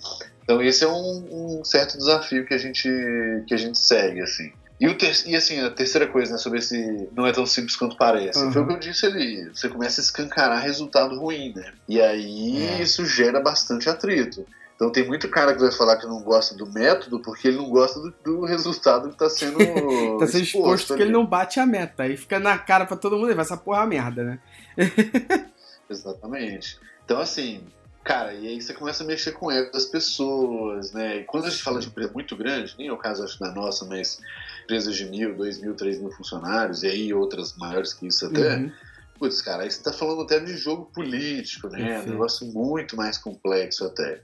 Então 0.44 0.62
esse 0.62 0.84
é 0.84 0.88
um, 0.88 1.58
um, 1.58 1.64
certo 1.64 1.98
desafio 1.98 2.46
que 2.46 2.54
a 2.54 2.58
gente, 2.58 2.88
que 3.48 3.52
a 3.52 3.56
gente 3.56 3.76
segue, 3.76 4.20
assim. 4.20 4.52
E, 4.80 4.86
o 4.86 4.96
ter, 4.96 5.12
e 5.26 5.34
assim, 5.34 5.60
a 5.60 5.70
terceira 5.70 6.06
coisa, 6.06 6.32
né, 6.32 6.38
sobre 6.38 6.60
esse 6.60 7.08
não 7.12 7.26
é 7.26 7.32
tão 7.32 7.44
simples 7.44 7.74
quanto 7.74 7.96
parece, 7.96 8.38
uhum. 8.38 8.52
foi 8.52 8.62
o 8.62 8.66
que 8.66 8.72
eu 8.74 8.78
disse 8.78 9.06
ali. 9.06 9.48
Você 9.52 9.68
começa 9.68 10.00
a 10.00 10.04
escancarar 10.04 10.62
resultado 10.62 11.18
ruim, 11.18 11.52
né? 11.54 11.72
E 11.88 12.00
aí 12.00 12.64
é. 12.64 12.82
isso 12.82 13.04
gera 13.04 13.40
bastante 13.40 13.88
atrito. 13.88 14.46
Então 14.76 14.92
tem 14.92 15.04
muito 15.04 15.28
cara 15.28 15.52
que 15.52 15.60
vai 15.60 15.72
falar 15.72 15.96
que 15.96 16.06
não 16.06 16.22
gosta 16.22 16.54
do 16.54 16.64
método 16.64 17.18
porque 17.18 17.48
ele 17.48 17.56
não 17.56 17.68
gosta 17.68 17.98
do, 17.98 18.14
do 18.24 18.44
resultado 18.44 19.08
que 19.08 19.14
está 19.14 19.28
sendo 19.28 19.60
Está 19.60 20.26
sendo 20.30 20.44
exposto 20.44 20.86
porque 20.86 21.02
ele 21.02 21.10
não 21.10 21.26
bate 21.26 21.58
a 21.58 21.66
meta. 21.66 22.04
Aí 22.04 22.16
fica 22.16 22.38
na 22.38 22.56
cara 22.56 22.86
para 22.86 22.96
todo 22.96 23.18
mundo 23.18 23.32
e 23.32 23.34
vai 23.34 23.44
essa 23.44 23.56
porra 23.56 23.84
merda, 23.84 24.22
né? 24.22 24.38
Exatamente. 25.90 26.78
Então 27.04 27.18
assim, 27.18 27.64
Cara, 28.08 28.32
e 28.32 28.48
aí 28.48 28.58
você 28.58 28.72
começa 28.72 29.04
a 29.04 29.06
mexer 29.06 29.32
com 29.32 29.46
o 29.46 29.50
ego 29.50 29.70
das 29.70 29.84
pessoas, 29.84 30.92
né? 30.92 31.18
E 31.18 31.24
quando 31.24 31.44
a 31.44 31.50
gente 31.50 31.62
fala 31.62 31.78
de 31.78 31.88
empresa 31.88 32.10
muito 32.10 32.34
grande, 32.34 32.74
nem 32.78 32.88
é 32.88 32.92
o 32.92 32.96
caso 32.96 33.22
acho 33.22 33.38
da 33.38 33.52
nossa, 33.52 33.84
mas 33.84 34.18
empresas 34.68 34.94
de 34.94 35.06
mil, 35.06 35.34
dois 35.34 35.58
mil, 35.58 35.74
três 35.74 35.98
mil 35.98 36.10
funcionários, 36.10 36.82
e 36.82 36.86
aí 36.86 37.14
outras 37.14 37.56
maiores 37.56 37.94
que 37.94 38.06
isso 38.06 38.26
até. 38.26 38.56
Uhum. 38.56 38.70
Putz, 39.18 39.40
cara, 39.40 39.64
aí 39.64 39.70
você 39.70 39.82
tá 39.82 39.92
falando 39.92 40.22
até 40.22 40.38
de 40.38 40.56
jogo 40.56 40.84
político, 40.94 41.68
né? 41.68 42.00
Um 42.00 42.10
negócio 42.10 42.46
muito 42.46 42.94
mais 42.96 43.18
complexo 43.18 43.84
até. 43.84 44.20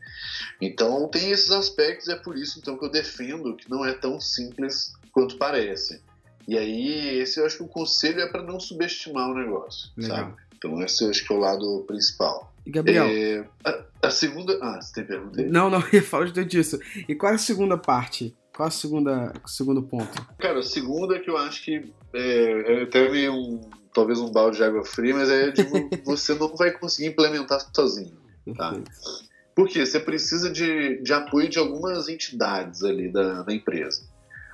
Então 0.61 1.09
tem 1.09 1.30
esses 1.30 1.50
aspectos, 1.50 2.09
é 2.09 2.14
por 2.14 2.37
isso 2.37 2.61
então 2.61 2.78
que 2.78 2.85
eu 2.85 2.90
defendo 2.90 3.57
que 3.57 3.68
não 3.68 3.85
é 3.85 3.92
tão 3.92 4.20
simples 4.20 4.92
quanto 5.11 5.37
parece. 5.37 6.00
E 6.46 6.59
aí, 6.59 7.18
esse 7.18 7.40
eu 7.40 7.46
acho 7.46 7.57
que 7.57 7.62
o 7.62 7.68
conselho 7.68 8.20
é 8.20 8.28
para 8.28 8.42
não 8.42 8.61
subestimar 8.61 9.30
o 9.30 9.35
negócio, 9.35 9.90
Legal. 9.96 10.16
sabe? 10.16 10.35
Então 10.57 10.83
esse 10.83 11.02
eu 11.02 11.11
acho 11.11 11.26
que 11.26 11.33
é 11.33 11.37
o 11.37 11.40
lado 11.40 11.85
principal. 11.87 12.52
Gabriel. 12.66 13.07
É, 13.07 13.44
a, 13.64 13.85
a, 14.09 14.11
segunda. 14.11 14.59
Ah, 14.62 14.80
você 14.80 14.94
tem 14.94 15.04
pergunta 15.04 15.40
aí? 15.40 15.48
Não, 15.48 15.68
não, 15.70 15.80
eu 15.92 15.94
ia 15.94 16.02
falar 16.02 16.26
disso. 16.26 16.78
E 17.09 17.14
qual 17.14 17.33
é 17.33 17.35
a 17.35 17.38
segunda 17.38 17.76
parte? 17.76 18.35
Qual 18.55 18.69
a 18.69 18.71
segunda, 18.71 19.33
o 19.45 19.49
segundo 19.49 19.83
ponto? 19.83 20.27
Cara, 20.38 20.61
a 20.61 20.62
segunda 20.62 21.17
é 21.17 21.19
que 21.19 21.29
eu 21.29 21.37
acho 21.37 21.64
que 21.64 21.93
é, 22.12 22.88
é 22.93 23.11
meio 23.11 23.33
um, 23.33 23.61
talvez 23.93 24.21
um 24.21 24.31
balde 24.31 24.59
de 24.59 24.64
água 24.64 24.85
fria, 24.85 25.14
mas 25.14 25.29
é 25.29 25.51
tipo, 25.51 25.90
você 26.07 26.35
não 26.35 26.55
vai 26.55 26.71
conseguir 26.71 27.09
implementar 27.09 27.61
sozinho. 27.75 28.17
Tá? 28.57 28.75
Porque 29.55 29.85
você 29.85 29.99
precisa 29.99 30.51
de, 30.51 31.03
de 31.03 31.12
apoio 31.12 31.49
de 31.49 31.59
algumas 31.59 32.09
entidades 32.09 32.85
ali 32.85 33.11
da, 33.11 33.43
da 33.43 33.53
empresa. 33.53 34.03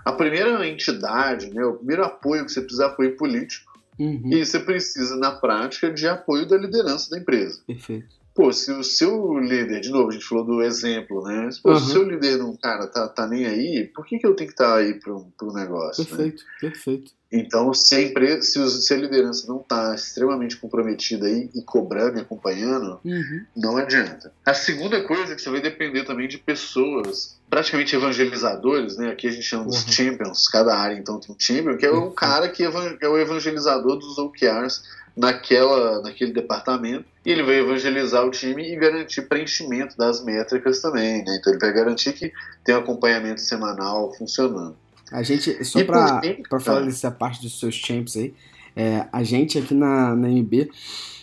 A 0.04 0.12
primeira 0.12 0.66
entidade, 0.66 1.52
né, 1.52 1.62
o 1.64 1.74
primeiro 1.74 2.04
apoio 2.04 2.46
que 2.46 2.52
você 2.52 2.60
precisa 2.60 2.84
é 2.84 2.86
apoio 2.86 3.16
político. 3.16 3.70
Uhum. 3.98 4.30
E 4.32 4.44
você 4.44 4.58
precisa, 4.58 5.14
na 5.16 5.32
prática, 5.32 5.92
de 5.92 6.08
apoio 6.08 6.46
da 6.46 6.56
liderança 6.56 7.10
da 7.10 7.18
empresa. 7.18 7.60
Perfeito. 7.66 8.19
Pô, 8.34 8.52
se 8.52 8.70
o 8.72 8.82
seu 8.84 9.38
líder, 9.38 9.80
de 9.80 9.90
novo, 9.90 10.10
a 10.10 10.12
gente 10.12 10.24
falou 10.24 10.44
do 10.44 10.62
exemplo, 10.62 11.22
né? 11.22 11.48
Pô, 11.62 11.70
uhum. 11.70 11.76
Se 11.76 11.82
o 11.82 11.86
seu 11.86 12.02
líder 12.04 12.38
não, 12.38 12.56
cara, 12.56 12.86
tá, 12.86 13.08
tá 13.08 13.26
nem 13.26 13.46
aí, 13.46 13.90
por 13.94 14.06
que, 14.06 14.18
que 14.18 14.26
eu 14.26 14.34
tenho 14.34 14.48
que 14.48 14.54
estar 14.54 14.72
tá 14.72 14.76
aí 14.76 14.94
pro, 14.94 15.26
pro 15.36 15.52
negócio? 15.52 16.04
Perfeito, 16.04 16.42
né? 16.42 16.70
perfeito. 16.70 17.12
Então, 17.32 17.72
se 17.72 17.94
a, 17.94 18.00
empresa, 18.00 18.42
se, 18.42 18.70
se 18.82 18.92
a 18.92 18.96
liderança 18.96 19.46
não 19.46 19.60
está 19.60 19.94
extremamente 19.94 20.56
comprometida 20.56 21.26
aí 21.26 21.48
e 21.54 21.62
cobrando 21.62 22.18
e 22.18 22.20
acompanhando, 22.20 23.00
uhum. 23.04 23.44
não 23.56 23.76
adianta. 23.76 24.32
A 24.44 24.52
segunda 24.52 25.02
coisa 25.04 25.32
é 25.32 25.36
que 25.36 25.42
você 25.42 25.50
vai 25.50 25.60
depender 25.60 26.04
também 26.04 26.26
de 26.26 26.38
pessoas 26.38 27.38
praticamente 27.48 27.94
evangelizadores, 27.94 28.96
né? 28.96 29.10
Aqui 29.10 29.28
a 29.28 29.30
gente 29.30 29.44
chama 29.44 29.64
dos 29.64 29.84
uhum. 29.84 29.92
champions, 29.92 30.48
cada 30.48 30.74
área 30.76 30.94
então 30.94 31.20
tem 31.20 31.34
um 31.34 31.38
champion, 31.38 31.76
que 31.76 31.86
é 31.86 31.90
o 31.90 32.10
cara 32.10 32.48
que 32.48 32.62
é 32.64 33.08
o 33.08 33.18
evangelizador 33.18 33.96
dos 33.96 34.18
OKRs 34.18 34.82
naquela, 35.16 36.02
naquele 36.02 36.32
departamento 36.32 37.04
e 37.24 37.30
ele 37.30 37.42
vai 37.42 37.56
evangelizar 37.56 38.24
o 38.24 38.30
time 38.30 38.72
e 38.72 38.76
garantir 38.76 39.22
preenchimento 39.22 39.96
das 39.96 40.24
métricas 40.24 40.80
também, 40.80 41.24
né? 41.24 41.36
Então 41.38 41.52
ele 41.52 41.60
vai 41.60 41.72
garantir 41.72 42.12
que 42.12 42.32
tem 42.64 42.74
um 42.74 42.78
acompanhamento 42.78 43.40
semanal 43.40 44.12
funcionando. 44.14 44.76
A 45.12 45.22
gente, 45.22 45.64
só 45.64 45.84
para 45.84 46.20
falar 46.60 46.82
dessa 46.82 47.10
parte 47.10 47.42
dos 47.42 47.58
seus 47.58 47.74
champs 47.74 48.16
aí, 48.16 48.34
É, 48.76 49.04
a 49.12 49.24
gente 49.24 49.58
aqui 49.58 49.74
na, 49.74 50.14
na 50.14 50.28
MB, 50.28 50.70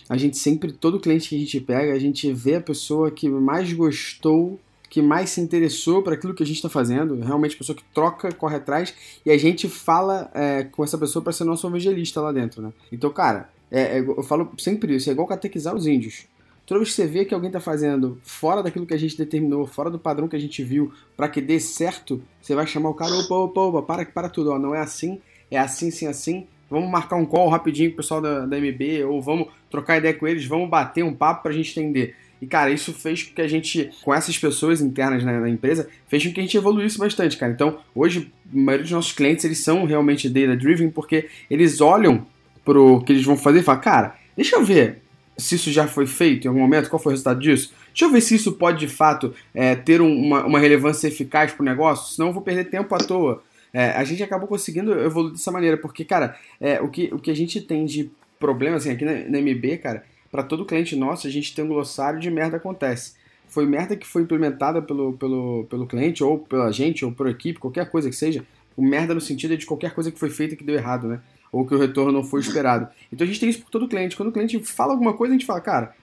a 0.06 0.18
gente 0.18 0.36
sempre, 0.36 0.70
todo 0.70 1.00
cliente 1.00 1.30
que 1.30 1.34
a 1.34 1.38
gente 1.38 1.58
pega, 1.60 1.94
a 1.94 1.98
gente 1.98 2.30
vê 2.30 2.56
a 2.56 2.60
pessoa 2.60 3.10
que 3.10 3.26
mais 3.26 3.72
gostou 3.72 4.60
que 4.88 5.02
mais 5.02 5.30
se 5.30 5.40
interessou 5.40 6.02
para 6.02 6.14
aquilo 6.14 6.34
que 6.34 6.42
a 6.42 6.46
gente 6.46 6.56
está 6.56 6.68
fazendo, 6.68 7.20
realmente 7.20 7.54
a 7.54 7.58
pessoa 7.58 7.76
que 7.76 7.84
troca, 7.92 8.32
corre 8.32 8.56
atrás, 8.56 8.94
e 9.24 9.30
a 9.30 9.36
gente 9.36 9.68
fala 9.68 10.30
é, 10.34 10.64
com 10.64 10.82
essa 10.82 10.96
pessoa 10.96 11.22
para 11.22 11.32
ser 11.32 11.44
nosso 11.44 11.66
evangelista 11.66 12.20
lá 12.20 12.32
dentro, 12.32 12.62
né? 12.62 12.72
Então, 12.90 13.10
cara, 13.10 13.50
é, 13.70 13.98
é, 13.98 14.00
eu 14.00 14.22
falo 14.22 14.52
sempre 14.58 14.94
isso, 14.94 15.08
é 15.08 15.12
igual 15.12 15.26
catequizar 15.26 15.74
os 15.74 15.86
índios. 15.86 16.26
Toda 16.66 16.80
vez 16.80 16.90
que 16.90 16.96
você 16.96 17.06
vê 17.06 17.24
que 17.24 17.32
alguém 17.32 17.48
está 17.48 17.60
fazendo 17.60 18.20
fora 18.22 18.62
daquilo 18.62 18.86
que 18.86 18.92
a 18.92 18.98
gente 18.98 19.16
determinou, 19.16 19.66
fora 19.66 19.90
do 19.90 19.98
padrão 19.98 20.28
que 20.28 20.36
a 20.36 20.38
gente 20.38 20.62
viu, 20.62 20.92
para 21.16 21.28
que 21.28 21.40
dê 21.40 21.58
certo, 21.58 22.22
você 22.42 22.54
vai 22.54 22.66
chamar 22.66 22.90
o 22.90 22.94
cara, 22.94 23.14
opa, 23.14 23.34
opa, 23.34 23.60
opa, 23.60 23.82
para, 23.82 24.04
para 24.04 24.28
tudo, 24.28 24.50
ó, 24.50 24.58
não 24.58 24.74
é 24.74 24.80
assim, 24.80 25.18
é 25.50 25.58
assim, 25.58 25.90
sim, 25.90 26.06
assim, 26.06 26.46
vamos 26.68 26.90
marcar 26.90 27.16
um 27.16 27.24
call 27.24 27.48
rapidinho 27.48 27.90
com 27.90 27.94
o 27.94 27.96
pessoal 27.96 28.20
da, 28.20 28.44
da 28.44 28.58
MB, 28.58 29.04
ou 29.04 29.22
vamos 29.22 29.48
trocar 29.70 29.96
ideia 29.96 30.12
com 30.12 30.26
eles, 30.26 30.44
vamos 30.44 30.68
bater 30.68 31.02
um 31.02 31.14
papo 31.14 31.42
para 31.42 31.52
a 31.52 31.54
gente 31.54 31.78
entender. 31.80 32.14
E, 32.40 32.46
cara, 32.46 32.70
isso 32.70 32.92
fez 32.92 33.22
com 33.22 33.34
que 33.34 33.42
a 33.42 33.48
gente, 33.48 33.90
com 34.02 34.14
essas 34.14 34.38
pessoas 34.38 34.80
internas 34.80 35.24
na, 35.24 35.40
na, 35.40 35.48
empresa, 35.48 35.88
fez 36.06 36.24
com 36.24 36.32
que 36.32 36.40
a 36.40 36.42
gente 36.42 36.56
evoluísse 36.56 36.98
bastante, 36.98 37.36
cara. 37.36 37.52
Então, 37.52 37.78
hoje, 37.94 38.30
a 38.52 38.56
maioria 38.56 38.84
dos 38.84 38.92
nossos 38.92 39.12
clientes, 39.12 39.44
eles 39.44 39.58
são 39.58 39.84
realmente 39.84 40.28
data-driven 40.28 40.90
porque 40.90 41.28
eles 41.50 41.80
olham 41.80 42.26
pro 42.68 43.00
que 43.00 43.12
eles 43.14 43.24
vão 43.24 43.34
fazer 43.34 43.60
e 43.60 43.62
falam, 43.62 43.80
cara, 43.80 44.14
deixa 44.36 44.56
eu 44.56 44.62
ver 44.62 45.00
se 45.38 45.54
isso 45.54 45.72
já 45.72 45.88
foi 45.88 46.06
feito 46.06 46.44
em 46.44 46.48
algum 46.48 46.60
momento, 46.60 46.90
qual 46.90 47.00
foi 47.00 47.12
o 47.12 47.14
resultado 47.14 47.40
disso. 47.40 47.72
Deixa 47.88 48.04
eu 48.04 48.10
ver 48.10 48.20
se 48.20 48.34
isso 48.34 48.52
pode, 48.52 48.78
de 48.78 48.88
fato, 48.92 49.32
é, 49.54 49.74
ter 49.74 50.02
uma, 50.02 50.44
uma 50.44 50.58
relevância 50.58 51.08
eficaz 51.08 51.50
pro 51.50 51.64
negócio, 51.64 52.14
senão 52.14 52.28
eu 52.28 52.34
vou 52.34 52.42
perder 52.42 52.64
tempo 52.64 52.94
à 52.94 52.98
toa. 52.98 53.42
É, 53.72 53.92
a 53.92 54.04
gente 54.04 54.22
acabou 54.22 54.46
conseguindo 54.46 54.92
evoluir 55.00 55.32
dessa 55.32 55.50
maneira, 55.50 55.78
porque, 55.78 56.04
cara, 56.04 56.36
é, 56.60 56.78
o, 56.78 56.88
que, 56.88 57.08
o 57.10 57.18
que 57.18 57.30
a 57.30 57.34
gente 57.34 57.58
tem 57.62 57.86
de 57.86 58.10
problema, 58.38 58.76
assim, 58.76 58.90
aqui 58.90 59.04
na, 59.06 59.14
na 59.14 59.38
MB, 59.40 59.78
cara, 59.78 60.04
para 60.30 60.42
todo 60.42 60.66
cliente 60.66 60.94
nosso, 60.94 61.26
a 61.26 61.30
gente 61.30 61.54
tem 61.54 61.64
um 61.64 61.68
glossário 61.68 62.20
de 62.20 62.30
merda 62.30 62.58
acontece. 62.58 63.14
Foi 63.48 63.64
merda 63.64 63.96
que 63.96 64.06
foi 64.06 64.20
implementada 64.20 64.82
pelo, 64.82 65.14
pelo, 65.14 65.64
pelo 65.70 65.86
cliente, 65.86 66.22
ou 66.22 66.38
pela 66.38 66.70
gente, 66.70 67.02
ou 67.02 67.12
por 67.12 67.28
equipe, 67.28 67.58
qualquer 67.58 67.90
coisa 67.90 68.10
que 68.10 68.16
seja. 68.16 68.44
O 68.76 68.82
merda 68.82 69.14
no 69.14 69.22
sentido 69.22 69.56
de 69.56 69.64
qualquer 69.64 69.94
coisa 69.94 70.12
que 70.12 70.18
foi 70.18 70.28
feita 70.28 70.54
que 70.54 70.62
deu 70.62 70.74
errado, 70.74 71.08
né? 71.08 71.20
Ou 71.52 71.66
que 71.66 71.74
o 71.74 71.78
retorno 71.78 72.12
não 72.12 72.22
foi 72.22 72.40
esperado. 72.40 72.88
Então 73.12 73.24
a 73.24 73.28
gente 73.28 73.40
tem 73.40 73.48
isso 73.48 73.60
por 73.60 73.70
todo 73.70 73.88
cliente. 73.88 74.16
Quando 74.16 74.28
o 74.28 74.32
cliente 74.32 74.58
fala 74.60 74.92
alguma 74.92 75.14
coisa, 75.14 75.34
a 75.34 75.38
gente 75.38 75.46
fala, 75.46 75.60
cara, 75.60 75.94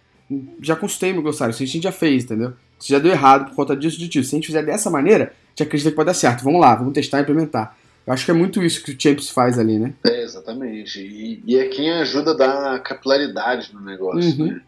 já 0.62 0.76
consultei 0.76 1.14
meu 1.14 1.22
glossário, 1.22 1.52
isso 1.52 1.64
a 1.64 1.66
gente 1.66 1.84
já 1.84 1.92
fez, 1.92 2.24
entendeu? 2.24 2.54
Isso 2.80 2.90
já 2.90 3.00
deu 3.00 3.12
errado 3.12 3.50
por 3.50 3.56
conta 3.56 3.76
disso, 3.76 3.98
disso. 3.98 4.30
Se 4.30 4.36
a 4.36 4.38
gente 4.38 4.48
fizer 4.48 4.64
dessa 4.64 4.90
maneira, 4.90 5.26
a 5.26 5.50
gente 5.50 5.64
acredita 5.64 5.90
que 5.90 5.96
pode 5.96 6.08
dar 6.08 6.14
certo. 6.14 6.44
Vamos 6.44 6.60
lá, 6.60 6.76
vamos 6.76 6.94
testar 6.94 7.20
e 7.20 7.22
implementar. 7.22 7.78
Eu 8.06 8.14
acho 8.14 8.26
que 8.26 8.32
é 8.32 8.34
muito 8.34 8.64
isso 8.64 8.84
que 8.84 8.92
o 8.92 9.00
Champs 9.00 9.30
faz 9.30 9.58
ali, 9.58 9.80
né? 9.80 9.94
É, 10.06 10.22
exatamente. 10.22 11.00
E, 11.02 11.42
e 11.46 11.58
é 11.58 11.68
quem 11.68 11.92
ajuda 11.92 12.32
a 12.32 12.36
dar 12.36 12.80
capilaridade 12.84 13.74
no 13.74 13.82
negócio, 13.82 14.40
uhum. 14.40 14.54
né? 14.54 14.62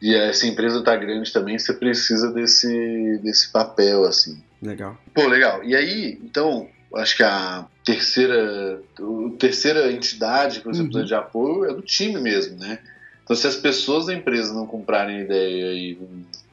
E 0.00 0.14
essa 0.14 0.46
empresa 0.46 0.82
tá 0.82 0.96
grande 0.96 1.30
também, 1.32 1.58
você 1.58 1.74
precisa 1.74 2.32
desse, 2.32 3.18
desse 3.22 3.52
papel, 3.52 4.04
assim. 4.04 4.42
Legal. 4.62 4.96
Pô, 5.12 5.26
legal. 5.26 5.62
E 5.62 5.74
aí, 5.74 6.18
então, 6.22 6.68
acho 6.96 7.16
que 7.16 7.22
a 7.22 7.66
terceira, 7.84 8.82
a 8.98 9.38
terceira 9.38 9.92
entidade 9.92 10.60
que 10.60 10.66
você 10.66 10.80
uhum. 10.80 10.86
precisa 10.86 11.06
de 11.06 11.14
apoio 11.14 11.70
é 11.70 11.74
do 11.74 11.82
time 11.82 12.20
mesmo, 12.20 12.58
né? 12.58 12.78
Então, 13.22 13.36
se 13.36 13.46
as 13.46 13.56
pessoas 13.56 14.06
da 14.06 14.14
empresa 14.14 14.52
não 14.52 14.66
comprarem 14.66 15.20
ideia 15.20 15.72
e 15.72 15.98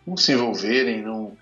não 0.05 0.15
se 0.15 0.31
envolverem, 0.31 1.01
não 1.01 1.35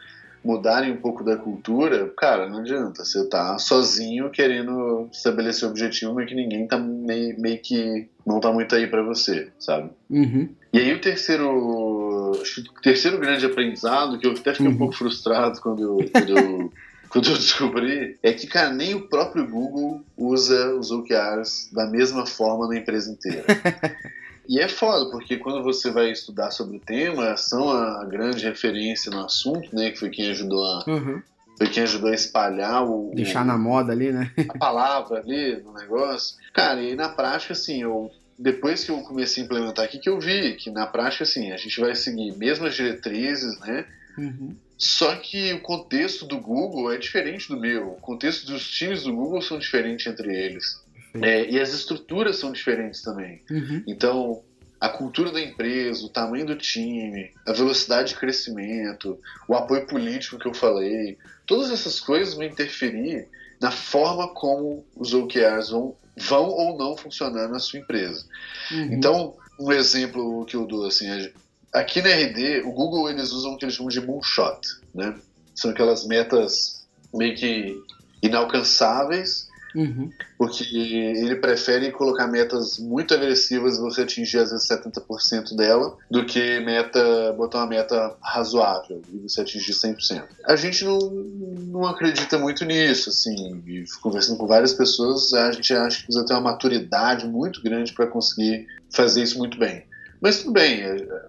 mudarem 0.46 0.92
um 0.92 0.98
pouco 0.98 1.24
da 1.24 1.36
cultura, 1.36 2.08
cara, 2.16 2.48
não 2.48 2.60
adianta. 2.60 3.04
Você 3.04 3.28
tá 3.28 3.58
sozinho 3.58 4.30
querendo 4.30 5.10
estabelecer 5.12 5.68
objetivo, 5.68 6.14
mas 6.14 6.30
que 6.30 6.36
ninguém 6.36 6.68
tá 6.68 6.78
meio, 6.78 7.40
meio 7.40 7.60
que 7.60 8.08
não 8.26 8.40
tá 8.40 8.52
muito 8.52 8.76
aí 8.76 8.86
para 8.86 9.02
você, 9.02 9.50
sabe? 9.58 9.90
Uhum. 10.10 10.48
E 10.72 10.78
aí 10.78 10.94
o 10.94 11.02
terceiro, 11.02 11.50
o 11.50 12.42
terceiro 12.82 13.18
grande 13.18 13.46
aprendizado, 13.46 14.20
que 14.20 14.28
eu 14.28 14.34
até 14.34 14.54
fiquei 14.54 14.68
uhum. 14.68 14.74
um 14.74 14.78
pouco 14.78 14.94
frustrado 14.94 15.60
quando 15.60 15.82
eu, 15.82 15.98
quando 16.12 16.38
eu 16.38 16.72
quando 17.10 17.30
eu 17.30 17.36
descobri 17.36 18.18
é 18.22 18.34
que, 18.34 18.48
cara, 18.48 18.72
nem 18.72 18.96
o 18.96 19.08
próprio 19.08 19.48
Google 19.48 20.04
usa 20.18 20.74
os 20.76 20.92
OKRs 20.92 21.70
da 21.72 21.88
mesma 21.88 22.26
forma 22.26 22.68
na 22.68 22.78
empresa 22.78 23.12
inteira. 23.12 23.46
E 24.48 24.60
é 24.60 24.68
foda, 24.68 25.10
porque 25.10 25.38
quando 25.38 25.64
você 25.64 25.92
vai 25.92 26.12
estudar 26.12 26.52
sobre 26.52 26.78
o 26.78 26.80
tema, 26.80 27.36
são 27.36 27.70
a 27.70 28.06
grande 28.06 28.46
referência 28.46 29.12
no 29.12 29.26
assunto, 29.26 29.76
né? 29.76 29.92
Que 29.92 30.00
foi 30.00 30.10
quem 30.10 30.30
ajudou 30.30 30.64
a. 30.64 30.84
Uhum. 30.88 31.22
Foi 31.58 31.68
quem 31.68 31.84
ajudou 31.84 32.10
a 32.10 32.14
espalhar 32.14 32.84
o. 32.84 33.12
Deixar 33.16 33.44
o, 33.44 33.46
na 33.46 33.58
moda 33.58 33.92
ali, 33.92 34.12
né? 34.12 34.32
A 34.50 34.58
palavra 34.58 35.20
ali 35.20 35.58
no 35.64 35.74
negócio. 35.74 36.38
Cara, 36.54 36.82
e 36.82 36.96
na 36.96 37.10
prática, 37.10 37.54
assim, 37.54 37.82
eu. 37.82 38.12
Depois 38.38 38.84
que 38.84 38.92
eu 38.92 39.00
comecei 39.00 39.42
a 39.42 39.46
implementar 39.46 39.86
aqui, 39.86 39.98
que 39.98 40.10
eu 40.10 40.20
vi 40.20 40.56
que 40.56 40.70
na 40.70 40.86
prática, 40.86 41.24
assim, 41.24 41.52
a 41.52 41.58
gente 41.58 41.80
vai 41.80 41.96
seguir 41.96 42.36
mesmas 42.38 42.76
diretrizes, 42.76 43.58
né? 43.62 43.86
Uhum. 44.18 44.56
Só 44.78 45.16
que 45.16 45.54
o 45.54 45.62
contexto 45.62 46.26
do 46.26 46.40
Google 46.40 46.92
é 46.92 46.98
diferente 46.98 47.48
do 47.48 47.58
meu. 47.58 47.92
O 47.92 48.02
contexto 48.02 48.46
dos 48.46 48.70
times 48.70 49.04
do 49.04 49.14
Google 49.14 49.42
são 49.42 49.58
diferentes 49.58 50.06
entre 50.06 50.36
eles. 50.36 50.84
É, 51.22 51.50
e 51.50 51.60
as 51.60 51.74
estruturas 51.74 52.38
são 52.38 52.52
diferentes 52.52 53.02
também. 53.02 53.42
Uhum. 53.50 53.84
Então, 53.88 54.44
a 54.80 54.90
cultura 54.90 55.32
da 55.32 55.42
empresa, 55.42 56.06
o 56.06 56.10
tamanho 56.10 56.46
do 56.46 56.56
time, 56.56 57.32
a 57.48 57.54
velocidade 57.54 58.10
de 58.10 58.20
crescimento, 58.20 59.18
o 59.48 59.56
apoio 59.56 59.88
político 59.88 60.38
que 60.38 60.48
eu 60.48 60.54
falei, 60.54 61.18
todas 61.46 61.72
essas 61.72 62.00
coisas 62.00 62.34
vão 62.34 62.44
interferir 62.44 63.28
na 63.62 63.72
forma 63.72 64.28
como 64.28 64.86
os 64.96 65.14
OKRs 65.14 65.70
vão, 65.70 65.96
vão 66.18 66.50
ou 66.50 66.78
não 66.78 66.98
funcionar 66.98 67.48
na 67.48 67.60
sua 67.60 67.80
empresa. 67.80 68.26
Uhum. 68.72 68.94
Então, 68.94 69.36
um 69.60 69.72
exemplo 69.72 70.46
que 70.46 70.56
eu 70.56 70.66
dou 70.66 70.86
assim, 70.86 71.10
é, 71.10 71.32
aqui 71.76 72.02
na 72.02 72.10
RD, 72.10 72.62
o 72.66 72.72
Google 72.72 73.10
eles 73.10 73.32
usam 73.32 73.54
o 73.54 73.58
que 73.58 73.66
eles 73.66 73.76
chamam 73.76 73.90
de 73.90 74.02
moonshot, 74.02 74.60
né? 74.94 75.16
São 75.54 75.72
aquelas 75.72 76.06
metas 76.06 76.86
meio 77.14 77.36
que 77.36 77.76
inalcançáveis 78.22 79.48
Uhum. 79.76 80.10
Porque 80.38 80.64
ele 80.64 81.36
prefere 81.36 81.92
colocar 81.92 82.28
metas 82.28 82.80
muito 82.80 83.14
agressivas 83.14 83.78
e 83.78 83.82
você 83.82 84.02
atingir 84.02 84.38
às 84.38 84.52
vezes 84.52 84.68
70% 84.70 85.54
dela, 85.56 85.98
do 86.10 86.26
que 86.26 86.62
meta 86.62 87.34
botar 87.34 87.60
uma 87.60 87.68
meta 87.68 88.16
razoável 88.22 89.02
e 89.14 89.18
você 89.18 89.42
atingir 89.42 89.74
100%. 89.74 90.24
A 90.46 90.56
gente 90.56 90.86
não, 90.86 90.98
não 90.98 91.86
acredita 91.86 92.40
muito 92.40 92.64
nisso, 92.64 93.10
assim, 93.10 93.62
e 93.68 93.84
conversando 94.02 94.38
com 94.38 94.48
várias 94.48 94.74
pessoas, 94.74 95.34
a 95.34 95.52
gente 95.52 95.74
acha 95.74 95.98
que 95.98 96.06
precisa 96.06 96.26
ter 96.26 96.34
uma 96.34 96.52
maturidade 96.52 97.28
muito 97.28 97.62
grande 97.62 97.92
para 97.92 98.08
conseguir 98.08 98.66
fazer 98.90 99.24
isso 99.24 99.38
muito 99.38 99.60
bem. 99.60 99.84
Mas 100.22 100.40
tudo 100.40 100.54
bem, 100.54 100.82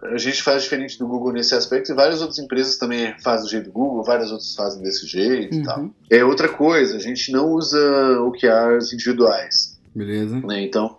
a 0.03 0.16
gente 0.16 0.43
faz 0.43 0.62
diferente 0.62 0.99
do 0.99 1.07
Google 1.07 1.32
nesse 1.32 1.55
aspecto 1.55 1.91
e 1.91 1.95
várias 1.95 2.20
outras 2.20 2.39
empresas 2.39 2.76
também 2.76 3.14
fazem 3.20 3.47
do 3.47 3.51
jeito 3.51 3.64
do 3.66 3.72
Google, 3.72 4.05
várias 4.05 4.30
outras 4.30 4.55
fazem 4.55 4.82
desse 4.82 5.07
jeito 5.07 5.55
uhum. 5.55 5.61
e 5.61 5.64
tal. 5.64 5.91
É 6.11 6.24
outra 6.24 6.49
coisa, 6.49 6.97
a 6.97 7.01
gente 7.01 7.30
não 7.32 7.51
usa 7.51 7.78
OKRs 8.20 8.93
individuais. 8.93 9.78
Beleza. 9.95 10.41
Né? 10.41 10.62
Então, 10.62 10.99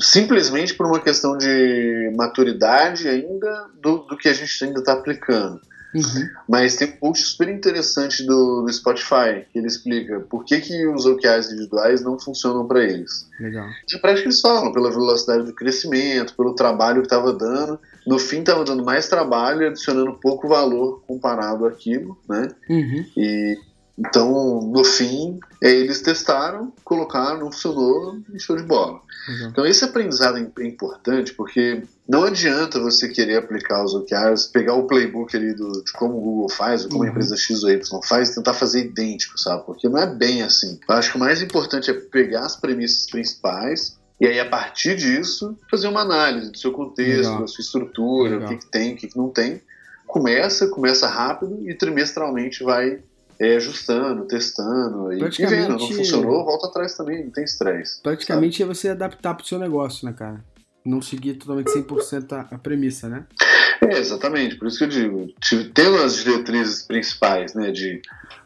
simplesmente 0.00 0.74
por 0.74 0.86
uma 0.86 1.00
questão 1.00 1.36
de 1.36 2.12
maturidade 2.16 3.08
ainda 3.08 3.66
do, 3.80 3.98
do 3.98 4.16
que 4.16 4.28
a 4.28 4.32
gente 4.32 4.64
ainda 4.64 4.80
está 4.80 4.92
aplicando. 4.92 5.60
Uhum. 5.94 6.28
Mas 6.48 6.76
tem 6.76 6.88
um 6.88 6.92
post 6.92 7.24
super 7.24 7.48
interessante 7.48 8.24
do, 8.24 8.62
do 8.62 8.72
Spotify 8.72 9.46
que 9.52 9.58
ele 9.58 9.66
explica 9.66 10.20
por 10.20 10.44
que, 10.44 10.60
que 10.60 10.86
os 10.86 11.06
OKRs 11.06 11.52
individuais 11.52 12.02
não 12.02 12.18
funcionam 12.18 12.66
para 12.66 12.82
eles. 12.84 13.28
Legal. 13.40 13.68
De 13.86 13.98
prática 13.98 14.26
eles 14.26 14.40
falam, 14.40 14.72
pela 14.72 14.90
velocidade 14.90 15.44
do 15.44 15.54
crescimento, 15.54 16.34
pelo 16.34 16.54
trabalho 16.54 17.00
que 17.00 17.06
estava 17.06 17.32
dando. 17.32 17.78
No 18.06 18.18
fim 18.18 18.40
estava 18.40 18.64
dando 18.64 18.84
mais 18.84 19.08
trabalho 19.08 19.62
e 19.62 19.66
adicionando 19.66 20.18
pouco 20.20 20.48
valor 20.48 21.02
comparado 21.06 21.66
àquilo, 21.66 22.16
né? 22.28 22.48
Uhum. 22.68 23.04
E 23.16 23.58
então, 23.98 24.60
no 24.60 24.84
fim, 24.84 25.40
é, 25.62 25.70
eles 25.70 26.02
testaram, 26.02 26.72
colocaram, 26.84 27.40
não 27.40 27.52
funcionou 27.52 28.18
e 28.32 28.38
show 28.38 28.56
de 28.56 28.62
bola. 28.62 29.00
Uhum. 29.28 29.48
Então, 29.50 29.64
esse 29.64 29.84
aprendizado 29.84 30.36
é, 30.36 30.46
é 30.58 30.66
importante 30.66 31.32
porque 31.32 31.82
não 32.06 32.24
adianta 32.24 32.78
você 32.78 33.08
querer 33.08 33.36
aplicar 33.36 33.82
os 33.82 33.94
OKRs, 33.94 34.48
pegar 34.48 34.74
o 34.74 34.86
playbook 34.86 35.34
ali 35.34 35.54
do, 35.54 35.82
de 35.82 35.92
como 35.92 36.18
o 36.18 36.20
Google 36.20 36.50
faz, 36.50 36.84
ou 36.84 36.90
como 36.90 37.02
uhum. 37.02 37.08
a 37.08 37.10
empresa 37.10 37.36
X 37.36 37.64
ou 37.64 37.70
Y 37.70 38.02
faz, 38.02 38.30
e 38.30 38.34
tentar 38.34 38.52
fazer 38.52 38.80
idêntico, 38.80 39.38
sabe? 39.38 39.64
Porque 39.64 39.88
não 39.88 39.98
é 39.98 40.06
bem 40.06 40.42
assim. 40.42 40.78
Eu 40.86 40.94
acho 40.94 41.12
que 41.12 41.16
o 41.16 41.20
mais 41.20 41.40
importante 41.40 41.90
é 41.90 41.94
pegar 41.94 42.44
as 42.44 42.56
premissas 42.56 43.10
principais 43.10 43.96
e 44.20 44.26
aí, 44.26 44.40
a 44.40 44.48
partir 44.48 44.96
disso, 44.96 45.56
fazer 45.70 45.88
uma 45.88 46.00
análise 46.00 46.50
do 46.50 46.56
seu 46.56 46.72
contexto, 46.72 47.28
Legal. 47.28 47.40
da 47.40 47.46
sua 47.46 47.62
estrutura, 47.62 48.30
Legal. 48.30 48.46
o 48.46 48.48
que, 48.48 48.64
que 48.64 48.70
tem, 48.70 48.94
o 48.94 48.96
que, 48.96 49.08
que 49.08 49.16
não 49.16 49.28
tem. 49.28 49.60
Começa, 50.06 50.68
começa 50.68 51.06
rápido 51.06 51.68
e 51.68 51.74
trimestralmente 51.74 52.64
vai 52.64 53.00
é, 53.38 53.56
ajustando, 53.56 54.24
testando 54.24 55.12
e, 55.12 55.18
e 55.18 55.46
vendo. 55.46 55.78
Não 55.78 55.78
funcionou, 55.78 56.44
volta 56.44 56.66
atrás 56.68 56.96
também, 56.96 57.24
não 57.24 57.30
tem 57.30 57.44
estresse. 57.44 58.00
Praticamente 58.02 58.58
sabe? 58.58 58.70
é 58.70 58.74
você 58.74 58.88
adaptar 58.88 59.34
pro 59.34 59.46
seu 59.46 59.58
negócio, 59.58 60.06
né, 60.06 60.12
cara? 60.12 60.44
Não 60.84 61.02
seguir 61.02 61.34
totalmente 61.34 61.68
100% 61.68 62.32
a, 62.32 62.54
a 62.54 62.58
premissa, 62.58 63.08
né? 63.08 63.26
É, 63.82 63.98
exatamente, 63.98 64.56
por 64.56 64.68
isso 64.68 64.78
que 64.78 64.84
eu 64.84 64.88
digo, 64.88 65.26
tendo 65.74 65.96
as 65.96 66.16
diretrizes 66.16 66.82
principais, 66.82 67.54
né, 67.54 67.70
de 67.70 68.00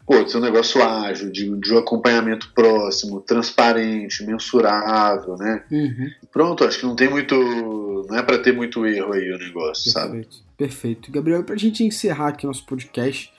pô, 0.05 0.21
de 0.23 0.29
ser 0.31 0.37
um 0.37 0.41
negócio 0.41 0.83
ágil, 0.83 1.31
de, 1.31 1.49
de 1.57 1.73
um 1.73 1.77
acompanhamento 1.77 2.51
próximo, 2.53 3.21
transparente, 3.21 4.25
mensurável, 4.25 5.37
né? 5.37 5.63
Uhum. 5.71 6.09
Pronto, 6.31 6.65
acho 6.65 6.79
que 6.79 6.85
não 6.85 6.95
tem 6.95 7.09
muito. 7.09 7.35
Não 8.09 8.17
é 8.17 8.23
para 8.23 8.39
ter 8.39 8.51
muito 8.53 8.85
erro 8.85 9.13
aí 9.13 9.31
o 9.31 9.37
negócio, 9.37 9.93
Perfeito. 9.93 10.33
sabe? 10.35 10.45
Perfeito. 10.57 11.11
Gabriel, 11.11 11.43
pra 11.43 11.55
gente 11.55 11.83
encerrar 11.83 12.29
aqui 12.29 12.45
nosso 12.45 12.65
podcast, 12.65 13.31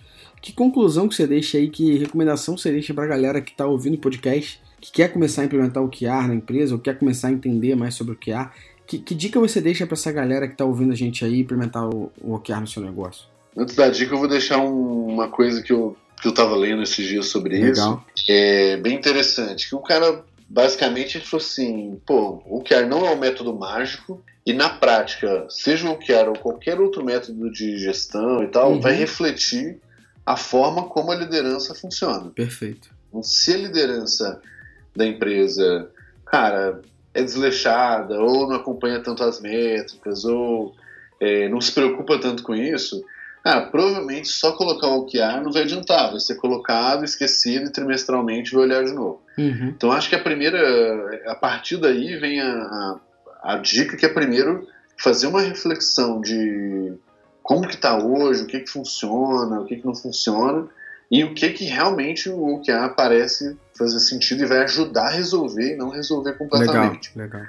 que 0.42 0.52
conclusão 0.52 1.08
que 1.08 1.14
você 1.14 1.26
deixa 1.26 1.56
aí, 1.56 1.68
que 1.70 1.96
recomendação 1.98 2.56
você 2.58 2.70
deixa 2.70 2.92
pra 2.92 3.06
galera 3.06 3.40
que 3.40 3.54
tá 3.54 3.64
ouvindo 3.66 3.94
o 3.94 3.98
podcast, 3.98 4.60
que 4.80 4.90
quer 4.92 5.12
começar 5.12 5.42
a 5.42 5.44
implementar 5.44 5.82
o 5.82 5.88
QR 5.88 6.26
na 6.26 6.34
empresa, 6.34 6.74
ou 6.74 6.80
quer 6.80 6.98
começar 6.98 7.28
a 7.28 7.32
entender 7.32 7.74
mais 7.76 7.94
sobre 7.94 8.14
o 8.14 8.16
QR? 8.16 8.50
Que, 8.86 8.98
que 8.98 9.14
dica 9.14 9.38
você 9.38 9.60
deixa 9.60 9.86
para 9.86 9.94
essa 9.94 10.10
galera 10.10 10.48
que 10.48 10.56
tá 10.56 10.64
ouvindo 10.64 10.92
a 10.92 10.96
gente 10.96 11.24
aí 11.24 11.40
implementar 11.40 11.88
o, 11.88 12.10
o 12.20 12.34
OKR 12.34 12.60
no 12.60 12.66
seu 12.66 12.82
negócio? 12.82 13.26
Antes 13.56 13.76
da 13.76 13.88
dica, 13.88 14.12
eu 14.14 14.18
vou 14.18 14.28
deixar 14.28 14.58
um, 14.58 15.06
uma 15.06 15.28
coisa 15.28 15.62
que 15.62 15.72
eu, 15.72 15.96
que 16.20 16.26
eu 16.26 16.34
tava 16.34 16.56
lendo 16.56 16.82
esses 16.82 17.06
dias 17.06 17.26
sobre 17.26 17.58
Legal. 17.58 18.04
isso. 18.14 18.24
É 18.28 18.76
bem 18.78 18.94
interessante. 18.96 19.68
Que 19.68 19.76
o 19.76 19.78
cara, 19.80 20.24
basicamente, 20.48 21.20
falou 21.20 21.44
assim: 21.44 22.00
pô, 22.04 22.42
o 22.46 22.58
OKR 22.58 22.86
não 22.88 23.06
é 23.06 23.10
um 23.14 23.18
método 23.18 23.54
mágico. 23.54 24.22
E 24.44 24.52
na 24.52 24.68
prática, 24.70 25.46
seja 25.48 25.88
o 25.88 25.92
OKR 25.92 26.28
ou 26.28 26.34
qualquer 26.38 26.80
outro 26.80 27.04
método 27.04 27.50
de 27.52 27.78
gestão 27.78 28.42
e 28.42 28.48
tal, 28.48 28.72
Uhum. 28.72 28.80
vai 28.80 28.92
refletir 28.94 29.78
a 30.24 30.36
forma 30.36 30.84
como 30.84 31.10
a 31.10 31.16
liderança 31.16 31.74
funciona. 31.74 32.30
Perfeito. 32.30 32.90
Então, 33.08 33.22
se 33.22 33.52
a 33.52 33.56
liderança 33.56 34.40
da 34.94 35.06
empresa, 35.06 35.90
cara, 36.24 36.80
é 37.14 37.22
desleixada, 37.22 38.20
ou 38.20 38.48
não 38.48 38.56
acompanha 38.56 39.00
tanto 39.00 39.22
as 39.22 39.40
métricas, 39.40 40.24
ou 40.24 40.74
é, 41.20 41.48
não 41.48 41.60
se 41.60 41.72
preocupa 41.72 42.18
tanto 42.18 42.42
com 42.42 42.54
isso, 42.54 43.04
cara, 43.42 43.62
provavelmente 43.66 44.28
só 44.28 44.52
colocar 44.52 44.88
o 44.88 45.00
OKR 45.00 45.42
não 45.42 45.52
vai 45.52 45.62
adiantar, 45.62 46.10
vai 46.10 46.20
ser 46.20 46.36
colocado, 46.36 47.04
esquecido 47.04 47.66
e 47.66 47.72
trimestralmente 47.72 48.52
vai 48.52 48.64
olhar 48.64 48.84
de 48.84 48.92
novo. 48.92 49.22
Uhum. 49.36 49.72
Então 49.76 49.92
acho 49.92 50.08
que 50.08 50.14
a 50.14 50.22
primeira, 50.22 51.20
a 51.26 51.34
partir 51.34 51.76
daí 51.76 52.16
vem 52.16 52.40
a, 52.40 52.52
a, 52.52 53.00
a 53.54 53.56
dica 53.58 53.96
que 53.96 54.06
é 54.06 54.08
primeiro 54.08 54.66
fazer 54.96 55.26
uma 55.26 55.40
reflexão 55.40 56.20
de 56.20 56.92
como 57.42 57.66
que 57.66 57.74
está 57.74 57.96
hoje, 57.96 58.42
o 58.42 58.46
que 58.46 58.60
que 58.60 58.70
funciona, 58.70 59.60
o 59.60 59.64
que 59.64 59.76
que 59.76 59.84
não 59.86 59.94
funciona 59.94 60.68
e 61.10 61.24
o 61.24 61.34
que 61.34 61.50
que 61.50 61.64
realmente 61.64 62.28
o 62.30 62.54
OKR 62.54 62.94
parece 62.96 63.56
fazer 63.76 64.00
sentido 64.00 64.44
e 64.44 64.46
vai 64.46 64.58
ajudar 64.62 65.06
a 65.08 65.10
resolver 65.10 65.74
e 65.74 65.76
não 65.76 65.90
resolver 65.90 66.30
Legal, 66.30 66.48
completamente. 66.48 67.10
legal. 67.16 67.42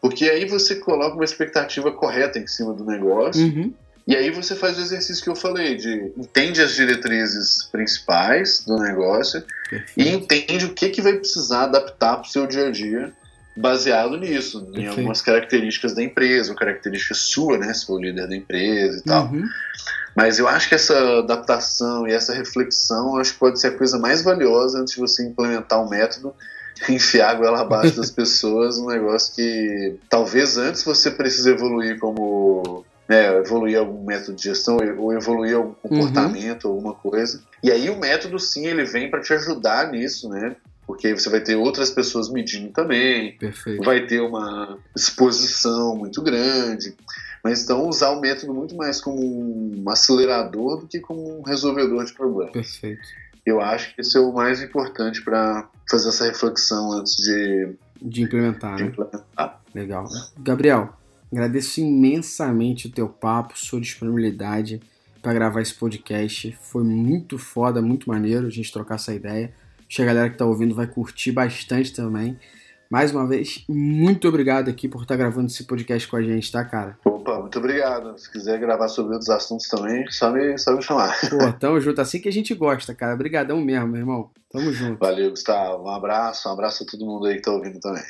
Porque 0.00 0.24
aí 0.30 0.44
você 0.46 0.76
coloca 0.76 1.14
uma 1.14 1.24
expectativa 1.24 1.90
correta 1.92 2.38
em 2.38 2.46
cima 2.46 2.72
do 2.72 2.84
negócio 2.84 3.42
Uhum. 3.42 3.72
e 4.06 4.14
aí 4.16 4.30
você 4.30 4.54
faz 4.54 4.78
o 4.78 4.80
exercício 4.80 5.22
que 5.22 5.28
eu 5.30 5.36
falei 5.36 5.76
de 5.76 6.12
entende 6.16 6.62
as 6.62 6.74
diretrizes 6.74 7.64
principais 7.70 8.64
do 8.64 8.76
negócio 8.78 9.42
e 9.66 9.70
Perfeito. 9.70 10.10
entende 10.10 10.64
o 10.66 10.72
que, 10.74 10.88
que 10.90 11.02
vai 11.02 11.14
precisar 11.14 11.64
adaptar 11.64 12.16
para 12.16 12.26
o 12.28 12.30
seu 12.30 12.46
dia 12.46 12.68
a 12.68 12.70
dia 12.70 13.12
baseado 13.56 14.16
nisso, 14.16 14.58
em 14.58 14.72
Perfeito. 14.72 14.90
algumas 14.90 15.22
características 15.22 15.94
da 15.94 16.02
empresa, 16.02 16.50
ou 16.50 16.56
características 16.56 17.18
sua, 17.18 17.58
né, 17.58 17.72
se 17.74 17.86
for 17.86 17.94
o 17.94 18.02
líder 18.02 18.28
da 18.28 18.36
empresa 18.36 18.98
e 18.98 19.02
tal. 19.02 19.26
Uhum. 19.26 19.48
Mas 20.14 20.38
eu 20.38 20.48
acho 20.48 20.68
que 20.68 20.74
essa 20.74 21.18
adaptação 21.18 22.06
e 22.06 22.12
essa 22.12 22.34
reflexão 22.34 23.16
acho 23.16 23.32
que 23.32 23.38
pode 23.38 23.60
ser 23.60 23.68
a 23.68 23.76
coisa 23.76 23.98
mais 23.98 24.22
valiosa 24.22 24.80
antes 24.80 24.94
de 24.94 25.00
você 25.00 25.24
implementar 25.24 25.82
um 25.84 25.88
método 25.88 26.34
enfiar 26.88 27.30
a 27.30 27.34
goela 27.34 27.60
abaixo 27.60 27.96
das 27.96 28.10
pessoas, 28.10 28.78
um 28.78 28.86
negócio 28.86 29.34
que 29.34 29.96
talvez 30.08 30.56
antes 30.56 30.82
você 30.82 31.10
precise 31.10 31.50
evoluir 31.50 31.98
como 31.98 32.84
né, 33.08 33.36
evoluir 33.38 33.76
algum 33.76 34.04
método 34.04 34.36
de 34.36 34.44
gestão 34.44 34.78
ou 34.98 35.12
evoluir 35.12 35.56
algum 35.56 35.74
comportamento, 35.74 36.68
alguma 36.68 36.94
coisa. 36.94 37.42
E 37.62 37.70
aí 37.70 37.90
o 37.90 37.98
método 37.98 38.38
sim 38.38 38.66
ele 38.66 38.84
vem 38.84 39.10
para 39.10 39.20
te 39.20 39.32
ajudar 39.32 39.90
nisso, 39.90 40.28
né? 40.28 40.54
Porque 40.90 41.06
aí 41.06 41.12
você 41.14 41.30
vai 41.30 41.40
ter 41.40 41.54
outras 41.54 41.90
pessoas 41.90 42.28
medindo 42.28 42.68
também, 42.72 43.36
Perfeito. 43.38 43.84
vai 43.84 44.04
ter 44.06 44.20
uma 44.20 44.76
exposição 44.94 45.96
muito 45.96 46.20
grande. 46.20 46.94
Mas 47.44 47.62
então 47.62 47.88
usar 47.88 48.10
o 48.10 48.20
método 48.20 48.52
muito 48.52 48.74
mais 48.76 49.00
como 49.00 49.20
um 49.20 49.88
acelerador 49.88 50.80
do 50.80 50.86
que 50.86 50.98
como 51.00 51.38
um 51.38 51.42
resolvedor 51.42 52.04
de 52.04 52.12
problemas. 52.12 52.52
Perfeito. 52.52 53.00
Eu 53.46 53.60
acho 53.60 53.94
que 53.94 54.00
esse 54.00 54.16
é 54.16 54.20
o 54.20 54.32
mais 54.32 54.60
importante 54.60 55.22
para 55.22 55.68
fazer 55.88 56.08
essa 56.08 56.24
reflexão 56.24 56.92
antes 56.92 57.16
de, 57.16 57.72
De 58.02 58.22
implementar, 58.22 58.76
de 58.76 58.82
né? 58.84 58.88
implementar. 58.90 59.62
Legal. 59.74 60.04
Gabriel, 60.38 60.92
agradeço 61.32 61.80
imensamente 61.80 62.88
o 62.88 62.90
teu 62.90 63.08
papo, 63.08 63.56
sua 63.56 63.80
disponibilidade 63.80 64.80
para 65.22 65.32
gravar 65.32 65.62
esse 65.62 65.74
podcast. 65.74 66.56
Foi 66.60 66.82
muito 66.82 67.38
foda, 67.38 67.80
muito 67.80 68.08
maneiro 68.08 68.46
a 68.46 68.50
gente 68.50 68.72
trocar 68.72 68.96
essa 68.96 69.14
ideia. 69.14 69.52
Acho 69.90 69.96
que 69.96 70.02
a 70.02 70.06
galera 70.06 70.30
que 70.30 70.38
tá 70.38 70.46
ouvindo 70.46 70.72
vai 70.72 70.86
curtir 70.86 71.32
bastante 71.32 71.92
também. 71.92 72.38
Mais 72.88 73.10
uma 73.10 73.26
vez, 73.26 73.64
muito 73.68 74.28
obrigado 74.28 74.70
aqui 74.70 74.88
por 74.88 75.02
estar 75.02 75.16
gravando 75.16 75.48
esse 75.48 75.64
podcast 75.64 76.06
com 76.06 76.16
a 76.16 76.22
gente, 76.22 76.50
tá, 76.52 76.64
cara? 76.64 76.96
Opa, 77.04 77.40
muito 77.40 77.58
obrigado. 77.58 78.16
Se 78.16 78.30
quiser 78.30 78.60
gravar 78.60 78.86
sobre 78.86 79.14
outros 79.14 79.30
assuntos 79.30 79.66
também, 79.66 80.08
só 80.08 80.30
me, 80.30 80.56
só 80.58 80.76
me 80.76 80.80
chamar. 80.80 81.18
Pô, 81.28 81.52
tamo 81.58 81.80
junto, 81.80 82.00
assim 82.00 82.20
que 82.20 82.28
a 82.28 82.32
gente 82.32 82.54
gosta, 82.54 82.94
cara. 82.94 83.14
Obrigadão 83.14 83.60
mesmo, 83.60 83.88
meu 83.88 84.00
irmão. 84.00 84.30
Tamo 84.48 84.72
junto. 84.72 85.00
Valeu, 85.00 85.30
Gustavo. 85.30 85.82
Um 85.82 85.90
abraço, 85.90 86.48
um 86.48 86.52
abraço 86.52 86.84
a 86.84 86.86
todo 86.86 87.04
mundo 87.04 87.26
aí 87.26 87.36
que 87.36 87.42
tá 87.42 87.50
ouvindo 87.50 87.80
também. 87.80 88.04